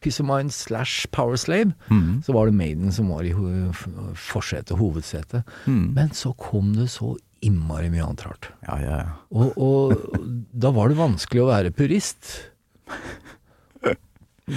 Peace 0.00 0.20
of 0.20 0.26
Mind 0.26 0.52
slash 0.52 1.06
Power 1.12 1.36
Slave, 1.36 1.74
Mhm. 1.90 2.22
så 2.24 2.32
var 2.32 2.46
det 2.46 2.54
Maiden 2.54 2.92
som 2.92 3.08
var 3.08 3.22
i 3.22 3.32
ho- 3.32 3.72
forsetet, 4.16 4.76
hovedsetet. 4.78 5.44
Mm. 5.66 5.92
Men 5.94 6.08
så 6.16 6.32
kom 6.36 6.72
det 6.74 6.88
så 6.90 7.16
innmari 7.42 7.90
mye 7.90 8.04
annet 8.04 8.24
rart. 8.26 8.48
ja, 8.68 8.76
ja, 8.80 8.96
ja. 8.98 9.12
Og, 9.32 9.52
og 9.56 10.16
da 10.52 10.70
var 10.70 10.88
det 10.88 10.96
vanskelig 10.98 11.40
å 11.42 11.50
være 11.50 11.70
purist. 11.72 12.50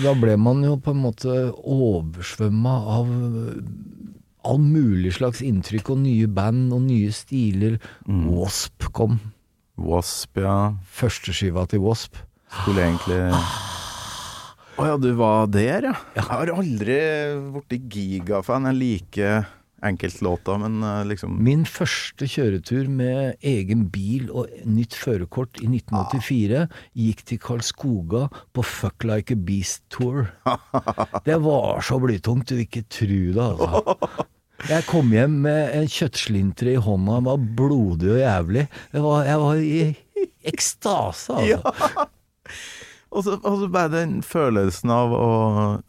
Da 0.04 0.14
ble 0.18 0.36
man 0.42 0.64
jo 0.66 0.76
på 0.82 0.90
en 0.96 1.04
måte 1.04 1.34
oversvømma 1.54 2.74
av 2.98 3.12
all 4.44 4.58
mulig 4.60 5.14
slags 5.20 5.40
inntrykk 5.46 5.92
og 5.94 6.00
nye 6.02 6.28
band 6.28 6.74
og 6.74 6.82
nye 6.88 7.12
stiler. 7.14 7.78
Wasp 8.08 8.88
kom. 8.98 9.20
Wasp, 9.78 10.38
ja. 10.42 10.74
Førsteskiva 10.98 11.68
til 11.70 11.84
Wasp. 11.86 12.18
Skulle 12.64 12.84
egentlig 12.88 13.22
Å 14.74 14.86
ja, 14.88 14.94
du 14.98 15.12
var 15.18 15.52
der, 15.54 15.86
ja. 15.92 15.98
Jeg 16.16 16.26
har 16.32 16.50
aldri 16.50 16.96
blitt 17.54 17.92
gigafan. 17.94 18.66
Jeg 18.72 18.80
liker 18.80 19.44
enkeltlåter, 19.84 20.58
men 20.62 20.80
eh, 20.88 21.02
liksom 21.12 21.36
Min 21.44 21.66
første 21.70 22.28
kjøretur 22.30 22.88
med 22.92 23.44
egen 23.46 23.86
bil 23.94 24.30
og 24.32 24.52
nytt 24.66 24.96
førerkort 24.98 25.60
i 25.62 25.68
1984 25.68 26.64
gikk 27.04 27.24
til 27.30 27.42
Karlskoga 27.44 28.28
på 28.56 28.66
Fuck 28.66 29.06
Like 29.08 29.36
a 29.36 29.40
Beast-tour. 29.50 30.30
Det 31.28 31.38
var 31.44 31.84
så 31.86 32.00
blytungt, 32.02 32.50
du 32.50 32.58
vil 32.58 32.68
ikke 32.68 32.86
tro 32.88 33.20
det, 33.36 33.50
altså. 33.52 33.98
Jeg 34.64 34.86
kom 34.88 35.10
hjem 35.12 35.42
med 35.44 35.74
en 35.76 35.90
kjøttslintre 35.92 36.78
i 36.78 36.80
hånda, 36.80 37.18
den 37.18 37.26
var 37.28 37.42
blodig 37.58 38.14
og 38.14 38.22
jævlig. 38.22 38.62
Jeg 38.94 39.04
var, 39.04 39.26
jeg 39.28 39.42
var 39.42 39.64
i 39.68 40.28
ekstase, 40.54 41.36
altså. 41.36 42.08
Og 43.14 43.24
så 43.28 43.38
og 43.46 43.60
så 43.62 43.68
bare 43.72 43.92
den 43.94 44.20
følelsen 44.26 44.90
av 44.94 45.14
å 45.14 45.32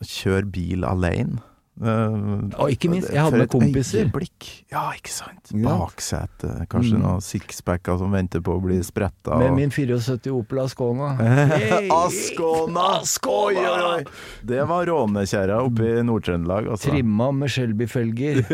kjøre 0.05 0.45
bil 0.53 0.85
alene. 0.85 1.41
Uh, 1.75 2.45
Og 2.63 2.71
ikke 2.71 2.87
minst, 2.87 3.09
jeg 3.11 3.19
hadde 3.19 3.39
med 3.41 3.49
kompiser. 3.51 4.05
Øyeblikk. 4.05 4.47
Ja, 4.71 4.85
ikke 4.95 5.11
sant. 5.11 5.51
Baksete, 5.51 6.53
kanskje 6.71 6.95
Mm. 6.95 7.03
noen 7.03 7.25
sixpacker 7.25 7.99
som 7.99 8.13
venter 8.15 8.39
på 8.47 8.55
å 8.55 8.61
bli 8.63 8.77
spretta. 8.87 9.35
Med 9.41 9.51
og- 9.51 9.57
min 9.57 9.71
74 9.75 10.31
Opel 10.31 10.61
Ascona. 10.63 11.09
Ascona! 12.05 13.01
Ascona! 13.01 13.65
oi, 13.75 13.97
oi! 13.97 14.05
Det 14.47 14.63
var 14.71 14.87
rånekjerra 14.87 15.59
oppe 15.67 15.89
i 15.99 16.03
Nord-Trøndelag, 16.07 16.69
altså. 16.77 16.93
Trimma 16.93 17.33
med 17.35 17.51
Shelby-felger. 17.51 18.45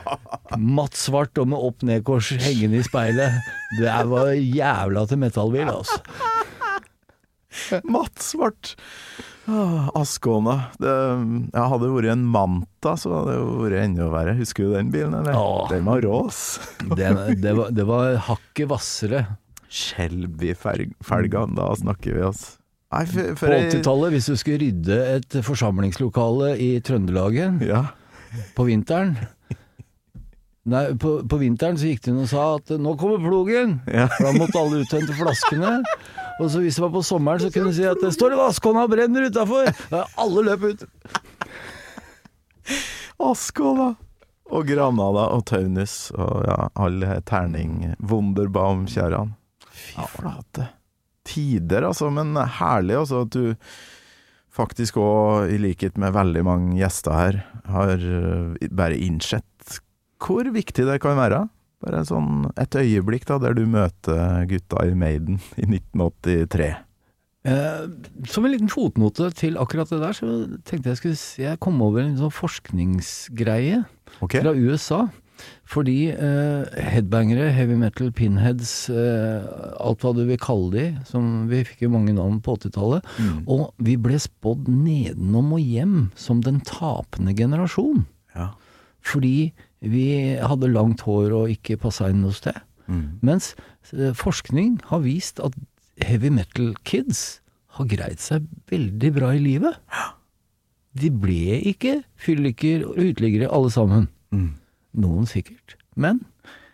Matt 0.56 0.96
svart 0.96 1.36
og 1.44 1.48
med 1.52 1.58
opp-ned-kors 1.68 2.32
hengende 2.40 2.80
i 2.80 2.86
speilet. 2.88 3.36
Det 3.78 3.98
var 4.08 4.32
jævla 4.32 5.04
til 5.12 5.20
metallbil, 5.26 5.68
altså. 5.68 6.00
Matt 7.94 8.22
Svart. 8.22 8.74
Ah, 9.50 9.88
Ascona. 9.98 10.56
Det, 10.78 10.92
ja, 11.52 11.64
hadde 11.66 11.88
det 11.88 11.92
vært 11.96 12.12
en 12.14 12.24
Manta, 12.30 12.94
så 13.00 13.10
hadde 13.16 13.34
det 13.36 13.60
vært 13.64 13.78
enda 13.82 14.08
verre. 14.12 14.34
Husker 14.38 14.68
du 14.68 14.74
den 14.76 14.90
bilen, 14.94 15.14
eller? 15.18 15.34
Åh. 15.36 15.66
Den 15.72 15.86
var 15.88 16.02
rås. 16.04 16.42
Det, 16.98 17.10
det, 17.42 17.54
var, 17.58 17.70
det 17.74 17.86
var 17.88 18.16
hakket 18.28 18.70
hvassere. 18.70 19.24
Shelby-felgene, 19.72 21.56
da 21.56 21.70
snakker 21.80 22.18
vi, 22.18 22.24
altså. 22.28 22.58
Nei, 22.92 23.06
for, 23.08 23.28
På 23.32 23.36
for 23.40 23.48
På 23.48 23.58
80-tallet, 23.72 24.12
hvis 24.12 24.26
du 24.28 24.34
skulle 24.36 24.58
rydde 24.60 24.96
et 25.14 25.36
forsamlingslokale 25.46 26.50
i 26.60 26.74
Trøndelagen 26.84 27.62
Ja. 27.64 27.86
på 28.52 28.66
vinteren 28.68 29.14
Nei, 30.68 30.82
på, 31.00 31.14
på 31.26 31.38
vinteren 31.40 31.78
så 31.80 31.88
gikk 31.88 32.04
de 32.04 32.12
inn 32.12 32.20
og 32.22 32.28
sa 32.30 32.42
at 32.58 32.68
'nå 32.78 32.92
kommer 33.00 33.18
plogen', 33.18 33.80
Ja. 33.90 34.04
for 34.12 34.28
da 34.28 34.32
måtte 34.36 34.60
alle 34.60 34.84
uthente 34.84 35.16
flaskene. 35.18 35.72
Og 36.40 36.48
så 36.50 36.62
hvis 36.62 36.78
det 36.78 36.84
var 36.84 36.94
på 36.94 37.02
sommeren, 37.04 37.42
så 37.42 37.50
kunne 37.52 37.70
du 37.70 37.76
si 37.76 37.84
at 37.86 38.00
'det 38.00 38.12
står 38.14 38.32
en 38.32 38.46
Ascona 38.46 38.84
og 38.86 38.90
brenner 38.90 39.28
utafor'. 39.28 39.72
Alle 40.16 40.42
løp 40.48 40.62
ut. 40.62 40.84
Og! 43.22 43.96
Og 44.52 44.66
Granada 44.66 45.28
og 45.32 45.44
Taunus 45.46 46.10
og 46.10 46.44
ja, 46.44 46.68
alle 46.74 47.20
terning. 47.24 47.94
Wunderbaum-kjærene. 48.02 49.36
Fy 49.72 50.04
flate. 50.16 50.68
Tider, 51.24 51.86
altså, 51.86 52.10
men 52.10 52.34
herlig 52.36 52.98
altså 52.98 53.22
at 53.24 53.32
du 53.32 53.54
faktisk 54.52 54.98
òg, 55.00 55.48
i 55.54 55.56
likhet 55.62 55.96
med 55.96 56.12
veldig 56.12 56.42
mange 56.44 56.76
gjester 56.76 57.14
her, 57.16 57.38
har 57.70 57.94
eh, 57.96 58.68
bare 58.74 58.98
innsett 58.98 59.78
hvor 60.22 60.46
viktig 60.54 60.84
det 60.86 61.00
kan 61.02 61.16
være. 61.18 61.46
Bare 61.82 62.04
sånn 62.06 62.46
et 62.60 62.76
øyeblikk 62.78 63.26
da, 63.28 63.40
der 63.42 63.56
du 63.58 63.64
møter 63.66 64.46
gutta 64.50 64.84
i 64.86 64.94
Maiden 64.98 65.40
i 65.62 65.66
1983. 65.66 66.72
Eh, 67.42 67.80
som 68.30 68.44
en 68.46 68.52
liten 68.54 68.70
fotnote 68.70 69.32
til 69.34 69.56
akkurat 69.58 69.90
det 69.90 69.98
der, 69.98 70.14
så 70.14 70.28
tenkte 70.62 70.92
jeg 70.92 71.00
skulle 71.00 71.48
Jeg 71.48 71.58
kom 71.64 71.80
over 71.82 72.04
en 72.04 72.14
sånn 72.20 72.30
forskningsgreie 72.30 73.82
okay. 74.20 74.44
fra 74.44 74.54
USA. 74.54 75.02
Fordi 75.66 76.12
eh, 76.12 76.82
headbangere, 76.92 77.48
heavy 77.50 77.74
metal, 77.80 78.12
pinheads, 78.14 78.86
eh, 78.94 79.42
alt 79.82 80.04
hva 80.04 80.12
du 80.14 80.22
vil 80.28 80.38
kalle 80.38 80.70
de, 80.70 80.84
som 81.08 81.48
vi 81.50 81.64
fikk 81.66 81.82
jo 81.86 81.90
mange 81.96 82.14
navn 82.14 82.38
på 82.44 82.54
80-tallet, 82.60 83.08
Mm. 83.18 83.40
og 83.50 83.72
vi 83.82 83.96
ble 83.98 84.20
spådd 84.22 84.68
nedenom 84.70 85.50
og 85.56 85.64
hjem 85.64 85.96
som 86.14 86.44
den 86.46 86.60
tapende 86.68 87.34
generasjon. 87.34 88.04
Ja. 88.36 88.52
Fordi 89.02 89.50
vi 89.82 90.36
hadde 90.38 90.70
langt 90.70 91.02
hår 91.06 91.32
og 91.34 91.50
ikke 91.50 91.76
passa 91.82 92.08
inn 92.12 92.20
noe 92.22 92.34
sted. 92.36 92.56
Mm. 92.86 93.18
Mens 93.26 93.52
eh, 93.92 94.12
forskning 94.14 94.76
har 94.90 95.02
vist 95.04 95.40
at 95.42 95.54
heavy 96.02 96.30
metal 96.30 96.72
kids 96.88 97.40
har 97.78 97.88
greid 97.88 98.20
seg 98.20 98.46
veldig 98.70 99.10
bra 99.16 99.32
i 99.34 99.40
livet. 99.42 99.78
De 100.94 101.08
ble 101.10 101.58
ikke 101.72 102.02
fylliker 102.20 102.84
og 102.86 102.98
uteliggere 103.00 103.48
alle 103.50 103.70
sammen. 103.72 104.08
Mm. 104.34 104.50
Noen 105.02 105.26
sikkert. 105.30 105.76
Men 105.96 106.20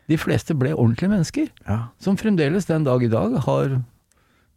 de 0.09 0.17
fleste 0.19 0.57
ble 0.59 0.73
ordentlige 0.75 1.13
mennesker, 1.13 1.49
Ja. 1.69 1.89
som 2.01 2.17
fremdeles 2.17 2.67
den 2.67 2.85
dag 2.85 3.03
i 3.05 3.09
dag 3.13 3.37
har 3.45 3.79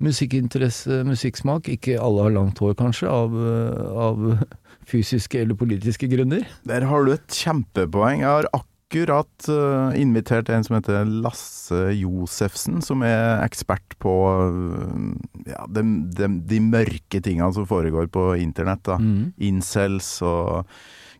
musikkinteresse, 0.01 1.03
musikksmak. 1.05 1.67
Ikke 1.69 1.99
alle 2.01 2.23
har 2.25 2.33
langt 2.33 2.57
hår, 2.59 2.73
kanskje, 2.79 3.07
av, 3.11 3.35
eh, 3.35 3.91
av 4.07 4.45
fysiske 4.91 5.41
eller 5.41 5.57
politiske 5.57 6.09
grunner. 6.11 6.45
Der 6.67 6.85
har 6.89 7.07
du 7.07 7.15
et 7.15 7.39
kjempepoeng. 7.41 8.21
Jeg 8.23 8.29
har 8.29 8.49
akkurat 8.51 9.47
eh, 9.47 9.99
invitert 10.01 10.49
en 10.51 10.65
som 10.67 10.75
heter 10.77 11.05
Lasse 11.23 11.93
Josefsen, 11.95 12.81
som 12.83 13.05
er 13.07 13.39
ekspert 13.45 13.95
på 14.03 14.15
eh, 14.47 15.53
ja, 15.53 15.63
de, 15.71 15.85
de, 16.17 16.31
de 16.51 16.59
mørke 16.65 17.21
tingene 17.23 17.53
som 17.55 17.67
foregår 17.69 18.11
på 18.11 18.33
internett. 18.41 18.83
da. 18.87 18.99
Mm. 18.99 19.31
Incels 19.51 20.17
og 20.27 20.67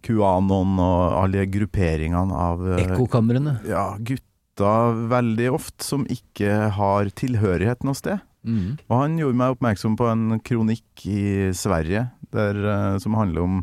QAnon 0.06 0.80
og 0.82 1.22
alle 1.22 1.46
grupperingene 1.52 2.44
av 2.50 2.66
eh, 2.74 2.84
Ekkokamrene. 2.88 3.60
ja, 3.70 3.94
gutta 3.98 4.74
veldig 5.10 5.48
ofte 5.56 5.86
som 5.86 6.04
ikke 6.12 6.74
har 6.76 7.14
tilhørighet 7.18 7.86
noe 7.88 7.98
sted. 7.98 8.20
Mm. 8.42 8.80
Og 8.90 8.96
han 8.98 9.20
gjorde 9.22 9.38
meg 9.38 9.56
oppmerksom 9.56 9.96
på 10.00 10.08
en 10.10 10.40
kronikk 10.42 11.06
i 11.06 11.52
Sverige 11.54 12.08
der, 12.36 12.58
eh, 12.64 12.98
som 13.04 13.18
handler 13.20 13.46
om 13.48 13.62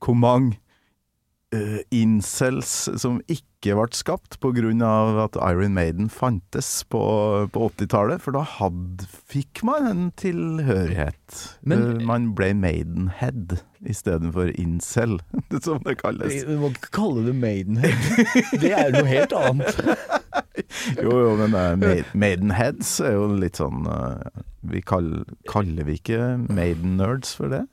hvor 0.00 0.16
mange 0.16 0.56
uh, 1.54 1.80
incels 1.92 2.88
som 3.02 3.18
ikke 3.28 3.74
ble 3.76 3.88
skapt 3.92 4.38
pga. 4.40 4.70
at 5.24 5.36
Iron 5.36 5.74
Maiden 5.74 6.08
fantes 6.08 6.84
på, 6.88 7.02
på 7.52 7.66
80-tallet. 7.68 8.22
For 8.22 8.32
da 8.32 8.40
hadde, 8.46 9.04
fikk 9.28 9.62
man 9.66 9.86
en 9.90 10.06
tilhørighet. 10.16 11.58
Men- 11.62 11.98
uh, 11.98 12.06
man 12.06 12.30
ble 12.34 12.54
Maidenhead 12.54 13.58
istedenfor 13.84 14.52
incel, 14.60 15.20
som 15.64 15.80
det 15.84 15.98
kalles. 16.00 16.44
Du 16.44 16.56
må 16.60 16.70
ikke 16.72 16.92
kalle 16.96 17.26
det 17.28 17.36
Maidenhead. 17.36 18.56
Det 18.60 18.72
er 18.76 18.92
noe 18.96 19.08
helt 19.08 19.32
annet. 19.36 19.80
Jo, 21.00 21.10
jo, 21.10 21.30
men 21.40 21.54
uh, 21.56 22.00
Maidenheads 22.14 22.92
er 23.02 23.14
jo 23.16 23.24
litt 23.40 23.58
sånn 23.58 23.84
uh, 23.90 24.20
vi 24.70 24.82
kall, 24.86 25.24
Kaller 25.50 25.86
vi 25.88 25.96
ikke 25.98 26.18
Maiden-nerds 26.52 27.32
for 27.36 27.50
det? 27.52 27.64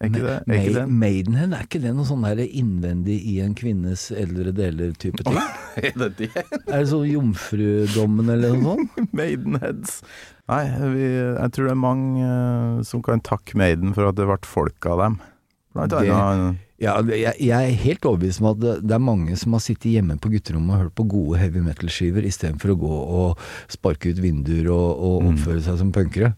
Er 0.00 0.08
ikke 0.08 0.20
det? 0.24 0.34
Er 0.48 0.60
ikke 0.62 0.74
det? 0.78 0.84
Maidenhead, 1.02 1.52
er 1.52 1.64
ikke 1.66 1.80
det 1.82 1.90
noe 1.92 2.06
sånn 2.08 2.22
der 2.24 2.38
innvendig 2.46 3.18
i 3.28 3.34
en 3.44 3.52
kvinnes 3.58 4.06
eldre 4.16 4.54
deler-type 4.56 5.26
ting? 5.26 5.36
Er 5.80 5.92
det 6.00 6.08
det? 6.18 6.28
Er 6.40 6.80
det 6.80 6.86
sånn 6.90 7.04
jomfrudommen 7.06 8.32
eller 8.32 8.56
noe 8.56 8.78
sånt? 8.80 9.12
Maidenheads. 9.20 9.98
Nei, 10.50 10.62
vi, 10.96 11.04
jeg 11.36 11.52
tror 11.54 11.68
det 11.68 11.74
er 11.74 11.78
mange 11.84 12.24
uh, 12.24 12.80
som 12.88 13.04
kan 13.06 13.20
takke 13.22 13.58
Maiden 13.60 13.92
for 13.94 14.08
at 14.08 14.16
det 14.18 14.26
ble 14.30 14.38
folk 14.48 14.88
av 14.90 15.04
dem. 15.04 15.20
Blant 15.76 15.92
Det- 15.94 16.08
Ja, 16.80 16.94
jeg, 17.04 17.34
jeg 17.44 17.52
er 17.52 17.76
helt 17.84 18.06
overbevist 18.08 18.40
om 18.40 18.46
at 18.54 18.60
det, 18.64 18.74
det 18.88 18.94
er 18.96 19.02
mange 19.04 19.36
som 19.36 19.52
har 19.52 19.60
sittet 19.60 19.92
hjemme 19.92 20.16
på 20.16 20.30
gutterommet 20.32 20.72
og 20.78 20.82
hørt 20.86 20.94
på 20.96 21.04
gode 21.12 21.36
heavy 21.42 21.60
metal-skiver 21.60 22.24
istedenfor 22.24 22.72
å 22.72 22.78
gå 22.80 22.94
og 23.20 23.44
sparke 23.68 24.14
ut 24.14 24.22
vinduer 24.24 24.70
og, 24.72 24.88
og 24.96 25.28
oppføre 25.34 25.60
seg 25.68 25.76
som 25.82 25.92
punkere. 25.92 26.32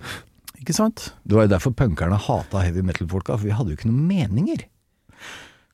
Ikke 0.62 0.74
sant? 0.76 1.08
Det 1.26 1.34
var 1.34 1.48
jo 1.48 1.52
derfor 1.56 1.74
punkerne 1.74 2.18
hata 2.22 2.60
heavy 2.62 2.84
metal-folka, 2.86 3.34
for 3.34 3.48
vi 3.48 3.54
hadde 3.56 3.72
jo 3.74 3.78
ikke 3.80 3.90
noen 3.90 4.04
meninger. 4.06 4.62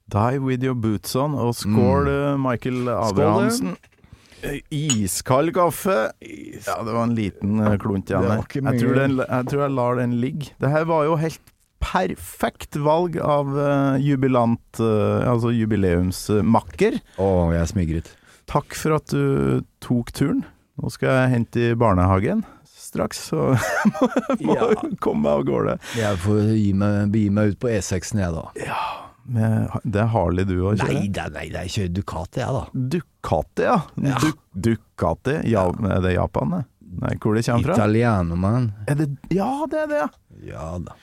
Die 0.09 0.39
with 0.41 0.65
your 0.65 0.75
boots 0.81 1.13
on, 1.21 1.35
og 1.37 1.53
skål, 1.59 2.09
mm. 2.09 2.41
Michael 2.41 2.89
Abrahamsen. 2.95 3.75
Eh, 4.41 4.61
Iskald 4.73 5.53
kaffe. 5.53 5.97
Ja, 6.23 6.79
det 6.87 6.95
var 6.95 7.03
en 7.05 7.15
liten 7.19 7.59
eh, 7.61 7.75
klunt 7.83 8.09
igjen 8.09 8.23
Det 8.25 8.31
her. 8.33 8.43
Jeg, 8.73 8.81
tror 8.81 8.95
den- 9.03 9.19
jeg 9.27 9.47
tror 9.51 9.63
jeg 9.67 9.75
lar 9.77 9.97
den 10.01 10.15
ligge. 10.23 10.53
Det 10.63 10.71
her 10.73 10.85
var 10.89 11.05
jo 11.05 11.17
helt 11.21 11.53
perfekt 11.85 12.79
valg 12.83 13.19
av 13.21 13.53
eh, 13.59 13.99
jubilant, 14.03 14.81
eh, 14.81 15.29
altså 15.29 15.53
jubileumsmakker. 15.53 17.01
Å, 17.19 17.29
jeg 17.53 17.61
er 17.61 17.73
smigret. 17.75 18.13
Takk 18.49 18.73
for 18.79 18.97
at 18.97 19.13
du 19.13 19.61
tok 19.85 20.15
turen. 20.17 20.45
Nå 20.81 20.89
skal 20.95 21.11
jeg 21.13 21.35
hente 21.35 21.67
i 21.73 21.75
barnehagen 21.77 22.47
straks, 22.89 23.21
så 23.31 23.51
jeg 24.39 24.47
må 24.49 24.57
Ja. 24.59 24.71
komme 25.05 25.23
meg 25.27 25.33
av 25.35 25.45
gårde. 25.49 25.77
Jeg 25.99 26.21
får 26.25 26.41
gi 26.57 26.73
meg, 26.81 26.97
begi 27.15 27.29
meg 27.39 27.53
ut 27.55 27.61
på 27.63 27.71
E6-en 27.77 28.23
jeg, 28.25 28.35
da. 28.39 28.75
Med, 29.29 29.75
det 29.85 30.01
er 30.01 30.09
Harley 30.15 30.47
du 30.49 30.55
òg 30.65 30.79
kjører? 30.81 30.95
Nei, 30.95 31.09
nei 31.13 31.47
nei, 31.53 31.65
jeg 31.69 31.75
kjører 31.75 31.95
Ducati, 31.99 32.41
jeg, 32.41 32.55
da. 32.57 32.63
Ducati, 32.97 33.67
ja. 33.69 33.79
Ja. 34.09 34.21
Du, 34.25 34.31
Ducati. 34.69 35.35
Ja, 35.53 35.67
er 35.93 36.01
det 36.07 36.15
Japan, 36.17 36.55
det? 36.57 36.63
Nei, 37.03 37.11
hvor 37.21 37.37
det 37.37 37.45
kommer 37.45 37.69
fra? 37.69 37.77
Italiano, 37.77 38.39
man. 38.41 38.71
Er 38.89 38.97
det, 39.03 39.11
ja, 39.37 39.51
det 39.69 39.83
er 39.85 39.91
det, 39.93 39.99
ja. 40.01 40.09
Ja 40.49 40.69
da. 40.81 40.95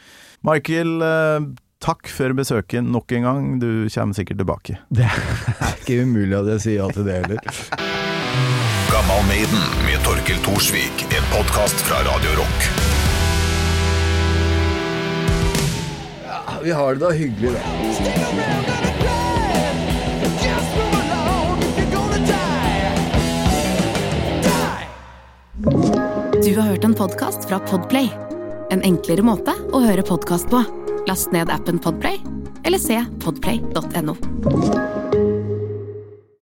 Michael, 0.47 0.95
eh, 1.05 1.45
takk 1.85 2.09
for 2.09 2.33
besøket 2.37 2.81
nok 2.89 3.13
en 3.19 3.27
gang. 3.29 3.47
Du 3.61 3.69
kommer 3.93 4.17
sikkert 4.17 4.41
tilbake. 4.41 4.79
Det 4.89 5.05
er 5.05 5.75
ikke 5.77 6.01
umulig 6.07 6.39
at 6.41 6.49
jeg 6.55 6.65
sier 6.65 6.81
ja 6.81 6.89
til 6.97 7.05
det 7.05 7.19
heller. 7.21 8.64
Gammal 8.91 9.25
Maiden 9.27 9.65
med 9.85 10.03
Torkel 10.03 10.37
Thorsvik. 10.37 11.05
En 11.09 11.37
podkast 11.37 11.75
fra 11.75 11.95
Radio 11.95 12.29
Rock. 12.29 12.69
Vi 16.63 16.71
har 16.71 16.93
det 16.93 16.99
da 17.05 17.11
hyggelig, 17.11 17.51
da. 17.51 17.59
Du 26.43 26.55
har 26.59 26.67
hørt 26.67 26.83
en 26.83 26.93
podkast 26.93 27.49
fra 27.49 27.59
Podplay. 27.59 28.09
En 28.71 28.81
enklere 28.81 29.21
måte 29.21 29.53
å 29.73 29.81
høre 29.85 30.01
podkast 30.05 30.49
på. 30.49 30.63
Last 31.07 31.31
ned 31.33 31.49
appen 31.53 31.79
Podplay, 31.79 32.21
eller 32.65 32.81
se 32.81 33.05
podplay.no. 33.21 34.17